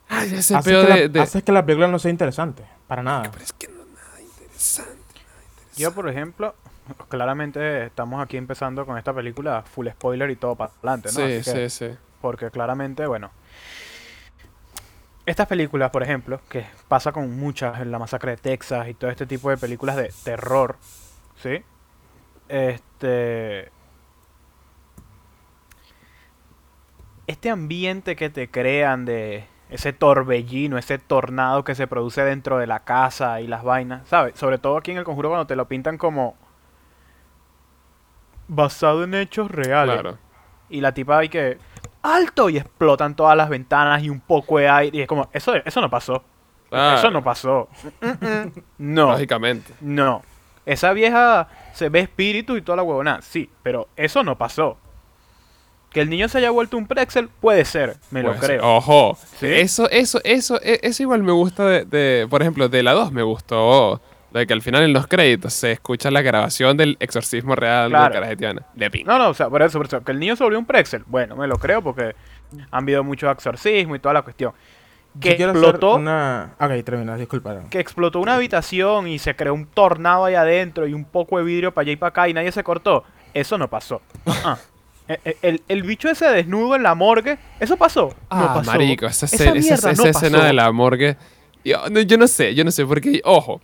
Ay, 0.08 0.34
ese 0.34 0.56
hace, 0.56 0.70
peo 0.70 0.82
que 0.82 0.88
la, 0.88 0.96
de. 0.96 1.08
de- 1.08 1.20
hace 1.20 1.42
que 1.42 1.52
la 1.52 1.64
película 1.64 1.86
no 1.86 2.00
sea 2.00 2.10
interesante. 2.10 2.64
Para 2.88 3.04
nada. 3.04 3.30
Pero 3.30 3.44
es 3.44 3.52
que 3.52 3.68
no 3.68 3.80
es 3.82 3.86
nada 3.86 4.20
interesante. 4.20 5.20
Yo, 5.76 5.92
por 5.94 6.08
ejemplo, 6.08 6.56
claramente 7.08 7.84
estamos 7.86 8.20
aquí 8.20 8.36
empezando 8.36 8.84
con 8.84 8.98
esta 8.98 9.14
película 9.14 9.62
full 9.62 9.86
spoiler 9.88 10.28
y 10.30 10.34
todo 10.36 10.56
para 10.56 10.72
adelante, 10.82 11.10
¿no? 11.12 11.14
Sí, 11.14 11.22
Así 11.36 11.52
que- 11.52 11.68
sí, 11.70 11.86
sí. 11.90 11.96
Porque 12.20 12.50
claramente, 12.50 13.06
bueno. 13.06 13.30
Estas 15.30 15.46
películas, 15.46 15.92
por 15.92 16.02
ejemplo, 16.02 16.40
que 16.48 16.66
pasa 16.88 17.12
con 17.12 17.38
muchas 17.38 17.78
en 17.78 17.92
la 17.92 18.00
masacre 18.00 18.32
de 18.32 18.36
Texas 18.36 18.88
y 18.88 18.94
todo 18.94 19.12
este 19.12 19.26
tipo 19.26 19.48
de 19.48 19.56
películas 19.58 19.94
de 19.94 20.12
terror, 20.24 20.74
¿sí? 21.36 21.62
Este. 22.48 23.70
Este 27.28 27.48
ambiente 27.48 28.16
que 28.16 28.28
te 28.28 28.50
crean 28.50 29.04
de 29.04 29.44
ese 29.68 29.92
torbellino, 29.92 30.78
ese 30.78 30.98
tornado 30.98 31.62
que 31.62 31.76
se 31.76 31.86
produce 31.86 32.24
dentro 32.24 32.58
de 32.58 32.66
la 32.66 32.80
casa 32.80 33.40
y 33.40 33.46
las 33.46 33.62
vainas, 33.62 34.08
¿sabes? 34.08 34.36
Sobre 34.36 34.58
todo 34.58 34.78
aquí 34.78 34.90
en 34.90 34.96
el 34.96 35.04
conjuro 35.04 35.28
cuando 35.28 35.46
te 35.46 35.54
lo 35.54 35.68
pintan 35.68 35.96
como 35.96 36.34
basado 38.48 39.04
en 39.04 39.14
hechos 39.14 39.48
reales. 39.48 40.00
Claro. 40.00 40.18
Y 40.70 40.80
la 40.80 40.92
tipa 40.92 41.18
hay 41.18 41.28
que 41.28 41.58
alto 42.02 42.48
y 42.50 42.56
explotan 42.58 43.14
todas 43.14 43.36
las 43.36 43.48
ventanas 43.48 44.02
y 44.02 44.10
un 44.10 44.20
poco 44.20 44.58
de 44.58 44.68
aire 44.68 44.98
y 44.98 45.00
es 45.02 45.06
como 45.08 45.28
eso 45.32 45.54
eso 45.54 45.80
no 45.80 45.90
pasó. 45.90 46.22
Eso 46.70 47.10
no 47.10 47.22
pasó. 47.24 47.68
No. 48.78 49.10
Lógicamente. 49.12 49.72
No. 49.80 50.22
Esa 50.66 50.92
vieja 50.92 51.48
se 51.74 51.88
ve 51.88 52.00
espíritu 52.00 52.56
y 52.56 52.62
toda 52.62 52.76
la 52.76 52.82
huevona. 52.82 53.20
Sí, 53.22 53.50
pero 53.62 53.88
eso 53.96 54.22
no 54.22 54.36
pasó. 54.38 54.76
Que 55.90 56.00
el 56.02 56.08
niño 56.08 56.28
se 56.28 56.38
haya 56.38 56.50
vuelto 56.50 56.76
un 56.76 56.86
pretzel 56.86 57.28
puede 57.28 57.64
ser, 57.64 57.96
me 58.12 58.22
lo 58.22 58.34
creo. 58.36 58.76
Ojo. 58.76 59.18
¿Sí? 59.40 59.46
Eso, 59.46 59.90
eso, 59.90 60.20
eso, 60.22 60.60
e- 60.62 60.78
eso 60.84 61.02
igual 61.02 61.24
me 61.24 61.32
gusta 61.32 61.64
de, 61.66 61.84
de- 61.84 62.28
por 62.30 62.42
ejemplo, 62.42 62.68
de 62.68 62.82
la 62.84 62.92
2 62.92 63.10
me 63.10 63.22
gustó. 63.24 64.00
De 64.32 64.46
que 64.46 64.52
al 64.52 64.62
final 64.62 64.82
en 64.84 64.92
los 64.92 65.06
créditos 65.08 65.52
se 65.52 65.72
escucha 65.72 66.10
la 66.10 66.22
grabación 66.22 66.76
del 66.76 66.96
exorcismo 67.00 67.56
real 67.56 67.90
Claro. 67.90 68.04
de 68.06 68.12
Carajetiana. 68.20 68.62
De 68.74 68.90
pin. 68.90 69.04
No, 69.06 69.18
no, 69.18 69.30
o 69.30 69.34
sea, 69.34 69.48
por 69.48 69.60
eso, 69.62 69.78
por 69.78 69.86
eso. 69.86 70.02
Que 70.04 70.12
el 70.12 70.20
niño 70.20 70.36
se 70.36 70.44
volvió 70.44 70.58
un 70.58 70.66
pretzel. 70.66 71.02
Bueno, 71.06 71.34
me 71.36 71.46
lo 71.48 71.58
creo 71.58 71.82
porque 71.82 72.14
han 72.70 72.84
habido 72.84 73.02
mucho 73.02 73.28
exorcismo 73.30 73.96
y 73.96 73.98
toda 73.98 74.14
la 74.14 74.22
cuestión. 74.22 74.52
Que 75.20 75.36
Yo 75.36 75.50
explotó, 75.50 75.96
una... 75.96 76.52
Ok, 76.60 76.70
termina, 76.84 77.16
disculpa. 77.16 77.62
que 77.68 77.80
explotó 77.80 78.20
una 78.20 78.36
habitación 78.36 79.08
y 79.08 79.18
se 79.18 79.34
creó 79.34 79.52
un 79.54 79.66
tornado 79.66 80.26
ahí 80.26 80.36
adentro 80.36 80.86
y 80.86 80.94
un 80.94 81.04
poco 81.04 81.38
de 81.38 81.42
vidrio 81.44 81.74
para 81.74 81.82
allá 81.82 81.92
y 81.92 81.96
para 81.96 82.08
acá 82.10 82.28
y 82.28 82.34
nadie 82.34 82.52
se 82.52 82.62
cortó. 82.62 83.02
Eso 83.34 83.58
no 83.58 83.68
pasó. 83.68 84.00
Ah. 84.26 84.56
El, 85.24 85.36
el- 85.42 85.62
el 85.66 85.82
bicho 85.82 86.08
ese 86.08 86.26
desnudo 86.26 86.76
en 86.76 86.84
la 86.84 86.94
morgue, 86.94 87.36
¿eso 87.58 87.76
pasó? 87.76 88.10
no 88.10 88.14
Ah, 88.30 88.52
pasó. 88.54 88.70
marico, 88.70 89.06
esa, 89.06 89.26
Esa 89.26 89.34
escena- 89.34 89.58
esa- 89.58 89.74
esa 89.74 89.92
no 90.00 90.08
escena 90.08 90.36
pasó. 90.38 90.46
de 90.46 90.52
la 90.52 90.70
morgue. 90.70 91.16
Yo, 91.64 91.78
no- 91.90 92.00
yo 92.02 92.16
no 92.16 92.28
sé, 92.28 92.54
yo 92.54 92.62
no 92.64 92.70
sé, 92.70 92.86
porque, 92.86 93.20
ojo, 93.24 93.60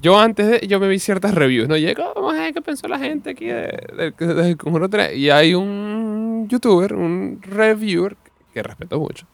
yo 0.00 0.18
antes 0.18 0.46
de, 0.48 0.66
yo 0.66 0.78
me 0.80 0.88
vi 0.88 0.98
ciertas 0.98 1.34
reviews, 1.34 1.68
¿no? 1.68 1.76
Llego, 1.76 2.12
vamos 2.14 2.34
a 2.34 2.40
ver 2.42 2.54
qué 2.54 2.62
pensó 2.62 2.86
la 2.88 2.98
gente 2.98 3.30
aquí 3.30 3.46
de, 3.46 4.12
de- 4.18 4.34
del 4.34 4.56
Conjuro 4.56 4.88
3. 4.88 5.16
Y 5.16 5.30
hay 5.30 5.54
un 5.54 6.46
youtuber, 6.48 6.94
un 6.94 7.40
reviewer, 7.42 8.16
que 8.54 8.62
respeto 8.62 8.98
mucho, 8.98 9.26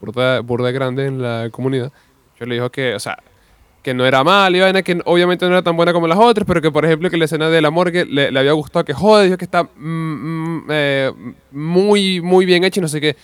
burda, 0.00 0.40
burda 0.40 0.70
grande 0.70 1.06
en 1.06 1.22
la 1.22 1.48
comunidad. 1.50 1.92
Yo 2.38 2.46
le 2.46 2.54
dijo 2.56 2.70
que, 2.70 2.94
o 2.94 3.00
sea, 3.00 3.18
que 3.82 3.94
no 3.94 4.04
era 4.06 4.22
mal 4.22 4.54
y 4.54 4.60
vaina, 4.60 4.82
que 4.82 5.00
obviamente 5.06 5.44
no 5.46 5.52
era 5.52 5.62
tan 5.62 5.76
buena 5.76 5.92
como 5.92 6.06
las 6.06 6.18
otras, 6.18 6.46
pero 6.46 6.60
que 6.60 6.70
por 6.70 6.84
ejemplo 6.84 7.10
que 7.10 7.16
la 7.16 7.24
escena 7.24 7.48
de 7.48 7.60
la 7.60 7.70
morgue 7.70 8.04
le, 8.04 8.30
le 8.30 8.38
había 8.38 8.52
gustado, 8.52 8.84
que 8.84 8.92
joder, 8.94 9.26
dijo 9.26 9.38
que 9.38 9.44
está 9.44 9.64
mm, 9.64 9.68
mm, 9.78 10.64
eh, 10.70 11.12
muy, 11.50 12.20
muy 12.20 12.44
bien 12.46 12.62
hecha 12.64 12.80
y 12.80 12.82
no 12.82 12.88
sé 12.88 13.00
qué. 13.00 13.16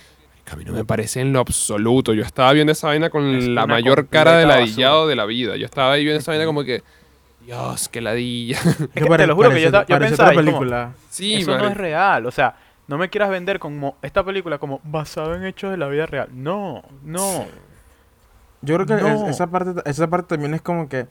Que 0.49 0.55
a 0.55 0.57
mí 0.57 0.65
no 0.65 0.73
me 0.73 0.85
parece 0.85 1.21
en 1.21 1.33
lo 1.35 1.41
absoluto. 1.41 2.15
Yo 2.15 2.23
estaba 2.23 2.53
viendo 2.55 2.73
esa 2.73 2.87
vaina 2.87 3.11
con 3.11 3.23
Es 3.37 3.47
la 3.49 3.67
mayor 3.67 4.07
cara 4.09 4.39
de 4.39 4.47
ladillado 4.47 5.01
basura. 5.01 5.11
de 5.11 5.17
la 5.17 5.25
vida. 5.27 5.57
Yo 5.57 5.67
estaba 5.67 5.93
ahí 5.93 6.05
viendo 6.05 6.21
esa 6.21 6.31
vaina 6.33 6.47
como 6.47 6.65
que, 6.65 6.83
Dios, 7.45 7.89
qué 7.91 8.01
ladilla. 8.01 8.57
Es 8.95 9.03
que 9.05 9.09
te 9.17 9.27
lo 9.27 9.35
juro 9.35 9.51
que 9.51 9.61
yo, 9.61 9.71
pensaba 9.71 10.31
ahí 10.31 10.37
como, 10.37 10.47
película. 10.47 10.93
sí, 11.11 11.35
eso 11.35 11.59
no 11.59 11.67
es 11.69 11.77
real. 11.77 12.25
O 12.25 12.31
sea, 12.31 12.57
no 12.87 12.97
me 12.97 13.11
quieras 13.11 13.29
vender 13.29 13.59
como 13.59 13.97
esta 14.01 14.25
película 14.25 14.57
como 14.59 14.81
basado 14.85 15.35
en 15.35 15.45
hechos 15.45 15.71
de 15.71 15.77
la 15.77 15.89
vida 15.89 16.07
real. 16.07 16.29
No, 16.33 16.83
no. 17.03 17.45
Yo 18.63 18.75
creo 18.77 18.87
que 18.87 18.95
es- 18.95 19.23
esa, 19.35 19.47
parte, 19.49 19.83
esa 19.89 20.09
parte 20.09 20.29
también 20.35 20.55
es 20.55 20.63
como 20.63 20.89
que... 20.89 21.07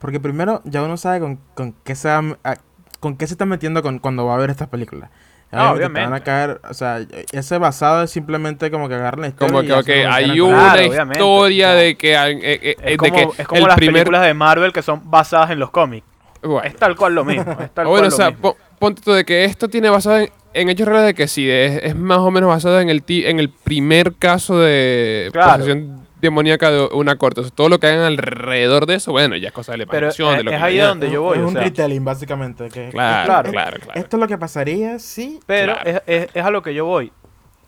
Porque 0.00 0.18
primero 0.18 0.60
ya 0.64 0.82
uno 0.82 0.96
sabe 0.96 1.20
con, 1.20 1.38
con 1.54 1.72
qué 1.84 1.94
se 1.94 2.08
va 2.08 2.36
a- 2.44 2.56
con 2.98 3.16
qué 3.16 3.26
se 3.26 3.34
está 3.34 3.46
metiendo 3.46 3.82
con, 3.82 3.98
cuando 4.00 4.26
va 4.26 4.34
a 4.34 4.38
ver 4.38 4.50
estas 4.50 4.68
películas. 4.68 5.10
Ah, 5.54 5.72
Obviamente 5.72 6.00
te 6.00 6.04
van 6.06 6.14
a 6.14 6.20
caer, 6.24 6.60
o 6.68 6.72
sea, 6.72 7.00
ese 7.30 7.58
basado 7.58 8.04
es 8.04 8.10
simplemente 8.10 8.70
como 8.70 8.88
que 8.88 8.94
agarran 8.94 9.20
la 9.20 9.28
historia 9.28 9.52
Como 9.52 9.82
que, 9.84 10.06
hay 10.06 10.40
una 10.40 10.72
Claro, 10.72 10.82
historia 10.82 11.70
de 11.72 11.94
que, 11.96 12.14
eh, 12.14 12.30
eh, 12.30 12.58
eh, 12.62 12.76
Es 12.78 12.86
de 12.92 12.96
como, 12.96 13.14
que 13.14 13.42
es 13.42 13.46
como 13.48 13.60
el 13.60 13.66
las 13.68 13.76
primer... 13.76 13.94
películas 13.94 14.22
de 14.24 14.32
Marvel 14.34 14.72
que 14.72 14.80
son 14.82 15.10
basadas 15.10 15.50
en 15.50 15.58
los 15.58 15.70
cómics. 15.70 16.06
Bueno, 16.42 16.62
Es 16.66 16.74
tal 16.76 16.96
cual 16.96 17.14
lo 17.14 17.24
mismo. 17.24 17.52
Es 17.60 17.70
tal 17.72 17.86
bueno, 17.86 18.08
cual 18.08 18.12
o 18.12 18.16
sea, 18.16 18.30
po- 18.34 18.56
ponte 18.78 19.02
tú 19.02 19.12
de 19.12 19.24
que 19.26 19.44
esto 19.44 19.68
tiene 19.68 19.90
basado 19.90 20.18
en, 20.20 20.30
en 20.54 20.68
hechos 20.70 20.88
reales 20.88 21.06
de 21.08 21.14
que 21.14 21.28
sí, 21.28 21.48
es, 21.50 21.82
es 21.84 21.94
más 21.94 22.18
o 22.18 22.30
menos 22.30 22.48
basado 22.48 22.80
en 22.80 22.88
el, 22.88 23.02
ti- 23.02 23.26
en 23.26 23.38
el 23.38 23.50
primer 23.50 24.14
caso 24.14 24.58
de 24.58 25.28
Claro. 25.32 25.52
posesión 25.52 26.01
demoníaca 26.22 26.70
de 26.70 26.84
una 26.94 27.16
corte. 27.16 27.40
O 27.40 27.44
sea, 27.44 27.52
todo 27.54 27.68
lo 27.68 27.78
que 27.78 27.88
hagan 27.88 28.00
alrededor 28.04 28.86
de 28.86 28.94
eso, 28.94 29.12
bueno, 29.12 29.36
ya 29.36 29.48
es 29.48 29.52
cosa 29.52 29.72
de 29.72 29.78
la 29.78 29.86
Pero 29.86 30.06
imaginación, 30.06 30.30
es- 30.30 30.36
de 30.38 30.44
lo 30.44 30.50
es 30.52 30.56
que 30.56 30.62
ahí 30.64 30.78
donde 30.78 31.10
yo 31.10 31.22
voy, 31.22 31.36
Es 31.38 31.44
o 31.44 31.48
un 31.48 31.52
sea. 31.52 31.62
retelling, 31.64 32.04
básicamente. 32.04 32.68
Que, 32.70 32.88
Claro, 32.90 33.26
Claro. 33.26 33.50
claro, 33.50 33.76
claro. 33.80 34.00
Esto 34.00 34.16
es 34.16 34.20
lo 34.20 34.28
que 34.28 34.38
pasaría 34.38 34.98
si... 34.98 35.40
Pero 35.46 35.74
claro. 35.74 35.90
es, 35.90 36.02
es- 36.06 36.30
es 36.34 36.44
a 36.44 36.50
lo 36.50 36.62
que 36.62 36.72
yo 36.72 36.86
voy. 36.86 37.12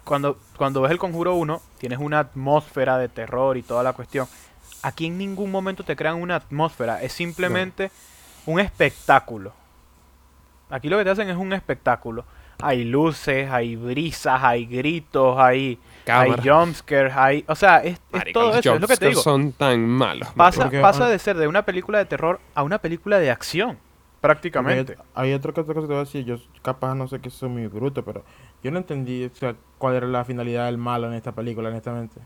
cuando, 0.05 0.39
cuando 0.59 0.83
ves 0.83 0.93
el 0.93 0.99
Conjuro 0.99 1.35
1, 1.35 1.63
tienes 1.79 1.99
una 1.99 2.19
atmósfera 2.19 2.99
de 2.99 3.09
terror 3.09 3.57
y 3.57 3.63
toda 3.63 3.83
la 3.83 3.95
cuestión. 3.95 4.27
Aquí 4.83 5.07
en 5.07 5.17
ningún 5.17 5.51
momento 5.51 5.83
te 5.83 5.97
crean 5.97 6.21
una 6.21 6.37
atmósfera, 6.37 7.03
es 7.03 7.13
simplemente 7.15 7.91
un 8.45 8.61
espectáculo. 8.61 9.53
Aquí 10.71 10.89
lo 10.89 10.99
que 10.99 11.05
te 11.05 11.11
hacen 11.11 11.31
es 11.31 11.37
un 11.37 11.53
espectáculo. 11.55 12.25
Hay 12.63 12.85
luces, 12.85 13.51
hay 13.51 13.77
brisas, 13.77 14.43
hay 14.43 14.67
gritos, 14.67 15.39
hay, 15.39 15.79
hay 16.13 16.31
Cámara. 16.33 16.43
jumpscares, 16.59 17.15
hay... 17.17 17.45
O 17.49 17.55
sea, 17.55 17.79
es, 17.79 17.95
es 17.95 18.01
Marico, 18.13 18.41
todo 18.41 18.59
eso, 18.59 18.75
es 18.75 18.81
lo 18.81 18.87
que 18.89 18.97
te 18.97 19.09
digo. 19.09 19.21
son 19.23 19.53
tan 19.53 19.87
malos. 19.87 20.29
Pasa, 20.37 20.63
Porque, 20.63 20.81
pasa 20.81 21.07
ah, 21.07 21.09
de 21.09 21.19
ser 21.19 21.37
de 21.37 21.47
una 21.49 21.65
película 21.65 21.99
de 21.99 22.05
terror 22.05 22.41
a 22.55 22.63
una 22.63 22.79
película 22.79 23.19
de 23.19 23.31
acción, 23.31 23.79
prácticamente. 24.21 24.97
Hay, 25.15 25.29
hay 25.31 25.35
otra 25.35 25.53
cosa 25.53 25.67
que 25.73 25.81
te 25.81 25.87
voy 25.87 25.97
a 25.97 26.01
decir, 26.01 26.25
yo 26.25 26.37
capaz 26.63 26.95
no 26.95 27.09
sé 27.09 27.21
que 27.21 27.31
soy 27.31 27.49
muy 27.49 27.67
bruto, 27.67 28.05
pero 28.05 28.25
yo 28.63 28.71
no 28.71 28.79
entendí 28.79 29.25
o 29.25 29.31
sea, 29.35 29.55
cuál 29.79 29.95
era 29.97 30.07
la 30.07 30.25
finalidad 30.25 30.67
del 30.67 30.79
malo 30.79 31.07
en 31.09 31.15
esta 31.15 31.33
película, 31.33 31.69
honestamente. 31.69 32.21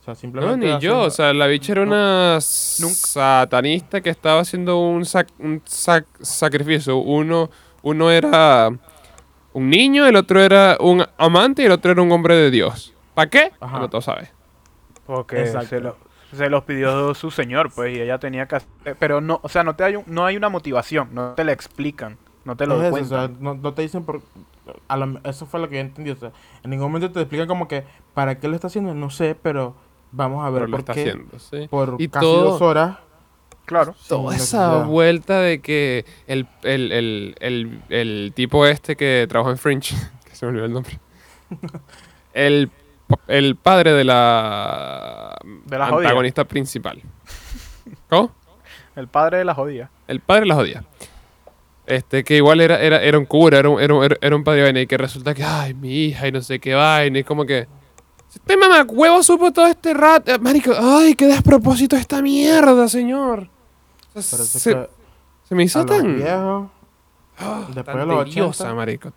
O 0.00 0.02
sea, 0.02 0.14
No, 0.14 0.20
simplemente... 0.20 0.66
ni 0.66 0.78
yo. 0.80 1.00
O 1.02 1.10
sea, 1.10 1.32
la 1.34 1.46
bicha 1.46 1.72
era 1.72 1.84
No. 1.84 1.90
una 1.92 2.38
satanista 2.40 4.00
que 4.00 4.10
estaba 4.10 4.40
haciendo 4.40 4.78
un, 4.78 5.02
sac- 5.02 5.32
un 5.38 5.60
sac- 5.64 6.06
sacrificio. 6.20 6.96
Uno, 6.96 7.50
uno 7.82 8.10
era 8.10 8.70
un 9.52 9.68
niño, 9.68 10.06
el 10.06 10.16
otro 10.16 10.40
era 10.40 10.76
un 10.80 11.04
amante 11.18 11.62
y 11.62 11.66
el 11.66 11.72
otro 11.72 11.92
era 11.92 12.00
un 12.02 12.10
hombre 12.12 12.34
de 12.36 12.50
Dios. 12.50 12.94
¿Para 13.14 13.30
qué? 13.30 13.52
Ajá. 13.60 13.78
No 13.78 13.90
todo 13.90 14.00
sabes. 14.00 14.30
Porque 15.06 15.46
se, 15.46 15.80
lo- 15.80 15.96
se 16.34 16.48
los 16.48 16.64
pidió 16.64 17.14
su 17.14 17.30
señor, 17.30 17.72
pues, 17.74 17.96
y 17.96 18.00
ella 18.00 18.18
tenía 18.18 18.46
que 18.46 18.56
hacer- 18.56 18.96
Pero 18.98 19.20
no, 19.20 19.40
o 19.42 19.48
sea, 19.48 19.64
no, 19.64 19.74
te 19.74 19.84
hay 19.84 19.96
un- 19.96 20.04
no 20.06 20.24
hay 20.24 20.36
una 20.36 20.48
motivación, 20.48 21.08
no 21.12 21.32
te 21.34 21.42
la 21.44 21.52
explican, 21.52 22.16
no 22.44 22.56
te 22.56 22.66
lo 22.66 22.74
Es 22.76 22.80
eso, 22.82 22.88
o 22.88 22.90
cuentan. 22.92 23.28
sea, 23.28 23.36
no, 23.40 23.54
no 23.54 23.74
te 23.74 23.82
dicen 23.82 24.04
por... 24.04 24.22
a 24.86 24.96
lo- 24.96 25.20
eso 25.24 25.46
fue 25.46 25.58
lo 25.60 25.68
que 25.68 25.76
yo 25.76 25.80
entendí. 25.80 26.10
O 26.10 26.16
sea, 26.16 26.30
en 26.62 26.70
ningún 26.70 26.86
momento 26.92 27.10
te 27.10 27.20
explican 27.20 27.48
como 27.48 27.66
que 27.66 27.84
para 28.14 28.38
qué 28.38 28.46
lo 28.48 28.54
está 28.54 28.68
haciendo, 28.68 28.94
no 28.94 29.10
sé, 29.10 29.34
pero 29.40 29.74
vamos 30.12 30.44
a 30.46 30.50
ver 30.50 30.60
Pero 30.62 30.66
lo 30.66 30.70
por 30.72 30.80
está 30.80 30.94
qué. 30.94 31.00
haciendo, 31.00 31.38
sí. 31.40 31.66
Por 31.68 31.96
Y 31.98 32.08
casi 32.08 32.24
todo- 32.24 32.44
dos 32.52 32.62
horas. 32.62 32.98
Claro. 33.66 33.94
Toda 34.08 34.34
esa 34.34 34.78
vuelta 34.82 35.38
de 35.40 35.60
que 35.60 36.04
el, 36.26 36.48
el, 36.64 36.90
el, 36.90 37.34
el, 37.40 37.82
el 37.88 38.32
tipo 38.34 38.66
este 38.66 38.96
que 38.96 39.26
trabajó 39.28 39.50
en 39.52 39.58
Fringe, 39.58 39.94
que 40.24 40.34
se 40.34 40.44
me 40.46 40.50
olvidó 40.50 40.64
el 40.66 40.72
nombre, 40.72 40.98
el, 42.34 42.70
el 43.28 43.56
padre 43.56 43.92
de 43.92 44.04
la, 44.04 45.36
De 45.66 45.78
la 45.78 45.86
jodida. 45.88 46.08
antagonista 46.08 46.44
principal. 46.44 47.00
¿Cómo? 48.08 48.32
El 48.96 49.08
padre 49.08 49.38
de 49.38 49.44
la 49.44 49.54
jodida. 49.54 49.90
El 50.08 50.20
padre 50.20 50.46
la 50.46 50.54
jodía. 50.54 50.84
Este, 51.86 52.22
que 52.22 52.36
igual 52.36 52.60
era, 52.60 52.80
era, 52.80 53.02
era 53.02 53.18
un 53.18 53.24
cura, 53.24 53.58
era 53.58 53.68
un, 53.68 53.80
era, 53.80 53.94
un, 53.94 54.08
era 54.20 54.36
un 54.36 54.44
padre 54.44 54.58
de 54.58 54.64
vaina 54.64 54.80
y 54.80 54.86
que 54.86 54.96
resulta 54.96 55.34
que, 55.34 55.42
ay, 55.42 55.74
mi 55.74 56.04
hija 56.04 56.28
y 56.28 56.32
no 56.32 56.40
sé 56.40 56.58
qué 56.60 56.74
vaina, 56.74 57.18
y 57.18 57.24
como 57.24 57.44
que... 57.44 57.66
Este 58.32 58.56
mamá 58.56 58.84
huevo 58.88 59.22
supo 59.24 59.52
todo 59.52 59.66
este 59.66 59.92
rato. 59.92 60.38
Marico, 60.40 60.72
ay, 60.78 61.14
qué 61.16 61.26
despropósito 61.26 61.96
esta 61.96 62.22
mierda, 62.22 62.88
señor. 62.88 63.48
O 64.14 64.22
sea, 64.22 64.38
se, 64.38 64.72
que 64.74 64.88
se 65.48 65.54
me 65.56 65.64
hizo 65.64 65.84
tan... 65.84 66.16
viejos, 66.16 66.68
Ah, 67.38 67.64
después 67.74 67.86
tan 67.96 67.98
de 68.08 68.14
los 68.14 68.24
tediosa, 68.26 68.64
80. 68.64 68.74
marico. 68.74 69.12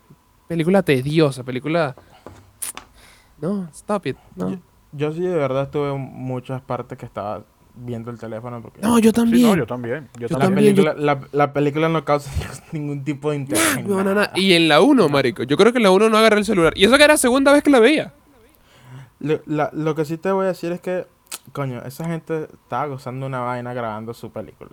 Película 0.48 0.82
tediosa, 0.82 1.44
película... 1.44 1.94
No, 3.44 3.68
stop 3.72 4.06
it. 4.06 4.16
No, 4.36 4.50
Yo- 4.50 4.58
yo 4.92 5.12
sí 5.12 5.20
de 5.20 5.34
verdad 5.36 5.64
estuve 5.64 5.92
en 5.94 6.00
muchas 6.00 6.60
partes 6.62 6.96
que 6.96 7.04
estaba 7.04 7.42
viendo 7.76 8.10
el 8.12 8.18
teléfono 8.18 8.62
porque... 8.62 8.80
no 8.80 8.98
yo 9.00 9.10
Sí, 9.10 9.12
también. 9.12 9.42
no, 9.48 9.56
yo 9.56 9.66
también. 9.66 10.08
Yo, 10.18 10.28
Yo 10.28 10.38
La 10.38 10.44
también. 10.44 10.74
película, 10.76 10.94
la, 10.96 11.20
la 11.32 11.52
película 11.52 11.88
no 11.88 12.04
causa 12.04 12.30
ningún 12.72 13.02
tipo 13.04 13.30
de 13.30 13.36
interés. 13.36 13.84
No, 13.86 14.02
no, 14.04 14.14
no. 14.14 14.22
Y 14.36 14.52
en 14.54 14.68
la 14.68 14.80
1, 14.80 15.08
marico. 15.08 15.42
Yo 15.42 15.56
creo 15.56 15.72
que 15.72 15.78
en 15.78 15.82
la 15.84 15.90
1 15.90 16.08
no 16.08 16.16
agarré 16.16 16.38
el 16.38 16.44
celular. 16.44 16.72
Y 16.76 16.84
eso 16.84 16.96
que 16.96 17.02
era 17.04 17.14
la 17.14 17.18
segunda 17.18 17.52
vez 17.52 17.62
que 17.64 17.70
la 17.70 17.80
veía. 17.80 18.12
Lo, 19.20 19.40
la- 19.46 19.70
lo 19.72 19.94
que 19.94 20.04
sí 20.04 20.16
te 20.18 20.30
voy 20.30 20.44
a 20.44 20.48
decir 20.48 20.70
es 20.72 20.80
que, 20.80 21.06
coño, 21.52 21.82
esa 21.84 22.04
gente 22.04 22.44
estaba 22.52 22.86
gozando 22.86 23.26
una 23.26 23.40
vaina 23.40 23.72
grabando 23.74 24.14
su 24.14 24.30
película. 24.30 24.70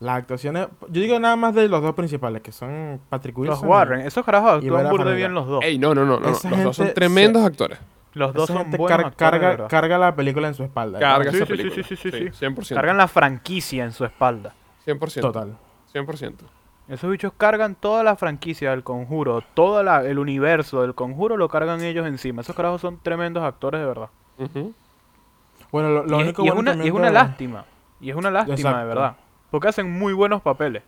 Las 0.00 0.18
actuaciones, 0.18 0.66
yo 0.90 1.00
digo 1.00 1.18
nada 1.20 1.36
más 1.36 1.54
de 1.54 1.68
los 1.68 1.80
dos 1.80 1.94
principales, 1.94 2.42
que 2.42 2.52
son 2.52 3.00
Patrick 3.08 3.38
Wilson. 3.38 3.54
Los 3.56 3.64
y- 3.64 3.66
Warren, 3.66 4.00
esos 4.00 4.24
carajos 4.24 4.56
actúan 4.58 4.90
burde 4.90 5.14
bien 5.14 5.32
los 5.32 5.46
dos. 5.46 5.64
Ey, 5.64 5.78
no, 5.78 5.94
no, 5.94 6.04
no. 6.04 6.18
no. 6.20 6.28
Los 6.28 6.42
dos 6.42 6.76
son 6.76 6.92
tremendos 6.92 7.42
actores. 7.44 7.78
Los 8.14 8.32
dos 8.32 8.46
son 8.48 8.70
buenos 8.70 8.88
car- 8.88 9.00
actores, 9.00 9.12
de 9.12 9.16
carga, 9.16 9.48
verdad. 9.48 9.68
carga 9.68 9.98
la 9.98 10.14
película 10.16 10.48
en 10.48 10.54
su 10.54 10.62
espalda. 10.62 10.98
Carga 11.00 11.30
Sí, 11.30 11.36
esa 11.36 11.46
sí, 11.46 11.52
sí, 11.52 11.56
película. 11.62 11.86
sí, 11.88 11.96
sí, 11.96 12.10
sí, 12.10 12.30
sí. 12.32 12.44
100%. 12.46 12.74
Cargan 12.74 12.96
la 12.96 13.08
franquicia 13.08 13.84
en 13.84 13.92
su 13.92 14.04
espalda. 14.04 14.54
100%. 14.86 15.20
Total. 15.20 15.56
100%. 15.92 16.34
Esos 16.88 17.10
bichos 17.10 17.32
cargan 17.36 17.74
toda 17.74 18.02
la 18.04 18.14
franquicia 18.16 18.70
del 18.70 18.82
conjuro, 18.84 19.42
todo 19.54 19.82
la- 19.82 20.04
el 20.04 20.18
universo 20.18 20.82
del 20.82 20.94
conjuro 20.94 21.36
lo 21.36 21.48
cargan 21.48 21.82
ellos 21.82 22.06
encima. 22.06 22.42
Esos 22.42 22.54
carajos 22.54 22.80
son 22.82 22.98
tremendos 23.02 23.42
actores 23.42 23.80
de 23.80 23.86
verdad. 23.86 24.10
Ujú. 24.38 24.74
Bueno, 25.72 25.88
lo, 25.90 26.04
lo 26.04 26.18
y, 26.18 26.20
es- 26.20 26.24
único 26.26 26.44
y 26.44 26.48
es 26.48 26.54
bueno 26.54 26.72
una, 26.72 26.84
y 26.84 26.88
es 26.88 26.92
una 26.94 27.06
de- 27.06 27.12
lástima. 27.12 27.64
Y 28.00 28.10
es 28.10 28.16
una 28.16 28.30
lástima, 28.30 28.78
de 28.80 28.84
verdad. 28.86 29.16
Porque 29.50 29.68
hacen 29.68 29.90
muy 29.90 30.12
buenos 30.12 30.42
papeles. 30.42 30.82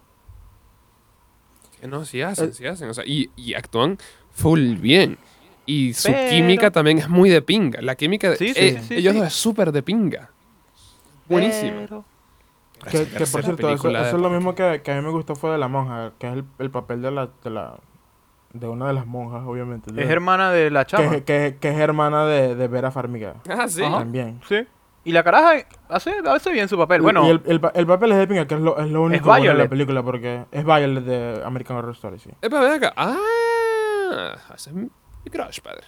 Que 1.80 1.86
no, 1.86 2.04
sí 2.04 2.22
hacen, 2.22 2.50
Eh. 2.50 2.52
sí 2.52 2.66
hacen. 2.66 2.88
O 2.88 2.94
sea, 2.94 3.04
y, 3.06 3.30
y 3.36 3.54
actúan 3.54 3.98
full 4.32 4.76
bien. 4.76 5.18
Y 5.66 5.92
su 5.94 6.08
Pero- 6.12 6.30
química 6.30 6.70
también 6.70 6.98
es 6.98 7.08
muy 7.08 7.28
de 7.28 7.42
pinga. 7.42 7.82
La 7.82 7.96
química 7.96 8.30
de 8.30 8.36
Sí, 8.36 8.54
sí, 8.54 8.60
eh, 8.60 8.78
sí, 8.80 8.86
sí, 8.88 8.94
ellos 8.96 9.12
sí. 9.14 9.18
dos 9.18 9.26
es 9.28 9.34
súper 9.34 9.72
de 9.72 9.82
pinga. 9.82 10.30
Buenísimo. 11.28 11.80
Pero- 11.88 12.04
Que, 12.90 12.98
por 13.26 13.42
cierto, 13.42 13.68
eso, 13.70 13.90
es 13.90 14.12
lo 14.12 14.30
mismo 14.30 14.54
que, 14.54 14.80
que 14.84 14.92
a 14.92 14.96
mí 14.96 15.02
me 15.02 15.10
gustó 15.10 15.34
fue 15.34 15.50
de 15.50 15.58
la 15.58 15.66
monja, 15.66 16.12
que 16.18 16.28
es 16.28 16.32
el, 16.34 16.44
el 16.58 16.70
papel 16.70 17.02
de 17.02 17.10
la, 17.10 17.28
de 17.42 17.50
la 17.50 17.74
de 18.52 18.68
una 18.68 18.86
de 18.86 18.92
las 18.92 19.06
monjas, 19.06 19.42
obviamente. 19.44 19.90
Es 19.90 19.96
de- 19.96 20.04
hermana 20.04 20.50
de 20.52 20.70
la 20.70 20.86
chama. 20.86 21.10
que, 21.10 21.24
que, 21.24 21.56
que 21.60 21.68
es 21.70 21.76
hermana 21.78 22.24
de, 22.26 22.54
de 22.54 22.68
Vera 22.68 22.90
Farmiga. 22.92 23.34
Ah, 23.48 23.66
sí. 23.68 23.82
Ajá. 23.82 23.98
También. 23.98 24.40
Sí. 24.48 24.64
Y 25.04 25.12
la 25.12 25.22
caraja 25.24 25.66
hace, 25.88 26.14
hace 26.26 26.52
bien 26.52 26.68
su 26.68 26.76
papel. 26.78 27.00
Y- 27.00 27.02
Bueno, 27.04 27.26
y 27.26 27.30
el, 27.30 27.42
el, 27.46 27.60
el 27.74 27.86
papel 27.86 28.12
es 28.12 28.18
de 28.18 28.26
pinga, 28.28 28.46
que 28.46 28.54
es 28.54 28.60
lo, 28.60 28.78
es 28.78 28.88
lo 28.90 29.02
único 29.02 29.26
bueno 29.26 29.50
de 29.52 29.54
la 29.54 29.68
película, 29.68 30.02
porque 30.02 30.44
es 30.52 30.64
Violet 30.64 31.04
de 31.04 31.42
American 31.44 31.76
Horror 31.78 31.92
Story, 31.94 32.18
sí. 32.20 32.30
Epa, 32.40 32.60
ven 32.60 32.72
acá. 32.72 32.92
Ah, 32.96 34.36
es 34.54 34.70
mi 35.26 35.30
crush, 35.30 35.60
padre. 35.60 35.82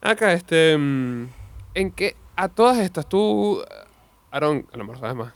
Acá, 0.00 0.32
este. 0.32 0.76
mm, 0.76 1.26
¿En 1.74 1.90
qué? 1.92 2.16
A 2.34 2.48
todas 2.48 2.78
estas, 2.78 3.08
tú. 3.08 3.62
Aaron, 4.30 4.66
a 4.72 4.76
lo 4.76 4.84
mejor 4.84 4.98
sabes 5.00 5.14
más. 5.16 5.34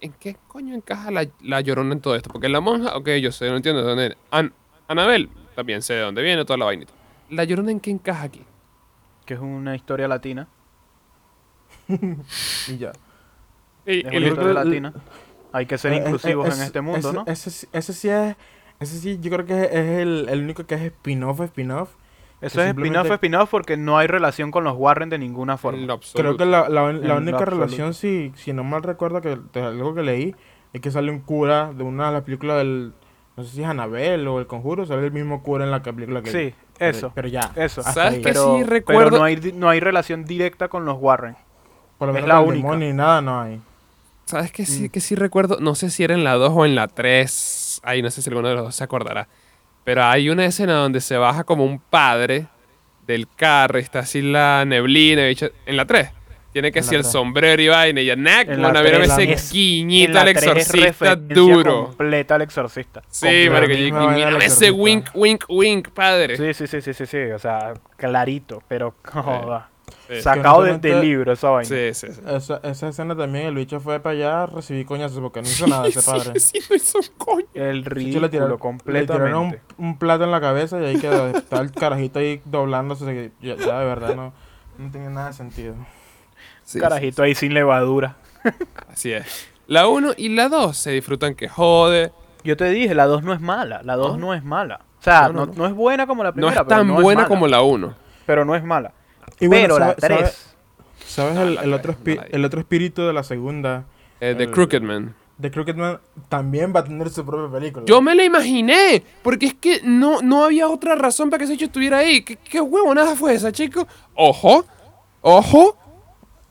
¿En 0.00 0.12
qué 0.12 0.36
coño 0.46 0.74
encaja 0.74 1.10
la, 1.10 1.26
la 1.40 1.60
llorona 1.60 1.92
en 1.92 2.00
todo 2.00 2.14
esto? 2.14 2.30
Porque 2.30 2.48
la 2.48 2.60
monja, 2.60 2.96
ok, 2.96 3.08
yo 3.20 3.32
sé, 3.32 3.50
no 3.50 3.56
entiendo 3.56 3.82
de 3.82 3.88
dónde 3.88 4.02
viene. 4.08 4.16
An- 4.30 4.52
Anabel, 4.86 5.28
también 5.56 5.82
sé 5.82 5.94
de 5.94 6.00
dónde 6.02 6.22
viene, 6.22 6.44
toda 6.44 6.56
la 6.56 6.64
vainita. 6.66 6.92
¿La 7.30 7.42
llorona 7.44 7.70
en 7.72 7.80
qué 7.80 7.90
encaja 7.90 8.22
aquí? 8.24 8.44
que 9.26 9.34
es 9.34 9.40
una 9.40 9.74
historia 9.76 10.08
latina. 10.08 10.48
Y 12.68 12.78
ya. 12.78 12.92
Y, 13.86 14.06
Es 14.06 14.12
y 14.12 14.16
una 14.16 14.28
historia 14.28 14.52
latina. 14.54 14.92
Hay 15.52 15.66
que 15.66 15.76
ser 15.78 15.92
Eh, 15.92 15.96
eh, 15.96 15.98
inclusivos 16.00 16.48
eh, 16.48 16.52
en 16.56 16.62
este 16.62 16.80
mundo, 16.80 17.08
ese, 17.08 17.12
¿no? 17.12 17.24
Ese, 17.26 17.50
sí- 17.50 17.68
ese 17.72 17.92
sí 17.92 18.08
es. 18.08 18.36
Ese 18.80 18.98
sí, 19.00 19.18
yo 19.20 19.30
creo 19.30 19.44
que 19.44 19.60
es, 19.64 19.70
es 19.72 19.98
el, 20.00 20.26
el 20.30 20.42
único 20.42 20.64
que 20.66 20.76
es 20.76 20.82
spin-off, 20.82 21.40
spin-off. 21.40 21.90
Eso 22.40 22.60
es 22.62 22.68
spin-off, 22.68 23.10
spin-off 23.10 23.50
porque 23.50 23.76
no 23.76 23.98
hay 23.98 24.06
relación 24.06 24.50
con 24.50 24.62
los 24.64 24.76
Warren 24.76 25.08
de 25.10 25.18
ninguna 25.18 25.56
forma. 25.56 25.98
Creo 26.14 26.36
que 26.36 26.44
la, 26.46 26.68
la, 26.68 26.92
la 26.92 27.14
única 27.16 27.44
relación, 27.44 27.94
si, 27.94 28.32
si 28.36 28.52
no 28.52 28.62
mal 28.64 28.82
recuerdo, 28.82 29.20
que 29.20 29.38
de 29.52 29.60
algo 29.62 29.94
que 29.94 30.02
leí, 30.02 30.36
es 30.72 30.80
que 30.80 30.90
sale 30.90 31.10
un 31.10 31.18
cura 31.20 31.72
de 31.72 31.82
una 31.82 32.06
de 32.08 32.12
las 32.12 32.22
películas 32.22 32.58
del. 32.58 32.92
No 33.36 33.44
sé 33.44 33.50
si 33.50 33.62
es 33.62 33.68
Anabel 33.68 34.26
o 34.28 34.38
El 34.40 34.46
Conjuro, 34.46 34.84
sale 34.86 35.06
el 35.06 35.12
mismo 35.12 35.42
cura 35.42 35.64
en 35.64 35.70
la 35.70 35.82
que- 35.82 35.92
película 35.92 36.22
que. 36.22 36.30
Sí, 36.30 36.54
eso. 36.78 37.12
Pero 37.14 37.28
ya. 37.28 37.52
Eso. 37.56 37.82
¿Sabes? 37.82 38.20
Pero, 38.22 38.56
sí 38.56 38.62
pero 38.64 38.70
recuerdo- 38.70 39.18
no, 39.18 39.24
hay, 39.24 39.36
di- 39.36 39.52
no 39.52 39.68
hay 39.68 39.80
relación 39.80 40.24
directa 40.24 40.68
con 40.68 40.84
los 40.84 40.96
Warren. 41.00 41.36
Por 41.98 42.08
lo 42.08 42.12
es 42.14 42.22
menos 42.22 42.28
la 42.28 42.34
con 42.44 42.54
el 42.54 42.64
única. 42.64 42.76
ni 42.76 42.92
nada 42.92 43.20
no 43.20 43.40
hay. 43.40 43.60
¿Sabes 44.26 44.52
qué 44.52 44.66
sí, 44.66 44.84
Mm. 44.84 44.88
que 44.90 45.00
sí 45.00 45.14
recuerdo? 45.14 45.58
No 45.60 45.74
sé 45.74 45.88
si 45.90 46.04
era 46.04 46.14
en 46.14 46.22
la 46.22 46.34
2 46.34 46.52
o 46.54 46.64
en 46.66 46.74
la 46.74 46.86
3. 46.86 47.80
Ay, 47.82 48.02
no 48.02 48.10
sé 48.10 48.22
si 48.22 48.28
alguno 48.30 48.48
de 48.48 48.54
los 48.54 48.64
dos 48.64 48.74
se 48.76 48.84
acordará. 48.84 49.26
Pero 49.88 50.04
hay 50.04 50.28
una 50.28 50.44
escena 50.44 50.74
donde 50.74 51.00
se 51.00 51.16
baja 51.16 51.44
como 51.44 51.64
un 51.64 51.78
padre 51.78 52.46
del 53.06 53.26
carro 53.26 53.78
y 53.78 53.82
está 53.82 54.00
así 54.00 54.20
la 54.20 54.66
neblina. 54.66 55.22
En 55.64 55.76
la 55.78 55.86
3. 55.86 56.10
Tiene 56.52 56.70
que 56.70 56.82
ser 56.82 56.96
el 56.96 57.04
sombrero 57.06 57.62
y 57.62 57.68
vaina. 57.68 58.02
Y 58.02 58.10
En 58.10 58.22
la 58.22 58.44
bueno, 58.44 58.82
vieron 58.82 59.00
ese 59.00 59.34
guiñito 59.50 60.20
al 60.20 60.28
exorcista 60.28 61.16
duro. 61.16 61.86
completa 61.86 62.34
al 62.34 62.42
exorcista. 62.42 63.00
Sí, 63.08 63.48
marico. 63.50 64.10
Mírame 64.10 64.44
ese 64.44 64.70
wink, 64.70 65.08
wink, 65.14 65.44
wink, 65.48 65.88
padre. 65.88 66.36
Sí, 66.36 66.52
sí, 66.52 66.66
sí, 66.66 66.82
sí, 66.82 66.92
sí, 66.92 67.06
sí. 67.06 67.18
O 67.34 67.38
sea, 67.38 67.72
clarito, 67.96 68.62
pero 68.68 68.94
joda. 69.06 69.70
Sí. 70.08 70.22
Sacado 70.22 70.62
de, 70.62 70.78
del 70.78 71.00
libro 71.00 71.32
esa 71.32 71.50
vaina. 71.50 71.68
Sí, 71.68 71.94
sí, 71.94 72.12
sí. 72.12 72.20
Esa, 72.26 72.60
esa 72.62 72.88
escena 72.88 73.16
también, 73.16 73.46
el 73.46 73.54
bicho 73.54 73.80
fue 73.80 74.00
para 74.00 74.14
allá 74.14 74.42
a 74.42 74.46
recibir 74.46 74.86
coñazos 74.86 75.20
porque 75.20 75.42
no 75.42 75.48
hizo 75.48 75.66
nada 75.66 75.86
ese 75.88 76.02
padre. 76.10 76.38
Sí, 76.40 76.60
sí, 76.60 76.66
no 76.70 76.76
hizo 76.76 76.98
coño. 77.18 77.46
El 77.54 77.84
De 77.84 77.90
ridículo 77.90 78.22
le 78.22 78.28
tiraron, 78.28 78.58
le 78.86 79.00
tiraron 79.06 79.34
un, 79.34 79.58
un 79.78 79.98
plato 79.98 80.24
en 80.24 80.30
la 80.30 80.40
cabeza 80.40 80.80
y 80.80 80.84
ahí 80.86 80.98
quedó. 80.98 81.28
Está 81.28 81.60
el 81.60 81.72
carajito 81.72 82.18
ahí 82.18 82.40
doblándose. 82.44 83.04
que 83.06 83.30
Ya, 83.40 83.56
ya 83.56 83.78
de 83.80 83.84
verdad 83.86 84.14
no, 84.16 84.32
no 84.78 84.90
tenía 84.90 85.10
nada 85.10 85.28
de 85.28 85.32
sentido. 85.34 85.74
Sí, 86.64 86.78
Carajito 86.80 87.22
ahí 87.22 87.34
sin 87.34 87.54
levadura. 87.54 88.16
Así 88.92 89.12
es. 89.12 89.48
La 89.66 89.88
1 89.88 90.12
y 90.16 90.28
la 90.30 90.48
2 90.48 90.76
se 90.76 90.90
disfrutan 90.90 91.34
que 91.34 91.48
jode. 91.48 92.12
Yo 92.44 92.56
te 92.56 92.68
dije, 92.70 92.94
la 92.94 93.06
2 93.06 93.22
no 93.22 93.32
es 93.32 93.40
mala. 93.40 93.82
La 93.82 93.96
2 93.96 94.12
¿No? 94.18 94.26
no, 94.28 94.34
es 94.34 94.44
mala. 94.44 94.80
O 95.00 95.02
sea, 95.02 95.28
No, 95.28 95.32
no, 95.32 95.40
no, 95.40 95.46
no. 95.46 95.52
no 95.54 95.66
es 95.66 95.72
buena 95.74 96.06
como 96.06 96.22
la 96.22 96.30
No 96.30 96.34
primera. 96.34 96.52
es 96.52 96.58
pero 96.58 96.68
tan 96.68 96.86
no 96.88 96.94
buena 97.00 97.22
mala, 97.22 97.28
como 97.28 97.46
la 97.48 97.62
1. 97.62 97.94
Pero 98.26 98.44
no 98.44 98.54
es 98.54 98.62
mala. 98.64 98.92
Y 99.40 99.46
bueno, 99.46 99.74
pero 99.74 99.78
la 99.78 99.86
¿sabe- 99.96 100.00
sabe- 100.00 100.16
3. 100.24 100.44
¿Sabes 101.06 101.34
No, 101.34 101.42
el, 101.42 101.72
otro 101.72 101.96
no 102.04 102.22
el 102.30 102.44
otro 102.44 102.60
espíritu 102.60 103.02
de 103.02 103.12
la 103.12 103.22
segunda? 103.22 103.84
Eh, 104.20 104.34
The 104.36 104.50
Crooked 104.50 104.82
Man. 104.82 105.14
The 105.40 105.50
Crooked 105.52 105.76
Man 105.76 106.00
también 106.28 106.72
va 106.74 106.80
a 106.80 106.84
tener 106.84 107.08
su 107.10 107.24
propia 107.24 107.50
película. 107.56 107.86
Yo 107.86 108.02
me 108.02 108.14
la 108.14 108.24
imaginé, 108.24 109.04
porque 109.22 109.46
es 109.46 109.54
que 109.54 109.80
no, 109.84 110.20
no 110.20 110.44
había 110.44 110.68
otra 110.68 110.96
razón 110.96 111.30
para 111.30 111.38
que 111.38 111.44
ese 111.44 111.54
hecho 111.54 111.66
estuviera 111.66 111.98
ahí. 111.98 112.22
¿Qué, 112.22 112.36
qué 112.36 112.60
huevonada 112.60 113.14
fue 113.14 113.34
esa, 113.34 113.52
chico? 113.52 113.86
Ojo, 114.14 114.64
ojo, 115.20 115.78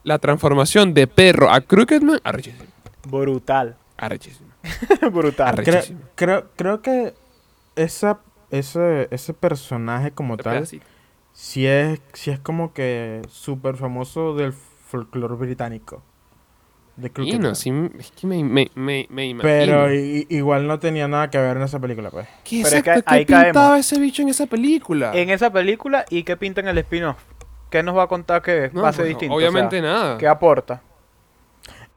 la 0.03 0.17
transformación 0.19 0.93
de 0.93 1.05
perro 1.07 1.51
a 1.51 1.59
Crooked 1.61 2.01
Man, 2.01 2.19
arrechísimo, 2.23 2.63
Brutal. 3.05 3.75
arrechísimo. 3.97 4.47
Brutal. 5.11 5.55
Arre- 5.55 5.63
Creo, 5.65 5.83
creo, 6.15 6.47
creo 6.55 6.81
que 6.81 7.13
esa, 7.75 8.19
ese, 8.51 9.07
ese 9.11 9.33
personaje 9.33 10.11
como 10.11 10.37
tal, 10.37 10.55
pedacito. 10.55 10.85
Si 11.39 11.67
es, 11.67 12.01
si 12.13 12.31
es 12.31 12.39
como 12.39 12.73
que 12.73 13.21
súper 13.29 13.77
famoso 13.77 14.33
del 14.35 14.53
folclore 14.53 15.35
británico. 15.35 16.01
Y 17.17 17.37
no, 17.37 17.49
Man. 17.49 17.55
sí, 17.55 17.71
es 17.99 18.09
que 18.09 18.25
me, 18.25 18.43
me, 18.43 18.71
me, 18.73 19.05
me 19.11 19.27
imagino. 19.27 19.43
Pero 19.43 19.93
i- 19.93 20.25
igual 20.31 20.65
no 20.65 20.79
tenía 20.79 21.07
nada 21.07 21.29
que 21.29 21.37
ver 21.37 21.55
en 21.57 21.61
esa 21.61 21.79
película, 21.79 22.09
pues. 22.09 22.27
¿Qué, 22.43 22.61
Pero 22.63 22.77
es 22.77 22.83
que 22.83 22.89
exacto, 22.89 23.03
¿qué 23.11 23.15
ahí 23.15 23.25
caemos. 23.27 23.45
pintaba 23.45 23.77
ese 23.77 23.99
bicho 23.99 24.23
en 24.23 24.29
esa 24.29 24.47
película? 24.47 25.11
En 25.13 25.29
esa 25.29 25.51
película, 25.51 26.05
¿y 26.09 26.23
qué 26.23 26.35
pinta 26.37 26.61
en 26.61 26.69
el 26.69 26.77
spin-off? 26.79 27.17
¿Qué 27.69 27.83
nos 27.83 27.95
va 27.95 28.03
a 28.03 28.07
contar 28.07 28.41
que 28.41 28.71
No, 28.73 28.81
va 28.81 28.89
a 28.89 28.93
ser 28.93 29.05
distinto? 29.05 29.35
O 29.35 29.37
Obviamente 29.37 29.79
sea, 29.79 29.87
nada. 29.91 30.17
¿Qué 30.17 30.27
aporta? 30.27 30.81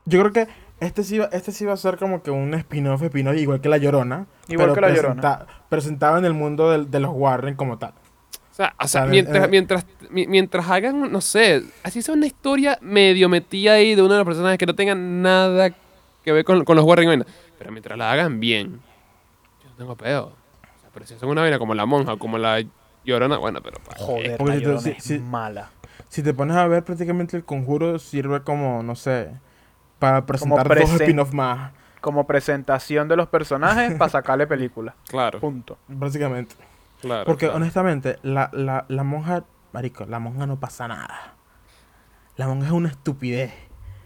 Yo 0.05 0.21
creo 0.21 0.33
que 0.35 0.49
este 0.81 1.03
sí, 1.03 1.17
va, 1.19 1.31
este 1.33 1.51
sí 1.53 1.65
va 1.65 1.73
a 1.73 1.77
ser 1.79 1.97
como 1.97 2.23
que 2.23 2.31
un 2.31 2.53
spin-off, 2.53 3.03
spin-off, 3.03 3.37
igual 3.39 3.63
que 3.63 3.71
La 3.71 3.79
Llorona. 3.79 4.27
Igual 4.49 4.73
pero 4.73 4.75
que 4.75 4.81
La 4.83 4.89
presenta- 4.89 5.47
Presentado 5.71 6.19
en 6.19 6.27
el 6.27 6.35
mundo 6.35 6.71
del- 6.71 6.91
de, 6.91 7.01
los 7.01 7.13
Warren 7.15 7.55
como 7.55 7.79
tal. 7.79 7.95
O 8.61 8.63
sea, 8.63 8.75
o 8.79 8.89
sea, 8.89 9.03
sea, 9.03 9.11
mientras, 9.11 9.45
eh, 9.45 9.49
mientras, 9.49 9.87
mi- 10.11 10.27
mientras 10.27 10.69
hagan, 10.69 11.11
no 11.11 11.21
sé, 11.23 11.63
así 11.83 12.03
sea 12.03 12.15
una 12.15 12.27
historia 12.27 12.77
medio 12.83 13.29
metida 13.29 13.73
ahí 13.75 13.95
de 13.95 14.03
uno 14.03 14.13
de 14.13 14.19
los 14.19 14.27
personajes 14.27 14.59
que 14.59 14.67
no 14.67 14.75
tengan 14.75 15.23
nada 15.23 15.71
que 16.23 16.33
ver 16.33 16.45
con, 16.45 16.65
con 16.65 16.77
los 16.77 16.85
Warren 16.85 17.25
pero 17.59 17.73
mientras 17.73 17.97
la 17.99 18.13
hagan 18.13 18.39
bien, 18.41 18.81
yo 19.63 19.71
no 19.71 19.77
tengo 19.77 19.97
pedo. 19.97 20.27
O 20.27 20.81
sea, 20.81 20.91
pero 20.93 21.07
si 21.07 21.15
hacen 21.15 21.29
una 21.29 21.41
vaina 21.41 21.59
como 21.59 21.75
la 21.75 21.87
monja 21.87 22.13
o 22.15 22.19
como 22.19 22.37
la 22.39 22.63
llorona, 23.05 23.39
bueno, 23.39 23.61
pero 23.63 23.79
¿para? 23.81 23.99
Joder, 23.99 24.37
Porque 24.37 24.53
la 24.53 24.59
si 24.59 24.63
tú- 24.65 24.69
Llorona 24.71 24.81
si- 24.83 24.91
es 24.91 25.05
si- 25.05 25.19
mala. 25.19 25.71
Si 26.09 26.23
te 26.23 26.35
pones 26.35 26.57
a 26.57 26.67
ver, 26.67 26.85
prácticamente 26.85 27.37
el 27.37 27.45
conjuro 27.45 27.99
sirve 27.99 28.43
como, 28.43 28.83
no 28.83 28.95
sé, 28.97 29.31
para 29.99 30.27
presentar 30.27 30.67
dos 30.69 30.77
presen- 30.77 31.01
spin-offs 31.03 31.33
más, 31.33 31.73
Como 32.01 32.27
presentación 32.27 33.09
de 33.09 33.17
los 33.17 33.29
personajes 33.29 33.95
para 33.95 34.11
sacarle 34.11 34.47
película. 34.47 34.95
Claro, 35.09 35.39
Punto. 35.41 35.77
básicamente. 35.89 36.55
Claro. 37.01 37.25
Porque 37.27 37.47
claro. 37.47 37.57
honestamente, 37.57 38.19
la, 38.23 38.51
la, 38.53 38.85
la 38.89 39.05
monja, 39.05 39.45
marico, 39.73 40.05
la 40.07 40.19
monja 40.19 40.47
no 40.47 40.59
pasa 40.61 40.89
nada. 40.89 41.35
La 42.37 42.47
monja 42.47 42.67
es 42.67 42.73
una 42.73 42.89
estupidez. 42.89 43.53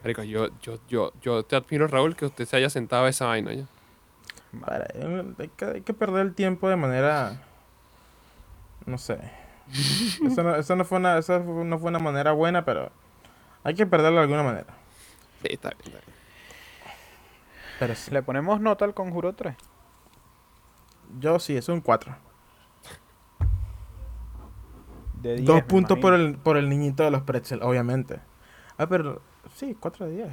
Marico, 0.03 0.23
yo, 0.23 0.49
yo, 0.61 0.79
yo, 0.89 1.13
yo 1.23 1.45
te 1.45 1.57
admiro, 1.57 1.87
Raúl, 1.87 2.15
que 2.17 2.27
usted 2.27 2.45
se 2.47 2.57
haya 2.57 2.69
sentado 2.71 3.05
a 3.05 3.09
esa 3.09 3.27
vaina 3.27 3.53
ya. 3.55 3.67
Para- 4.61 4.87
hay, 5.39 5.49
que, 5.49 5.65
hay 5.65 5.81
que 5.83 5.95
perder 5.95 6.27
el 6.27 6.35
tiempo 6.35 6.69
de 6.69 6.77
manera, 6.77 7.41
no 8.87 8.99
sé. 8.99 9.19
Eso 10.27 10.43
no, 10.43 10.55
eso 10.57 10.77
no 10.77 10.85
fue 10.85 10.99
una, 10.99 11.17
eso 11.17 11.39
no 11.41 11.79
fue 11.79 11.89
una 11.89 11.99
manera 11.99 12.33
buena, 12.33 12.67
pero 12.67 12.91
hay 13.63 13.75
que 13.75 13.87
perderlo 13.87 14.19
de 14.19 14.25
alguna 14.25 14.43
manera. 14.43 14.67
Sí, 15.41 15.49
está 15.51 15.71
bien, 15.71 15.81
está 15.87 15.99
bien. 16.05 16.17
Pero 17.79 17.95
sí, 17.95 18.11
Le 18.11 18.23
ponemos 18.23 18.61
nota 18.61 18.85
al 18.85 18.93
Conjuro 18.93 19.33
3. 19.33 19.57
yo 21.19 21.39
sí, 21.39 21.57
es 21.57 21.69
un 21.71 21.81
4. 21.81 22.15
De 25.25 25.37
10, 25.37 25.45
Dos 25.47 25.63
puntos 25.63 25.99
por 25.99 26.13
el, 26.15 26.37
por 26.37 26.57
el 26.59 26.69
niñito 26.69 27.03
de 27.03 27.11
los 27.11 27.23
pretzel, 27.23 27.63
obviamente. 27.63 28.21
Ah, 28.77 28.87
pero 28.87 29.23
sí, 29.55 29.75
4 29.79 30.07
de 30.07 30.13
10. 30.17 30.29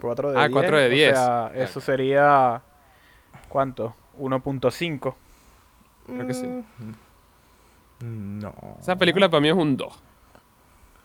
4 0.00 0.32
de 0.32 0.38
Ah, 0.38 0.48
10. 0.48 0.52
cuatro 0.52 0.76
de 0.78 0.88
10. 0.88 1.12
O 1.12 1.14
sea, 1.16 1.52
eso 1.54 1.80
sería. 1.80 2.62
¿Cuánto? 3.48 3.94
1.5. 4.18 5.14
Creo 6.06 6.26
que 6.26 6.34
sí. 6.34 6.46
Mm, 8.00 8.38
No. 8.40 8.54
Esa 8.80 8.96
película 8.96 9.28
para 9.28 9.40
mí 9.42 9.48
es 9.48 9.54
un 9.54 9.76
2. 9.76 10.02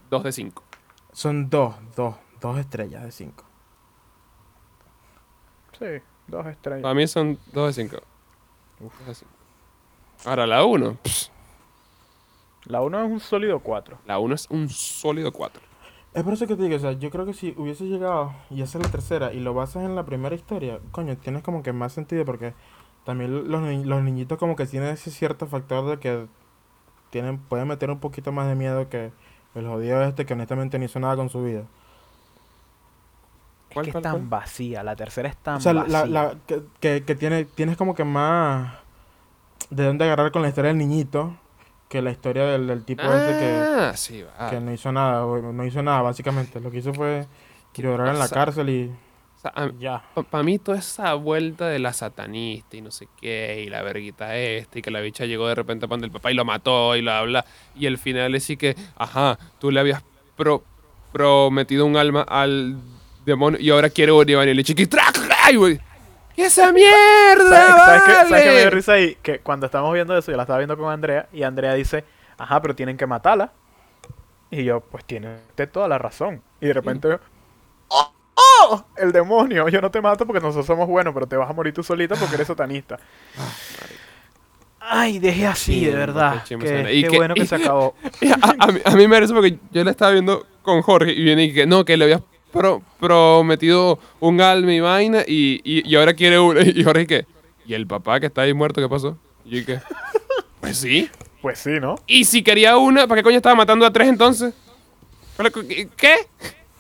2 0.10 0.24
de 0.24 0.32
5. 0.32 0.64
Son 1.12 1.50
dos, 1.50 1.76
dos, 1.96 2.16
dos 2.40 2.58
estrellas 2.58 3.04
de 3.04 3.12
5. 3.12 3.44
Sí, 5.78 5.86
dos 6.28 6.46
estrellas. 6.48 6.82
Para 6.84 6.94
mí 6.94 7.06
son 7.08 7.38
2 7.54 7.76
de 7.76 7.84
5. 7.84 7.98
Ahora, 10.26 10.48
la 10.48 10.64
1. 10.64 10.98
La 12.68 12.82
1 12.82 13.00
es 13.06 13.12
un 13.12 13.20
sólido 13.20 13.60
4. 13.60 13.98
La 14.06 14.20
1 14.20 14.36
es 14.36 14.48
un 14.50 14.70
sólido 14.70 15.32
4. 15.32 15.62
Es 16.14 16.24
por 16.24 16.34
eso 16.34 16.48
que 16.48 16.56
te 16.56 16.64
digo, 16.64 16.76
o 16.76 16.80
sea, 16.80 16.94
yo 16.94 17.10
creo 17.12 17.26
que 17.26 17.34
si 17.34 17.54
hubiese 17.58 17.86
llegado 17.86 18.34
y 18.50 18.62
hacer 18.62 18.82
la 18.82 18.90
tercera 18.90 19.34
y 19.34 19.40
lo 19.40 19.54
basas 19.54 19.84
en 19.84 19.96
la 19.96 20.06
primera 20.06 20.36
historia, 20.36 20.80
coño, 20.92 21.16
tienes 21.18 21.44
como 21.44 21.62
que 21.64 21.74
más 21.74 21.94
sentido 21.94 22.26
porque 22.26 22.54
también 23.06 23.50
los, 23.52 23.62
ni- 23.62 23.84
los 23.86 24.02
niñitos 24.04 24.38
como 24.38 24.56
que 24.56 24.66
tienen 24.66 24.90
ese 24.90 25.12
cierto 25.12 25.48
factor 25.48 25.86
de 25.90 26.00
que 26.00 26.26
tienen 27.12 27.38
pueden 27.40 27.68
meter 27.68 27.92
un 27.92 28.00
poquito 28.00 28.32
más 28.32 28.48
de 28.48 28.56
miedo 28.56 28.90
que 28.90 29.12
el 29.56 29.68
jodido 29.68 30.02
este 30.04 30.26
que 30.26 30.34
honestamente 30.34 30.80
ni 30.80 30.86
hizo 30.86 31.00
nada 31.00 31.16
con 31.16 31.30
su 31.30 31.44
vida. 31.44 31.64
Es 33.70 33.74
¿Cuál, 33.74 33.86
que 33.86 33.92
es 33.92 34.00
tan 34.02 34.12
cuál? 34.12 34.30
vacía. 34.30 34.84
La 34.84 34.96
tercera 34.96 35.30
es 35.30 35.38
tan 35.38 35.58
O 35.58 35.60
sea, 35.62 35.74
vacía. 35.74 36.06
la, 36.06 36.06
la, 36.06 36.36
que, 36.48 36.64
que, 36.80 37.04
que 37.04 37.16
tiene, 37.16 37.46
tienes 37.46 37.78
como 37.78 37.96
que 37.96 38.04
más 38.04 38.74
de 39.70 39.86
dónde 39.86 40.06
agarrar 40.06 40.32
con 40.32 40.42
la 40.42 40.50
historia 40.50 40.70
del 40.70 40.78
niñito 40.78 41.36
que 41.90 42.02
la 42.02 42.12
historia 42.12 42.44
del, 42.46 42.68
del 42.68 42.84
tipo 42.84 43.02
este 43.04 43.40
que... 43.40 43.62
Ah, 43.78 43.94
sí, 43.96 44.22
va. 44.24 44.50
que 44.50 44.60
no 44.60 44.74
hizo 44.74 44.92
nada, 44.92 45.22
no 45.26 45.66
hizo 45.66 45.82
nada 45.82 46.02
básicamente. 46.02 46.60
Lo 46.60 46.70
que 46.72 46.80
hizo 46.80 46.94
fue 46.94 47.26
llorar 47.76 48.08
en 48.10 48.20
la 48.20 48.28
cárcel 48.28 48.70
y 48.70 48.92
O 49.38 49.40
sea, 49.40 49.52
a- 49.56 49.72
ya. 49.80 50.04
Para 50.30 50.44
mí 50.44 50.58
toda 50.60 50.80
esa 50.80 51.14
vuelta 51.14 51.68
de 51.68 51.78
la 51.80 51.94
satanista 51.94 52.76
y 52.76 52.82
no 52.82 52.90
sé 52.92 53.08
qué, 53.22 53.64
y 53.66 53.70
la 53.70 53.84
verguita 53.84 54.36
esta, 54.36 54.80
y 54.80 54.82
que 54.82 54.90
la 54.92 55.00
bicha 55.00 55.26
llegó 55.26 55.48
de 55.48 55.54
repente 55.56 55.88
para 55.88 56.04
el 56.04 56.12
papá 56.12 56.32
y 56.32 56.34
lo 56.36 56.44
mató 56.44 56.96
y 56.96 57.02
bla, 57.02 57.22
bla, 57.22 57.46
y 57.76 57.86
el 57.86 57.98
final 58.00 58.34
es 58.36 58.44
sí 58.46 58.58
que, 58.58 58.76
ajá, 58.98 59.38
tú 59.60 59.70
le 59.72 59.80
habías 59.80 60.04
pro- 60.36 60.64
prometido 61.12 61.86
un 61.86 61.98
alma 61.98 62.24
al 62.24 62.78
demonio 63.26 63.60
y 63.60 63.70
ahora 63.70 63.90
quiere 63.90 64.12
venir 64.12 64.48
y 64.50 64.54
le 64.56 64.64
chiqui 64.64 64.88
¡trac! 64.88 65.18
¡Ay, 65.44 65.56
güey! 65.56 65.78
¿Qué 65.78 65.84
esa 66.44 66.72
mierda, 66.72 67.50
¿Sabes, 67.50 67.76
¿sabes 67.86 68.02
qué, 68.04 68.12
¿Sabes 68.14 68.28
qué 68.28 68.32
me 68.34 68.42
dio 68.42 68.54
vale? 68.54 68.70
risa 68.70 68.94
ahí? 68.94 69.18
Que 69.22 69.40
cuando 69.40 69.66
estábamos 69.66 69.94
viendo 69.94 70.18
eso, 70.18 70.32
yo 70.32 70.38
la 70.38 70.44
estaba 70.44 70.60
viendo 70.60 70.78
con 70.78 70.92
Andrea, 70.92 71.28
y 71.34 71.44
Andrea 71.44 71.74
dice, 71.74 72.04
ajá, 72.38 72.62
pero 72.62 72.76
tienen 72.76 72.98
que 72.98 73.06
matarla. 73.08 73.52
Y 74.50 74.64
yo, 74.64 74.80
pues 74.82 75.04
tiene 75.06 75.36
usted 75.50 75.70
toda 75.70 75.88
la 75.88 75.98
razón. 75.98 76.42
Y 76.62 76.68
de 76.68 76.74
repente, 76.74 77.20
¡oh! 77.90 78.14
¡oh! 78.36 78.86
El 78.96 79.12
demonio, 79.12 79.68
yo 79.70 79.82
no 79.82 79.92
te 79.92 80.00
mato 80.02 80.26
porque 80.26 80.40
nosotros 80.42 80.66
somos 80.66 80.88
buenos, 80.88 81.14
pero 81.14 81.28
te 81.28 81.36
vas 81.36 81.50
a 81.50 81.54
morir 81.54 81.74
tú 81.74 81.84
solita 81.84 82.16
porque 82.16 82.36
eres 82.36 82.48
satanista. 82.48 82.98
Ay, 84.80 85.20
dejé 85.20 85.48
así, 85.48 85.86
de 85.86 85.96
verdad. 85.96 86.44
qué. 86.48 86.56
Y 86.94 87.02
qué 87.04 87.08
que- 87.10 87.18
bueno 87.18 87.34
que 87.34 87.42
y- 87.44 87.48
se 87.48 87.56
acabó. 87.56 87.94
Y 88.22 88.32
a, 88.32 88.38
a 88.60 88.68
mí, 88.68 88.80
a 88.86 88.92
mí 88.92 89.08
me 89.08 89.16
parece 89.16 89.34
porque 89.34 89.58
yo 89.72 89.84
la 89.84 89.92
estaba 89.92 90.12
viendo 90.12 90.46
con 90.62 90.82
Jorge 90.82 91.12
y 91.12 91.22
viene 91.24 91.44
y 91.46 91.54
que 91.54 91.66
no, 91.66 91.84
que 91.84 91.98
le 91.98 92.06
habías 92.06 92.22
pro- 92.52 92.82
prometido 93.00 94.00
un 94.20 94.42
alma 94.42 94.74
y 94.74 94.80
vaina 94.80 95.24
y, 95.28 95.62
y, 95.64 95.88
y 95.90 95.96
ahora 95.96 96.14
quiere 96.14 96.40
una. 96.40 96.62
Y 96.66 96.84
Jorge, 96.84 97.08
¿qué? 97.08 97.26
¿Y 97.66 97.74
el 97.74 97.86
papá 97.88 98.20
que 98.20 98.28
está 98.28 98.44
ahí 98.44 98.54
muerto, 98.54 98.82
qué 98.82 98.90
pasó? 98.90 99.18
Y 99.46 99.64
¿qué? 99.64 99.80
Pues 100.62 100.78
sí. 100.78 101.10
Pues 101.42 101.60
sí, 101.60 101.80
¿no? 101.80 101.96
Y 102.08 102.26
si 102.26 102.42
quería 102.44 102.78
una, 102.78 103.08
¿para 103.08 103.20
qué 103.20 103.24
coño 103.24 103.38
estaba 103.38 103.56
matando 103.56 103.86
a 103.86 103.92
tres 103.94 104.08
entonces? 104.10 104.54
¿Pero 105.38 105.52
qué-. 105.52 106.18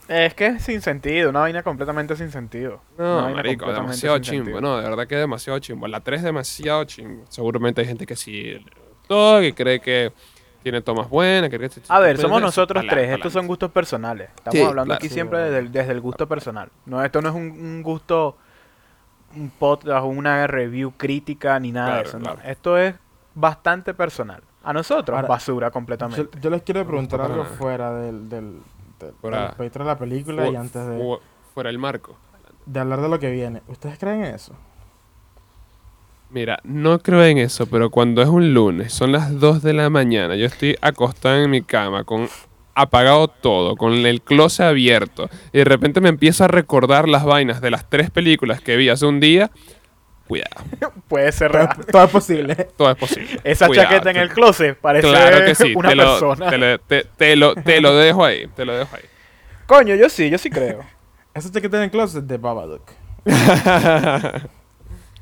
Es 0.10 0.34
que 0.34 0.46
es 0.48 0.64
sin 0.64 0.82
sentido, 0.82 1.30
una 1.30 1.42
vaina 1.42 1.64
completamente 1.64 2.16
sin 2.16 2.32
sentido. 2.32 2.82
Una 2.98 3.08
No, 3.08 3.16
vaina 3.24 3.36
marico, 3.36 3.72
demasiado 3.72 4.18
chimbo. 4.20 4.46
sentido. 4.46 4.62
No, 4.62 4.78
de 4.78 4.90
verdad 4.90 5.06
que 5.08 5.16
es 5.16 5.22
demasiado 5.22 5.60
chimbo. 5.60 5.88
La 5.88 6.00
3 6.02 6.20
es 6.20 6.24
demasiado 6.24 6.84
chimbo. 6.86 7.24
Seguramente 7.30 7.82
hay 7.82 7.88
gente 7.88 8.06
que 8.06 8.16
sí 8.16 8.58
gustó, 9.00 9.40
que 9.42 9.54
cree 9.54 9.80
que 9.80 10.12
tiene 10.72 10.82
tomas 10.82 11.10
buenas. 11.10 11.50
Que 11.50 11.70
A 11.90 12.00
ver, 12.00 12.18
somos 12.18 12.42
nosotros 12.42 12.84
pa'lante, 12.84 12.96
tres. 13.04 13.16
Estos 13.18 13.34
son 13.34 13.48
gustos 13.48 13.72
personales. 13.72 14.30
Estamos 14.36 14.54
Sí, 14.54 14.62
hablando 14.62 14.84
claro. 14.86 14.98
aquí 14.98 15.10
siempre 15.10 15.40
desde 15.40 15.60
el, 15.60 15.72
desde 15.72 15.92
el 15.94 16.02
gusto 16.02 16.28
personal. 16.28 16.70
No, 16.86 17.04
esto 17.04 17.22
no 17.22 17.30
es 17.30 17.36
un, 17.36 17.44
un 17.52 17.82
gusto, 17.84 18.38
un 19.36 19.50
podcast, 19.50 20.06
una 20.06 20.46
review 20.48 20.94
crítica 20.98 21.60
ni 21.60 21.72
nada 21.72 21.98
de 21.98 22.04
Claro, 22.04 22.10
eso. 22.10 22.20
no. 22.20 22.36
claro. 22.36 22.50
Esto 22.50 22.78
es 22.78 22.96
bastante 23.34 23.94
personal. 23.94 24.42
A 24.64 24.74
nosotros, 24.74 25.16
Ahora, 25.16 25.28
basura 25.30 25.72
completamente. 25.72 26.28
yo 26.42 26.50
les 26.50 26.62
quiero 26.64 26.86
preguntar 26.86 27.22
algo 27.22 27.46
fuera 27.46 27.94
del, 27.94 28.28
del, 28.28 28.60
del, 29.00 29.14
Fuera- 29.22 29.44
del 29.48 29.56
proyecto 29.56 29.80
de 29.80 29.86
la 29.86 29.98
película 29.98 30.46
Fu- 30.46 30.52
y 30.52 30.56
antes 30.58 30.86
de, 30.88 30.98
fu- 30.98 31.20
Fuera 31.54 31.70
el 31.70 31.80
marco. 31.80 32.18
de 32.66 32.80
hablar 32.82 33.00
de 33.00 33.08
lo 33.08 33.18
que 33.20 33.32
viene. 33.32 33.62
¿Ustedes 33.68 33.98
creen 33.98 34.26
en 34.26 34.36
eso? 34.36 34.54
Mira, 36.30 36.60
no 36.64 37.00
creo 37.00 37.24
en 37.24 37.38
eso, 37.38 37.68
pero 37.68 37.90
cuando 37.90 38.22
es 38.22 38.28
un 38.28 38.54
lunes, 38.54 38.94
son 38.94 39.12
las 39.14 39.40
2 39.40 39.62
de 39.64 39.74
la 39.74 39.90
mañana, 39.90 40.36
yo 40.36 40.46
estoy 40.46 40.76
acostado 40.82 41.42
en 41.42 41.50
mi 41.50 41.62
cama, 41.62 42.04
con 42.04 42.28
apagado 42.76 43.28
todo, 43.30 43.76
con 43.76 43.94
el 43.94 44.22
closet 44.22 44.66
abierto, 44.68 45.30
y 45.54 45.60
de 45.60 45.64
repente 45.64 46.02
me 46.02 46.10
empiezo 46.10 46.44
a 46.44 46.48
recordar 46.48 47.08
las 47.08 47.24
vainas 47.24 47.62
de 47.62 47.72
las 47.72 47.90
tres 47.90 48.12
películas 48.12 48.60
que 48.62 48.76
vi 48.76 48.90
hace 48.90 49.06
un 49.06 49.20
día, 49.22 49.50
cuidado. 50.28 50.64
Puede 51.08 51.32
ser 51.32 51.52
Todo, 51.54 51.62
real. 51.64 51.86
todo 51.92 52.04
es 52.04 52.10
posible. 52.12 52.56
Todo 52.78 52.92
es 52.92 52.98
posible. 52.98 53.40
Esa 53.46 53.68
Cuidado. 53.68 53.90
chaqueta 53.90 54.12
en 54.12 54.18
el 54.18 54.30
closet 54.30 54.78
parece 54.78 55.08
Claro 55.08 55.46
que 55.46 55.56
sí. 55.56 55.74
una 55.76 55.90
te, 55.90 55.96
lo, 55.96 56.04
persona. 56.04 56.50
te, 56.50 56.58
lo, 56.58 56.80
te- 56.80 57.06
te 57.16 57.36
lo, 57.38 57.56
te 57.56 57.80
lo 57.82 57.96
dejo 57.96 58.26
ahí. 58.26 58.48
Te 58.54 58.66
lo 58.66 58.78
dejo 58.78 58.94
ahí. 58.96 59.04
Coño, 59.66 59.96
yo 59.96 60.10
sí, 60.10 60.30
yo 60.30 60.38
sí 60.38 60.50
creo. 60.50 60.82
Esa 61.34 61.50
chaqueta 61.52 61.78
en 61.78 61.84
el 61.84 61.92
closet 61.92 62.26
de 62.26 62.38
Babadook. 62.38 62.84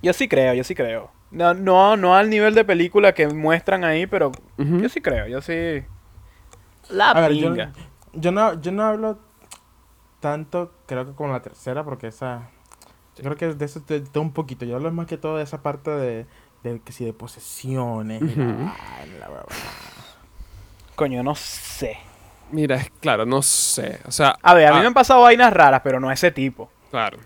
Yo 0.05 0.13
sí 0.13 0.27
creo, 0.27 0.53
yo 0.53 0.63
sí 0.63 0.75
creo. 0.75 1.09
No, 1.31 1.55
no, 1.55 1.97
no 1.97 2.15
al 2.15 2.29
nivel 2.29 2.53
de 2.53 2.63
película 2.63 3.15
que 3.15 3.27
muestran 3.27 3.83
ahí, 3.83 4.05
pero 4.05 4.31
yo 4.55 4.87
sí 4.87 5.01
creo, 5.01 5.27
yo 5.27 5.41
sí. 5.41 5.83
La 6.89 7.09
A 7.09 7.21
ver, 7.21 7.33
yo, 8.13 8.31
no, 8.31 8.61
yo 8.61 8.71
no 8.71 8.83
hablo 8.83 9.17
tanto, 10.19 10.75
creo 10.85 11.07
que 11.07 11.13
como 11.13 11.33
la 11.33 11.41
tercera, 11.41 11.83
porque 11.83 12.05
esa. 12.05 12.51
Yo 13.15 13.23
creo 13.23 13.35
que 13.35 13.55
de 13.55 13.65
eso 13.65 13.81
te, 13.81 13.99
te 13.99 14.19
un 14.19 14.31
poquito. 14.31 14.63
Yo 14.63 14.75
hablo 14.75 14.91
más 14.91 15.07
que 15.07 15.17
todo 15.17 15.37
de 15.37 15.43
esa 15.43 15.63
parte 15.63 15.89
de, 15.89 16.27
de 16.61 16.79
que 16.81 16.91
si 16.91 17.03
de 17.03 17.13
posesiones. 17.13 18.21
y 18.21 18.35
la 19.19 19.27
la. 19.27 19.43
Coño, 20.93 21.23
no 21.23 21.33
sé. 21.33 21.97
Mira, 22.51 22.75
es 22.75 22.91
claro, 22.99 23.25
no 23.25 23.41
sé. 23.41 24.01
O 24.05 24.11
sea. 24.11 24.37
A 24.43 24.53
ver, 24.53 24.67
a 24.67 24.71
mí 24.71 24.77
ah, 24.77 24.81
me 24.81 24.87
han 24.87 24.93
pasado 24.93 25.23
vainas 25.23 25.51
raras, 25.51 25.81
pero 25.83 25.99
no 25.99 26.11
ese 26.11 26.29
tipo. 26.29 26.69
Claro. 26.91 27.17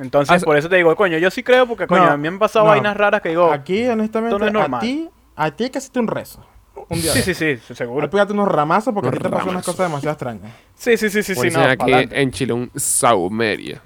Entonces, 0.00 0.44
por 0.44 0.56
eso 0.56 0.68
te 0.68 0.76
digo, 0.76 0.94
coño, 0.96 1.18
yo 1.18 1.30
sí 1.30 1.42
creo 1.42 1.66
porque, 1.66 1.86
coño, 1.86 2.04
No, 2.06 2.10
a 2.12 2.16
mí 2.16 2.22
me 2.22 2.28
han 2.28 2.38
pasado 2.38 2.64
no. 2.64 2.70
vainas 2.70 2.96
raras 2.96 3.20
que 3.20 3.28
digo. 3.30 3.52
Aquí, 3.52 3.86
honestamente, 3.86 4.38
no 4.38 4.44
es 4.44 4.50
a 4.50 4.52
normal. 4.52 4.80
ti, 4.80 5.08
a 5.36 5.50
ti 5.50 5.64
hay 5.64 5.70
que 5.70 5.78
hacerte 5.78 6.00
un 6.00 6.06
rezo. 6.08 6.44
Un 6.88 7.02
día. 7.02 7.12
Sí, 7.12 7.22
sí, 7.22 7.34
sí, 7.34 7.56
sí, 7.58 7.74
seguro. 7.74 8.08
Pégate 8.08 8.32
unos 8.32 8.48
ramazos 8.48 8.94
porque 8.94 9.08
aquí 9.10 9.18
te 9.18 9.28
pasan 9.28 9.50
unas 9.50 9.64
cosas 9.64 9.88
demasiado 9.88 10.12
extrañas. 10.14 10.52
Sí, 10.74 10.96
sí, 10.96 11.10
sí, 11.10 11.22
sí, 11.22 11.34
Por 11.34 11.50
sí, 11.50 11.56
no. 11.56 11.62
aquí 11.62 11.92
en 11.92 12.30
Chile 12.30 12.52
un 12.54 12.70
saumerio. 12.74 13.80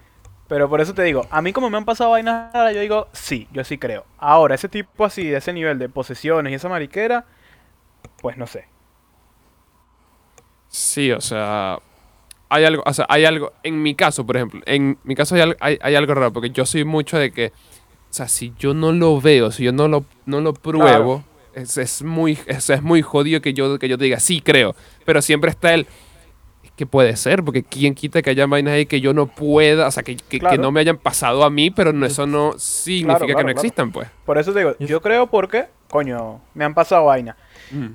Pero 0.47 0.69
por 0.69 0.81
eso 0.81 0.95
te 0.95 1.03
digo, 1.03 1.27
a 1.31 1.43
mí 1.43 1.53
como 1.53 1.69
me 1.71 1.79
han 1.79 1.85
pasado 1.85 2.11
vainas 2.11 2.53
raras, 2.53 2.75
yo 2.75 2.81
digo, 2.81 3.09
sí, 3.13 3.49
yo 3.51 3.65
sí 3.65 3.79
creo. 3.79 4.05
Ahora, 4.19 4.55
ese 4.55 4.69
tipo 4.69 5.05
así, 5.05 5.27
de 5.27 5.39
ese 5.39 5.53
nivel 5.53 5.79
de 5.79 5.89
posesiones 5.89 6.53
y 6.53 6.55
esa 6.55 6.69
mariquera, 6.69 7.25
pues 8.21 8.37
no 8.37 8.47
sé. 8.47 8.67
Sí, 10.69 11.11
o 11.13 11.21
sea, 11.21 11.79
hay 12.55 12.65
algo, 12.65 12.83
o 12.87 12.93
sea, 12.93 13.07
hay 13.09 13.25
algo, 13.25 13.53
en 13.63 13.83
mi 13.83 13.95
caso, 13.95 14.25
por 14.25 14.37
ejemplo, 14.37 14.61
en 14.67 14.99
mi 15.05 15.15
caso 15.15 15.35
hay, 15.35 15.53
hay, 15.61 15.79
hay 15.81 15.95
algo 15.95 16.15
raro, 16.15 16.33
porque 16.33 16.51
yo 16.51 16.65
soy 16.67 16.85
mucho 16.85 17.19
de 17.19 17.31
que, 17.33 17.49
o 17.49 18.13
sea, 18.17 18.29
si 18.29 18.53
yo 18.59 18.75
no 18.75 18.93
lo 18.93 19.21
veo, 19.21 19.51
si 19.51 19.65
yo 19.65 19.73
no 19.73 19.89
lo, 19.89 20.05
no 20.27 20.41
lo 20.41 20.55
pruebo, 20.55 21.25
es, 21.55 21.77
es 21.79 22.03
muy, 22.03 22.39
es, 22.47 22.71
es 22.71 22.83
muy 22.83 23.03
jodido 23.03 23.41
que 23.41 23.53
yo, 23.55 23.79
que 23.79 23.89
yo 23.89 23.99
te 23.99 24.05
diga, 24.05 24.21
sí 24.21 24.41
creo, 24.41 24.75
pero 25.05 25.21
siempre 25.23 25.51
está 25.51 25.75
el, 25.75 25.87
es 26.63 26.71
que 26.77 26.87
puede 26.87 27.17
ser, 27.17 27.43
porque 27.45 27.63
quién 27.63 27.95
quita 27.95 28.23
que 28.23 28.31
haya 28.31 28.47
vainas 28.47 28.75
ahí 28.75 28.87
que 28.87 29.01
yo 29.01 29.13
no 29.13 29.27
pueda, 29.27 29.87
o 29.87 29.91
sea, 29.91 30.03
que, 30.03 30.17
que, 30.17 30.41
no 30.59 30.71
me 30.73 30.81
hayan 30.81 30.97
pasado 30.97 31.45
a 31.45 31.51
mí, 31.51 31.71
pero 31.71 31.93
no, 31.93 32.07
eso 32.07 32.27
no 32.27 32.55
significa 32.59 33.19
Claro, 33.19 33.27
que 33.27 33.33
no 33.33 33.39
claro. 33.41 33.51
existan, 33.51 33.93
pues. 33.93 34.09
Por 34.25 34.39
eso 34.39 34.53
te 34.53 34.61
digo, 34.61 34.77
Yo- 34.79 34.87
yo 34.87 35.01
creo 35.03 35.27
porque, 35.29 35.67
coño, 35.91 36.41
me 36.55 36.65
han 36.65 36.75
pasado 36.75 37.05
vainas. 37.07 37.37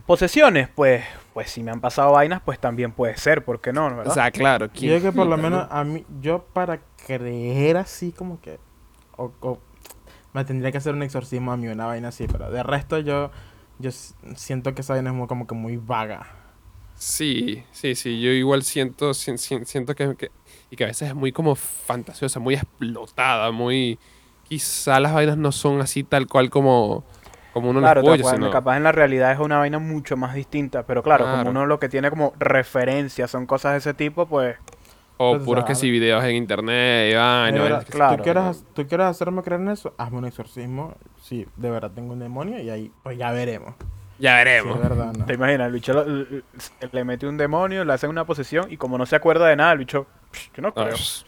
Posesiones, 0.05 0.68
pues, 0.74 1.03
pues 1.39 1.51
si 1.51 1.63
me 1.63 1.71
han 1.71 1.79
pasado 1.79 2.11
vainas, 2.11 2.41
pues 2.43 2.59
también 2.59 2.91
puede 2.91 3.15
ser, 3.15 3.45
¿por 3.45 3.61
qué 3.61 3.71
no? 3.71 3.83
¿verdad? 3.95 4.11
O 4.11 4.13
sea, 4.13 4.29
claro, 4.29 4.65
Yo 4.65 4.71
¿quién 4.73 4.99
creo 4.99 5.01
que 5.13 5.15
por 5.15 5.25
lo 5.25 5.37
menos 5.37 5.65
a 5.69 5.85
mí, 5.85 6.05
yo 6.19 6.43
para 6.51 6.81
creer 7.07 7.77
así 7.77 8.11
como 8.11 8.41
que, 8.41 8.59
o, 9.15 9.31
o- 9.39 9.57
me 10.33 10.43
tendría 10.43 10.69
que 10.73 10.79
hacer 10.79 10.93
un 10.93 11.01
exorcismo 11.01 11.53
a 11.53 11.55
mí, 11.55 11.69
una 11.69 11.85
vaina 11.85 12.09
así, 12.09 12.27
pero 12.27 12.51
de 12.51 12.61
resto 12.61 12.99
yo, 12.99 13.31
yo 13.77 13.89
siento 14.35 14.75
que 14.75 14.81
esa 14.81 14.95
vaina 14.95 15.11
es 15.11 15.15
muy, 15.15 15.27
como 15.27 15.47
que 15.47 15.55
muy 15.55 15.77
vaga. 15.77 16.27
Sí, 16.97 17.63
sí, 17.71 17.95
sí, 17.95 18.19
yo 18.19 18.31
igual 18.31 18.63
siento, 18.63 19.13
sien- 19.13 19.37
sien- 19.37 19.65
siento 19.65 19.95
que, 19.95 20.17
que- 20.17 20.31
y 20.69 20.75
que 20.75 20.83
a 20.83 20.87
veces 20.87 21.07
es 21.07 21.15
muy 21.15 21.31
como 21.31 21.55
fantasiosa, 21.55 22.41
muy 22.41 22.55
explotada, 22.55 23.49
muy... 23.51 23.97
Quizá 24.43 24.99
las 24.99 25.13
vainas 25.13 25.37
no 25.37 25.53
son 25.53 25.79
así 25.79 26.03
tal 26.03 26.27
cual 26.27 26.49
como, 26.49 27.05
como 27.60 27.72
uno 27.72 27.80
Claro, 27.82 28.01
cual, 28.01 28.24
sino- 28.24 28.49
capaz 28.51 28.78
en 28.78 28.84
la 28.84 28.91
realidad 28.91 29.32
es 29.32 29.39
una 29.39 29.57
vaina 29.57 29.80
mucho 29.80 30.18
más 30.18 30.34
distinta, 30.34 30.84
pero 30.84 31.03
claro, 31.03 31.26
Claro. 31.26 31.39
como 31.39 31.51
uno 31.51 31.66
lo 31.66 31.80
que 31.80 31.89
tiene 31.89 32.10
como 32.10 32.34
referencia 32.39 33.28
son 33.28 33.45
cosas 33.45 33.74
de 33.74 33.78
ese 33.80 33.93
tipo, 33.93 34.26
pues 34.26 34.55
o 35.22 35.34
Pues, 35.34 35.43
puros 35.43 35.66
que 35.66 35.76
sí 35.76 35.91
videos 35.91 36.24
en 36.24 36.36
internet 36.36 37.12
y 37.12 37.16
vaina, 37.16 37.62
verdad, 37.62 37.84
si 37.86 37.91
claro. 37.91 38.18
¿tú, 38.18 38.24
quieres, 38.24 38.64
tú 38.74 38.88
quieres 38.88 39.07
hacerme 39.07 39.41
creer 39.43 39.60
en 39.62 39.70
eso, 39.70 39.93
hazme 39.97 40.18
un 40.20 40.26
exorcismo. 40.26 40.93
Sí, 41.22 41.45
de 41.57 41.70
verdad 41.70 41.91
tengo 41.93 42.14
un 42.14 42.20
demonio 42.20 42.57
y 42.62 42.70
ahí 42.70 42.91
pues 43.03 43.18
ya 43.18 43.32
veremos. 43.32 43.74
Ya 44.18 44.38
Si 44.39 44.45
veremos. 44.45 44.80
verdad 44.82 45.14
no. 45.18 45.26
te 45.26 45.34
imaginas, 45.34 45.68
el 45.68 45.74
bicho 45.74 45.93
lo- 45.93 46.03
l- 46.03 46.26
l- 46.30 46.43
le 46.91 47.03
mete 47.03 47.28
un 47.28 47.38
demonio, 47.38 47.84
le 47.84 47.91
hace 47.93 48.07
una 48.07 48.24
posesión 48.26 48.72
y 48.72 48.78
como 48.78 48.97
no 48.97 49.05
se 49.05 49.16
acuerda 49.18 49.47
de 49.47 49.55
nada, 49.57 49.74
el 49.74 49.80
bicho, 49.80 50.07
"Psh, 50.32 50.51
yo 50.55 50.61
no 50.61 50.67
Ah, 50.69 50.84
creo. 50.86 50.95
pss, 50.97 51.25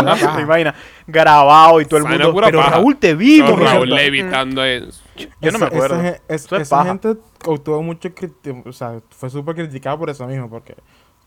Una 0.00 0.14
¿Te 0.36 0.42
imaginas? 0.42 0.74
Grabado 1.06 1.80
y 1.80 1.84
todo 1.86 1.98
el 2.00 2.04
mundo, 2.06 2.34
pero 2.44 2.58
paja. 2.58 2.70
Raúl 2.72 2.96
te 2.96 3.14
vimos. 3.14 3.50
Raúl 3.58 3.88
¿cierto?" 3.88 3.94
levitando 3.96 4.62
ahí. 4.62 4.88
Yo 5.40 5.50
no 5.52 5.58
me 5.58 5.66
acuerdo. 5.66 5.94
Esa, 5.96 6.04
gen- 6.04 6.14
es- 6.28 6.44
Eso 6.44 6.56
es 6.56 6.62
esa 6.62 6.76
paja. 6.76 6.88
gente 6.90 7.16
obtuvo 7.46 7.82
mucho 7.82 8.10
o 8.66 8.72
sea, 8.72 9.00
fue 9.10 9.30
súper 9.30 9.54
criticado 9.54 9.98
por 9.98 10.10
eso 10.10 10.26
mismo, 10.26 10.48
porque 10.50 10.74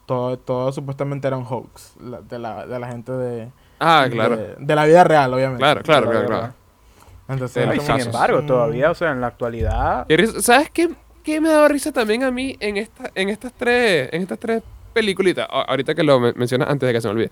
todo, 0.05 0.37
todo 0.37 0.71
supuestamente 0.71 1.27
era 1.27 1.37
un 1.37 1.45
hoax 1.45 1.95
la- 1.99 2.21
de, 2.21 2.39
la, 2.39 2.65
de 2.65 2.79
la 2.79 2.87
gente 2.87 3.11
de, 3.11 3.49
Ah, 3.79 4.07
claro. 4.11 4.37
de, 4.37 4.55
de 4.59 4.75
la 4.75 4.85
vida 4.85 5.03
real, 5.03 5.33
obviamente. 5.33 5.61
Claro, 5.63 5.81
claro, 5.81 6.09
Claro, 6.11 6.27
claro. 6.27 6.53
Entonces, 7.27 7.65
los 7.65 7.85
sin 7.85 7.95
que, 7.95 8.01
embargo, 8.01 8.41
mm, 8.41 8.45
todavía, 8.45 8.91
o 8.91 8.95
sea, 8.95 9.11
en 9.11 9.21
la 9.21 9.27
actualidad, 9.27 10.05
¿Sabes 10.41 10.69
qué, 10.69 10.89
qué 11.23 11.39
me 11.39 11.49
daba 11.49 11.67
risa 11.69 11.91
también 11.93 12.23
a 12.23 12.31
mí 12.31 12.57
en, 12.59 12.75
esta, 12.77 13.09
en, 13.15 13.29
estas, 13.29 13.53
tres, 13.53 14.09
en 14.11 14.21
estas 14.23 14.37
tres 14.37 14.63
peliculitas? 14.91 15.47
A- 15.49 15.63
Ahorita 15.63 15.95
que 15.95 16.03
lo 16.03 16.19
men- 16.19 16.33
mencionas 16.37 16.69
antes 16.69 16.87
de 16.87 16.93
que 16.93 17.01
se 17.01 17.07
me 17.07 17.13
olvide. 17.13 17.31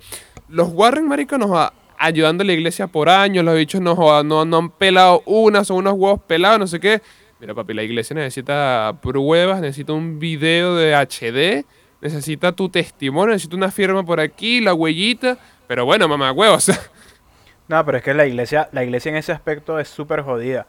Los 0.50 0.70
Warren, 0.70 1.08
marico, 1.08 1.38
nos 1.38 1.52
va 1.52 1.74
ayudando 1.98 2.44
a 2.44 2.46
la 2.46 2.54
iglesia 2.54 2.88
por 2.88 3.10
años. 3.10 3.44
Los 3.46 3.56
bichos 3.56 3.82
no, 3.82 3.96
jodan, 3.96 4.28
no, 4.28 4.46
no 4.46 4.58
han 4.58 4.70
pelado 4.70 5.22
una, 5.26 5.64
son 5.64 5.78
unos 5.78 5.94
huevos 5.94 6.22
pelados, 6.28 6.60
no 6.60 6.68
sé 6.68 6.80
qué. 6.80 7.02
Mira, 7.40 7.54
papi, 7.54 7.74
la 7.74 7.84
iglesia 7.84 8.16
necesita 8.16 8.96
pruebas, 9.02 9.62
necesita 9.62 9.94
un 9.94 10.20
video 10.20 10.76
de 10.76 10.94
HD, 10.96 11.66
necesita 12.02 12.52
tu 12.52 12.68
testimonio, 12.70 13.34
necesita 13.34 13.56
una 13.56 13.72
firma 13.72 14.04
por 14.06 14.20
aquí, 14.20 14.60
la 14.62 14.74
huellita. 14.74 15.38
Pero 15.68 15.86
bueno, 15.86 16.08
mamá, 16.08 16.32
huevos. 16.32 16.70
No, 17.68 17.86
pero 17.86 18.00
es 18.00 18.04
que 18.04 18.14
la 18.16 18.26
iglesia, 18.26 18.68
la 18.72 18.84
iglesia 18.84 19.10
en 19.10 19.16
ese 19.18 19.32
aspecto 19.32 19.78
es 19.80 19.88
súper 19.88 20.22
jodida. 20.24 20.66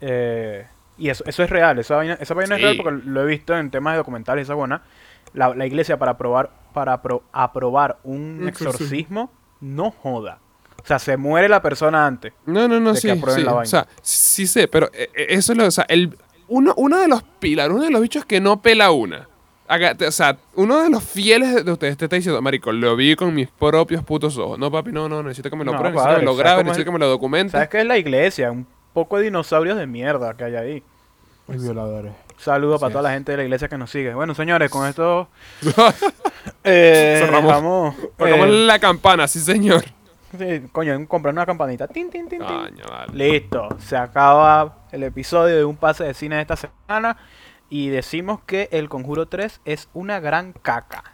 Eh, 0.00 0.66
y 0.98 1.08
eso, 1.08 1.24
eso 1.26 1.42
es 1.44 1.50
real, 1.50 1.78
esa 1.78 1.96
vaina, 1.96 2.14
esa 2.20 2.34
vaina 2.34 2.56
es 2.56 2.62
real 2.62 2.76
porque 2.82 3.00
lo 3.06 3.22
he 3.22 3.26
visto 3.26 3.56
en 3.56 3.70
temas 3.70 3.94
de 3.94 3.98
documentales 3.98 4.42
y 4.42 4.46
esa 4.46 4.54
buena. 4.54 4.82
La, 5.34 5.54
la 5.54 5.66
iglesia 5.66 5.98
para 5.98 6.12
aprobar, 6.12 6.50
para 6.74 7.00
apro- 7.02 7.22
aprobar 7.32 7.98
un 8.04 8.46
exorcismo, 8.48 9.30
no 9.60 9.90
joda. 9.90 10.38
O 10.82 10.86
sea, 10.86 10.98
se 10.98 11.16
muere 11.16 11.48
la 11.48 11.62
persona 11.62 12.06
antes. 12.06 12.32
No, 12.44 12.66
no, 12.68 12.80
no, 12.80 12.88
de 12.90 12.94
que 12.94 13.00
sí, 13.02 13.10
aprueben 13.10 13.40
sí. 13.40 13.46
la 13.46 13.52
O 13.52 13.56
vaina. 13.56 13.68
sea, 13.70 13.86
sí 14.02 14.46
sé, 14.46 14.66
pero 14.68 14.86
eh, 14.92 15.08
eh, 15.14 15.26
eso 15.30 15.52
es 15.52 15.58
lo, 15.58 15.66
o 15.66 15.70
sea, 15.70 15.84
el, 15.88 16.16
uno, 16.48 16.74
uno 16.76 16.98
de 17.00 17.08
los 17.08 17.22
pilares, 17.22 17.72
uno 17.72 17.84
de 17.84 17.90
los 17.90 18.00
bichos 18.02 18.24
que 18.24 18.40
no 18.40 18.60
pela 18.60 18.90
una. 18.90 19.28
Te- 19.96 20.06
o 20.08 20.12
sea, 20.12 20.36
uno 20.56 20.82
de 20.82 20.90
los 20.90 21.02
fieles 21.02 21.54
de- 21.54 21.62
de 21.62 21.72
ustedes 21.72 21.96
te 21.96 22.04
está 22.06 22.16
diciendo, 22.16 22.42
marico, 22.42 22.72
lo 22.72 22.94
vi 22.96 23.14
con 23.16 23.32
mis 23.32 23.48
propios 23.48 24.02
putos 24.04 24.36
ojos. 24.36 24.58
No, 24.58 24.70
papi, 24.70 24.92
no, 24.92 25.08
no, 25.08 25.22
necesito 25.22 25.48
que 25.48 25.56
me 25.56 25.64
lo 25.64 25.72
No, 25.72 25.78
prueben, 25.78 25.94
necesito 25.94 26.14
que 26.16 26.20
me 26.20 26.24
lo 26.26 26.32
¿sabes 26.32 26.44
graben, 26.44 26.66
necesito 26.66 26.84
que 26.84 26.92
me 26.92 26.98
lo 26.98 27.08
documenten. 27.08 27.50
¿Sabes 27.52 27.68
qué 27.68 27.80
es 27.80 27.86
la 27.86 27.96
iglesia? 27.96 28.50
Un 28.50 28.66
poco 28.92 29.16
de 29.16 29.24
dinosaurios 29.24 29.78
de 29.78 29.86
mierda 29.86 30.34
que 30.36 30.44
hay 30.44 30.56
ahí. 30.56 30.82
y 31.48 31.56
violadores. 31.58 32.12
Saludos 32.42 32.80
para 32.80 32.90
toda 32.90 33.02
la 33.02 33.12
gente 33.12 33.30
de 33.32 33.36
la 33.38 33.44
iglesia 33.44 33.68
que 33.68 33.78
nos 33.78 33.90
sigue. 33.90 34.12
Bueno, 34.14 34.34
señores, 34.34 34.68
con 34.70 34.86
esto 34.88 35.28
eh, 36.64 37.20
Cerramos. 37.24 37.94
eh, 38.18 38.46
la 38.66 38.78
campana, 38.78 39.28
sí, 39.28 39.38
señor. 39.40 39.84
sí, 40.36 40.62
coño, 40.72 41.06
comprar 41.06 41.32
una 41.34 41.46
campanita. 41.46 41.86
Tin, 41.86 42.10
tin, 42.10 42.28
tin, 42.28 42.40
tin. 42.40 42.48
Coño, 42.48 42.84
vale. 42.90 43.12
Listo, 43.14 43.68
se 43.78 43.96
acaba 43.96 44.78
el 44.90 45.04
episodio 45.04 45.56
de 45.56 45.64
un 45.64 45.76
pase 45.76 46.04
de 46.04 46.14
cine 46.14 46.36
de 46.36 46.42
esta 46.42 46.56
semana 46.56 47.16
y 47.70 47.88
decimos 47.90 48.40
que 48.44 48.68
El 48.72 48.88
Conjuro 48.88 49.26
3 49.26 49.60
es 49.64 49.88
una 49.94 50.18
gran 50.20 50.52
caca. 50.52 51.04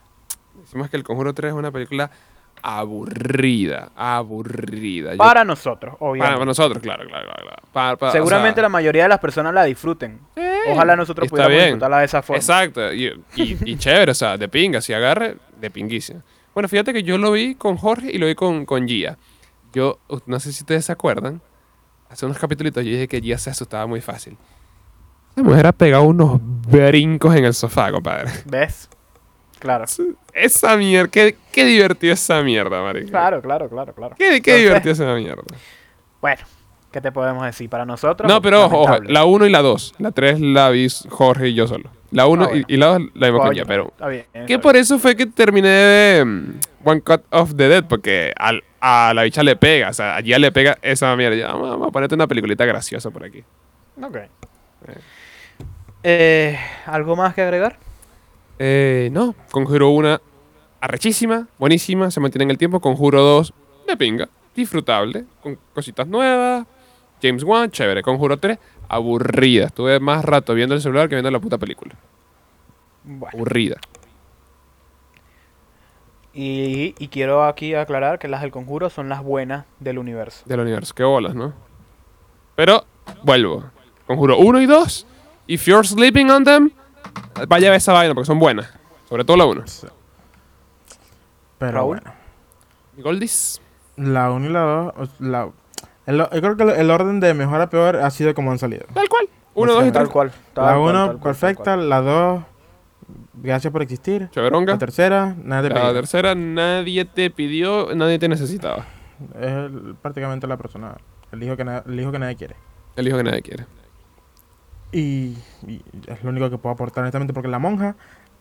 Decimos 0.55 0.89
que 0.91 0.97
El 0.97 1.05
Conjuro 1.05 1.35
3 1.35 1.51
es 1.53 1.57
una 1.59 1.71
película 1.71 2.11
aburrida, 2.63 3.91
aburrida. 3.95 5.13
Yo- 5.13 5.19
Para 5.19 5.45
nosotros, 5.45 5.95
obviamente. 6.01 6.35
para 6.37 6.45
nosotros, 6.47 6.83
claro, 6.83 7.05
claro, 7.07 7.29
claro. 7.41 7.57
Para- 7.73 8.09
o 8.09 8.11
Seguramente 8.13 8.57
sea, 8.57 8.63
la 8.63 8.69
mayoría 8.69 9.05
de 9.05 9.09
las 9.11 9.21
personas 9.21 9.55
la 9.55 9.65
disfruten. 9.65 10.19
Ojalá 10.73 10.97
nosotros 10.97 11.25
está 11.27 11.31
pudiéramos 11.35 11.57
bien. 11.57 11.65
disfrutarla 11.67 11.99
de 11.99 12.05
esa 12.05 12.23
forma. 12.23 12.39
Exacto, 12.39 12.93
y, 12.93 13.07
y- 13.37 13.59
y 13.65 13.77
chévere, 13.79 14.13
o 14.13 14.15
sea, 14.15 14.37
de 14.37 14.49
pinga, 14.49 14.81
si 14.81 14.93
agarre, 14.93 15.37
de 15.61 15.71
pinguísima. 15.71 16.23
Bueno, 16.55 16.69
fíjate 16.69 16.93
que 16.93 17.03
yo 17.03 17.19
lo 17.19 17.33
vi 17.33 17.55
con 17.55 17.77
Jorge 17.77 18.11
y 18.13 18.19
lo 18.19 18.27
vi 18.27 18.35
con, 18.35 18.67
con 18.67 18.87
Gia. 18.89 19.17
Yo, 19.73 19.99
no 20.27 20.41
sé 20.41 20.53
si 20.53 20.63
ustedes 20.63 20.85
se 20.87 20.93
acuerdan, 20.93 21.41
hace 22.11 22.27
unos 22.27 22.39
capítulos 22.39 22.73
yo 22.75 22.81
dije 22.83 23.07
que 23.09 23.21
Gia 23.21 23.39
se 23.39 23.51
asustaba 23.51 23.87
muy 23.87 24.01
fácil. 24.01 24.37
Esa 25.33 25.43
mujer 25.43 25.67
ha 25.67 25.73
pegado 25.73 26.03
unos 26.05 26.39
brincos 26.43 27.35
en 27.37 27.45
el 27.45 27.55
sofá, 27.55 27.93
compadre. 27.93 28.31
¿Ves? 28.47 28.89
Claro. 29.61 29.85
Esa 30.33 30.77
mierda, 30.77 31.11
qué, 31.11 31.37
qué 31.53 31.65
divertido 31.65 32.15
esa 32.15 32.43
mierda, 32.43 32.81
marico. 32.83 33.11
Claro, 33.11 33.43
claro, 33.43 33.69
claro, 33.69 33.93
claro. 33.93 34.15
Qué, 34.17 34.41
qué 34.41 34.57
Entonces, 34.57 34.63
divertido 34.63 34.93
esa 34.93 35.15
mierda. 35.15 35.43
Bueno, 36.21 36.43
¿qué 36.93 37.01
te 37.01 37.13
podemos 37.13 37.45
decir? 37.45 37.69
Para 37.71 37.85
nosotros. 37.85 38.29
No, 38.31 38.41
pero 38.43 38.65
ojo, 38.65 38.77
ojo, 38.81 38.85
lamentable. 38.87 39.13
la 39.13 39.25
1 39.25 39.47
y 39.47 39.51
la 39.51 39.63
2. 39.63 39.95
La 39.99 40.11
3 40.13 40.41
la 40.41 40.71
vi 40.71 40.87
Jorge 41.09 41.49
y 41.49 41.55
yo 41.55 41.67
solo. 41.67 41.91
La 42.11 42.27
1 42.27 42.43
Ah, 42.45 42.49
bueno. 42.49 42.65
y, 42.69 42.75
y 42.75 42.77
la 42.79 42.87
2 42.87 42.99
la 43.15 43.27
misma 43.27 43.39
Coño, 43.39 43.49
coña, 43.49 43.65
pero... 43.67 43.89
Está 43.89 44.09
bien. 44.09 44.25
Que 44.47 44.59
por 44.59 44.77
eso 44.77 44.99
fue 44.99 45.15
que 45.15 45.27
terminé 45.27 45.69
de 45.69 46.25
mm, 46.25 46.51
One 46.85 47.01
Cut 47.03 47.23
of 47.31 47.55
the 47.55 47.69
Dead, 47.69 47.85
porque 47.87 48.33
al- 48.37 48.65
a 48.81 49.13
la 49.15 49.25
bicha 49.25 49.43
le 49.43 49.57
pega, 49.57 49.91
o 49.91 49.93
sea, 49.93 50.17
allí 50.17 50.31
ya 50.31 50.39
le 50.39 50.51
pega 50.53 50.79
esa 50.83 51.15
mierda. 51.17 51.37
Ya, 51.37 51.49
vamos, 51.49 51.69
vamos 51.71 51.89
a 51.89 51.91
ponerte 51.91 52.15
una 52.15 52.27
peliculita 52.27 52.65
graciosa 52.65 53.11
por 53.11 53.25
aquí. 53.25 53.43
Ok. 54.03 54.17
Eh, 56.03 56.59
¿Algo 56.87 57.17
más 57.17 57.35
que 57.35 57.43
agregar? 57.43 57.77
Eh, 58.59 59.09
no, 59.13 59.35
Conjuro 59.51 59.91
1 59.91 60.21
arrechísima, 60.81 61.49
buenísima, 61.59 62.11
se 62.11 62.21
mantiene 62.21 62.45
en 62.45 62.51
el 62.51 62.59
tiempo. 62.59 62.81
Conjuro 62.81 63.21
2 63.23 63.53
de 63.87 63.97
pinga, 63.97 64.29
disfrutable, 64.55 65.25
con 65.43 65.59
cositas 65.75 66.07
nuevas. 66.07 66.67
James 67.23 67.43
Wan, 67.45 67.71
chévere. 67.71 68.03
Conjuro 68.03 68.37
3, 68.39 68.59
aburrida. 68.89 69.67
Estuve 69.67 69.99
más 70.01 70.25
rato 70.25 70.55
viendo 70.55 70.75
el 70.75 70.81
celular 70.81 71.09
que 71.09 71.15
viendo 71.15 71.31
la 71.31 71.41
puta 71.41 71.59
película. 71.59 71.95
Bueno. 73.05 73.31
Aburrida. 73.35 73.77
Y, 76.35 76.95
y 76.99 77.09
quiero 77.09 77.45
aquí 77.45 77.75
aclarar 77.75 78.19
que 78.19 78.29
las 78.29 78.43
del 78.43 78.51
conjuro 78.51 78.91
son 78.91 79.09
las 79.09 79.23
buenas 79.23 79.65
del 79.81 79.99
universo. 79.99 80.43
del 80.47 80.61
universo. 80.61 80.95
Qué 80.95 81.03
bolas, 81.03 81.35
¿no? 81.35 81.53
Pero, 82.55 82.85
vuelvo. 83.23 83.65
Conjuro 84.07 84.39
1 84.39 84.61
y 84.61 84.67
2. 84.67 85.07
If 85.49 85.67
you're 85.67 85.87
sleeping 85.87 86.31
on 86.31 86.45
them, 86.45 86.71
vaya 87.49 87.69
a 87.69 87.71
ver 87.71 87.79
esa 87.79 87.93
vaina 87.93 88.15
porque 88.15 88.27
son 88.27 88.39
buenas. 88.39 88.73
Sobre 89.09 89.25
todo 89.25 89.37
la 89.37 89.47
1. 89.47 89.65
Pero 91.59 91.73
Raúl. 91.73 92.01
bueno. 92.01 92.13
Goldis. 92.99 93.61
La 93.97 94.31
1 94.31 94.47
y 94.47 94.49
la 94.53 94.61
2. 94.97 95.11
La, 95.21 95.49
el- 96.09 96.19
yo 96.19 96.41
creo 96.41 96.57
que 96.57 96.63
el, 96.65 96.71
el 96.71 96.91
orden 96.91 97.21
de 97.21 97.35
mejor 97.35 97.61
a 97.61 97.69
peor 97.71 97.97
ha 97.97 98.11
sido 98.11 98.35
como 98.35 98.51
han 98.51 98.59
salido. 98.59 98.85
Tal 98.93 99.09
cual. 99.09 99.29
1, 99.55 99.73
sé, 99.73 99.79
2 99.79 99.89
y 99.89 99.93
Tal 99.93 100.03
3. 100.05 100.13
cual. 100.13 100.33
tal 100.55 100.65
La 100.67 100.71
cual, 100.73 100.81
1 100.83 100.93
tal 100.93 101.07
cual, 101.07 101.13
tal 101.19 101.23
perfecta, 101.23 101.75
cual. 101.75 101.89
la 101.89 102.01
2 102.01 102.43
gracias 103.35 103.73
por 103.73 103.83
existir. 103.83 104.29
Cheveronga. 104.31 104.73
La 104.75 104.79
tercera, 104.79 105.35
nada 105.43 105.63
de 105.63 105.69
La 105.71 105.75
pedir. 105.81 105.95
tercera, 105.95 106.35
nadie 106.35 107.05
te 107.05 107.31
pidió, 107.31 107.95
nadie 107.95 108.19
te 108.19 108.29
necesitaba. 108.29 108.87
Es 109.41 109.47
el- 109.51 109.97
prácticamente 110.01 110.47
la 110.47 110.57
persona, 110.57 110.97
el 111.33 111.43
hijo, 111.43 111.57
que 111.57 111.65
na- 111.65 111.83
el 111.87 111.99
hijo 112.01 112.13
que 112.13 112.19
nadie 112.19 112.37
quiere. 112.37 112.57
El 112.97 113.09
hijo 113.09 113.17
que 113.17 113.25
nadie 113.25 113.43
quiere. 113.43 113.67
Y, 114.93 115.37
y 115.67 115.83
es 116.07 116.23
lo 116.25 116.31
único 116.31 116.49
que 116.51 116.59
puedo 116.59 116.73
aportar 116.73 117.03
honestamente 117.03 117.33
porque 117.35 117.49
la 117.49 117.59
monja 117.59 117.97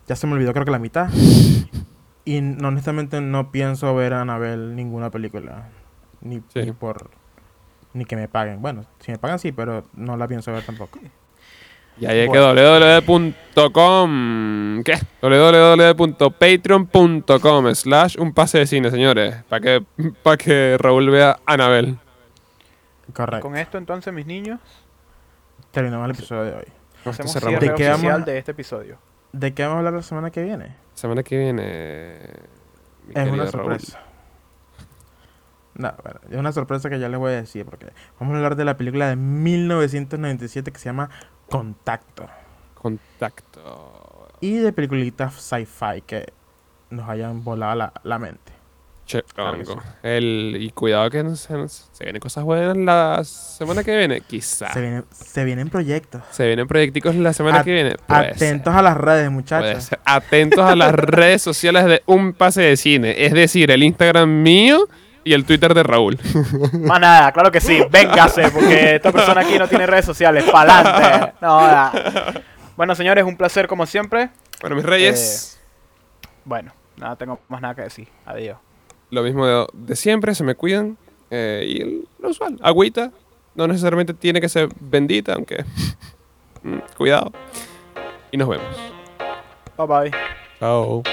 ya 0.07 0.15
se 0.15 0.28
me 0.28 0.34
olvidó 0.34 0.53
creo 0.53 0.65
que 0.65 0.72
la 0.72 0.80
mitad. 0.80 1.09
Y 2.26 2.41
no, 2.41 2.68
honestamente 2.70 3.22
no 3.22 3.51
pienso 3.51 3.93
ver 3.95 4.13
a 4.13 4.22
Anabel 4.22 4.76
ninguna 4.76 5.09
película. 5.11 5.70
Ni, 6.22 6.41
Sí. 6.53 6.61
ni 6.63 6.72
por... 6.72 7.09
Ni 7.94 8.06
que 8.06 8.16
me 8.16 8.28
paguen. 8.28 8.62
Bueno, 8.62 8.86
si 9.00 9.12
me 9.12 9.18
pagan 9.18 9.40
sí, 9.40 9.52
pero 9.52 9.84
no 9.94 10.18
la 10.18 10.28
pienso 10.28 10.52
ver 10.52 10.64
tampoco. 10.64 11.00
Y 12.00 12.06
ahí 12.06 12.20
es 12.20 12.28
Bueno. 12.28 12.54
que 12.54 13.02
www.com. 13.56 14.84
¿Qué? 14.84 14.98
www.patreon.com 15.22 17.76
slash 17.76 18.18
un 18.20 18.34
pase 18.34 18.60
de 18.60 18.68
cine, 18.68 18.92
señores. 18.92 19.36
Para 19.50 19.62
que, 19.62 19.84
pa' 20.24 20.38
que 20.38 20.78
Raúl 20.80 21.10
vea 21.10 21.40
a 21.46 21.54
Anabel. 21.54 21.98
Correcto. 23.14 23.48
Con 23.48 23.58
esto 23.58 23.78
entonces, 23.78 24.14
mis 24.14 24.26
niños, 24.28 24.60
Terminamos 25.72 26.06
el 26.06 26.12
episodio 26.12 26.44
de 26.44 26.52
hoy. 26.54 26.66
hacemos 27.06 27.32
cierre 27.32 27.60
¿De 27.60 27.70
oficial 27.72 28.02
vamos 28.02 28.26
de 28.26 28.38
este 28.38 28.52
episodio. 28.52 28.98
¿De 29.32 29.54
qué 29.54 29.64
vamos 29.64 29.76
a 29.76 29.78
hablar 29.80 29.94
la 29.94 30.02
semana 30.02 30.30
que 30.32 30.44
viene? 30.44 30.76
Semana 30.94 31.24
que 31.24 31.38
viene. 31.38 32.18
mi 33.06 33.14
Es 33.22 33.32
una 33.32 33.46
Raúl. 33.46 33.78
No, 35.78 35.94
bueno, 36.04 36.20
es 36.30 36.38
una 36.38 36.52
sorpresa 36.52 36.90
que 36.90 37.00
ya 37.00 37.08
les 37.08 37.20
voy 37.20 37.32
a 37.34 37.36
decir 37.36 37.64
porque 37.66 37.88
vamos 38.20 38.34
a 38.34 38.38
hablar 38.38 38.56
de 38.56 38.66
la 38.66 38.78
película 38.78 39.08
de 39.10 39.16
1997 39.16 40.72
que 40.72 40.80
se 40.80 40.86
llama 40.86 41.10
Contacto. 41.50 42.26
Contacto. 42.74 44.28
Y 44.42 44.58
de 44.58 44.74
peliculitas 44.74 45.34
sci-fi 45.36 46.02
que 46.06 46.32
nos 46.90 47.08
hayan 47.10 47.44
volado 47.44 47.76
la, 47.76 47.94
la 48.04 48.20
mente. 48.20 48.54
Che, 49.06 49.24
Claro. 49.24 49.58
El, 50.04 50.58
y 50.60 50.70
cuidado 50.72 51.10
que 51.10 51.24
no 51.24 51.36
se, 51.36 51.68
se 51.70 52.04
vienen 52.04 52.20
cosas 52.20 52.44
buenas 52.44 52.76
la 52.76 53.24
semana 53.24 53.84
que 53.84 53.96
viene. 53.96 54.20
Quizá. 54.22 54.68
Se, 54.68 54.74
Se, 54.74 54.82
vienen, 54.82 55.06
se 55.12 55.46
vienen 55.46 55.70
proyectos. 55.70 56.22
vienen 56.38 56.68
proyecticos 56.68 57.16
la 57.16 57.32
semana 57.34 57.60
At- 57.60 57.64
que 57.66 57.72
viene. 57.74 57.96
Puede 58.06 58.32
Atentos 58.32 58.74
ser, 58.74 58.80
a 58.80 58.82
las 58.82 58.98
redes, 58.98 59.32
muchachos. 59.32 59.90
Atentos 60.04 60.60
a 60.60 60.76
las 60.76 60.92
redes 60.94 61.42
sociales 61.42 61.86
de 61.86 62.04
Un 62.06 62.34
Pase 62.34 62.62
de 62.64 62.76
Cine. 62.78 63.16
Es 63.26 63.32
decir, 63.34 63.72
el 63.72 63.82
Instagram 63.84 64.42
mío 64.44 64.88
y 65.28 65.34
el 65.34 65.46
Twitter 65.46 65.74
de 65.74 65.84
Raúl. 65.84 66.18
Más 66.74 67.00
nada, 67.00 67.32
claro 67.32 67.52
que 67.52 67.60
sí, 67.62 67.82
véngase, 67.90 68.50
porque 68.52 68.96
esta 68.96 69.12
persona 69.12 69.42
aquí 69.42 69.58
no 69.60 69.68
tiene 69.68 69.86
redes 69.86 70.06
sociales, 70.06 70.44
pa'lante. 70.52 71.34
No, 71.42 71.62
nada. 71.62 72.34
Bueno, 72.76 72.96
señores, 72.96 73.24
un 73.26 73.36
placer 73.38 73.68
como 73.68 73.86
siempre. 73.86 74.30
Bueno, 74.62 74.76
mis 74.76 74.86
reyes, 74.86 75.60
Bueno, 76.46 76.72
nada, 76.96 77.16
tengo 77.16 77.40
más 77.50 77.62
nada 77.62 77.76
que 77.76 77.82
decir. 77.84 78.08
Adiós. 78.26 78.58
lo 79.10 79.24
mismo 79.24 79.46
de, 79.46 79.66
de 79.74 79.96
siempre, 79.96 80.34
se 80.36 80.44
me 80.44 80.56
cuidan. 80.56 80.98
eh, 81.30 81.66
y 81.68 81.82
el- 81.82 82.08
lo 82.20 82.30
usual, 82.30 82.58
agüita. 82.62 83.12
No 83.56 83.68
necesariamente 83.68 84.14
tiene 84.14 84.40
que 84.40 84.48
ser 84.50 84.70
bendita, 84.80 85.34
aunque. 85.34 85.66
mm, 86.64 86.78
cuidado. 86.96 87.32
Y 88.32 88.38
nos 88.38 88.48
vemos. 88.48 88.66
Bye 89.78 89.88
bye. 89.88 90.12
Chao. 90.60 91.04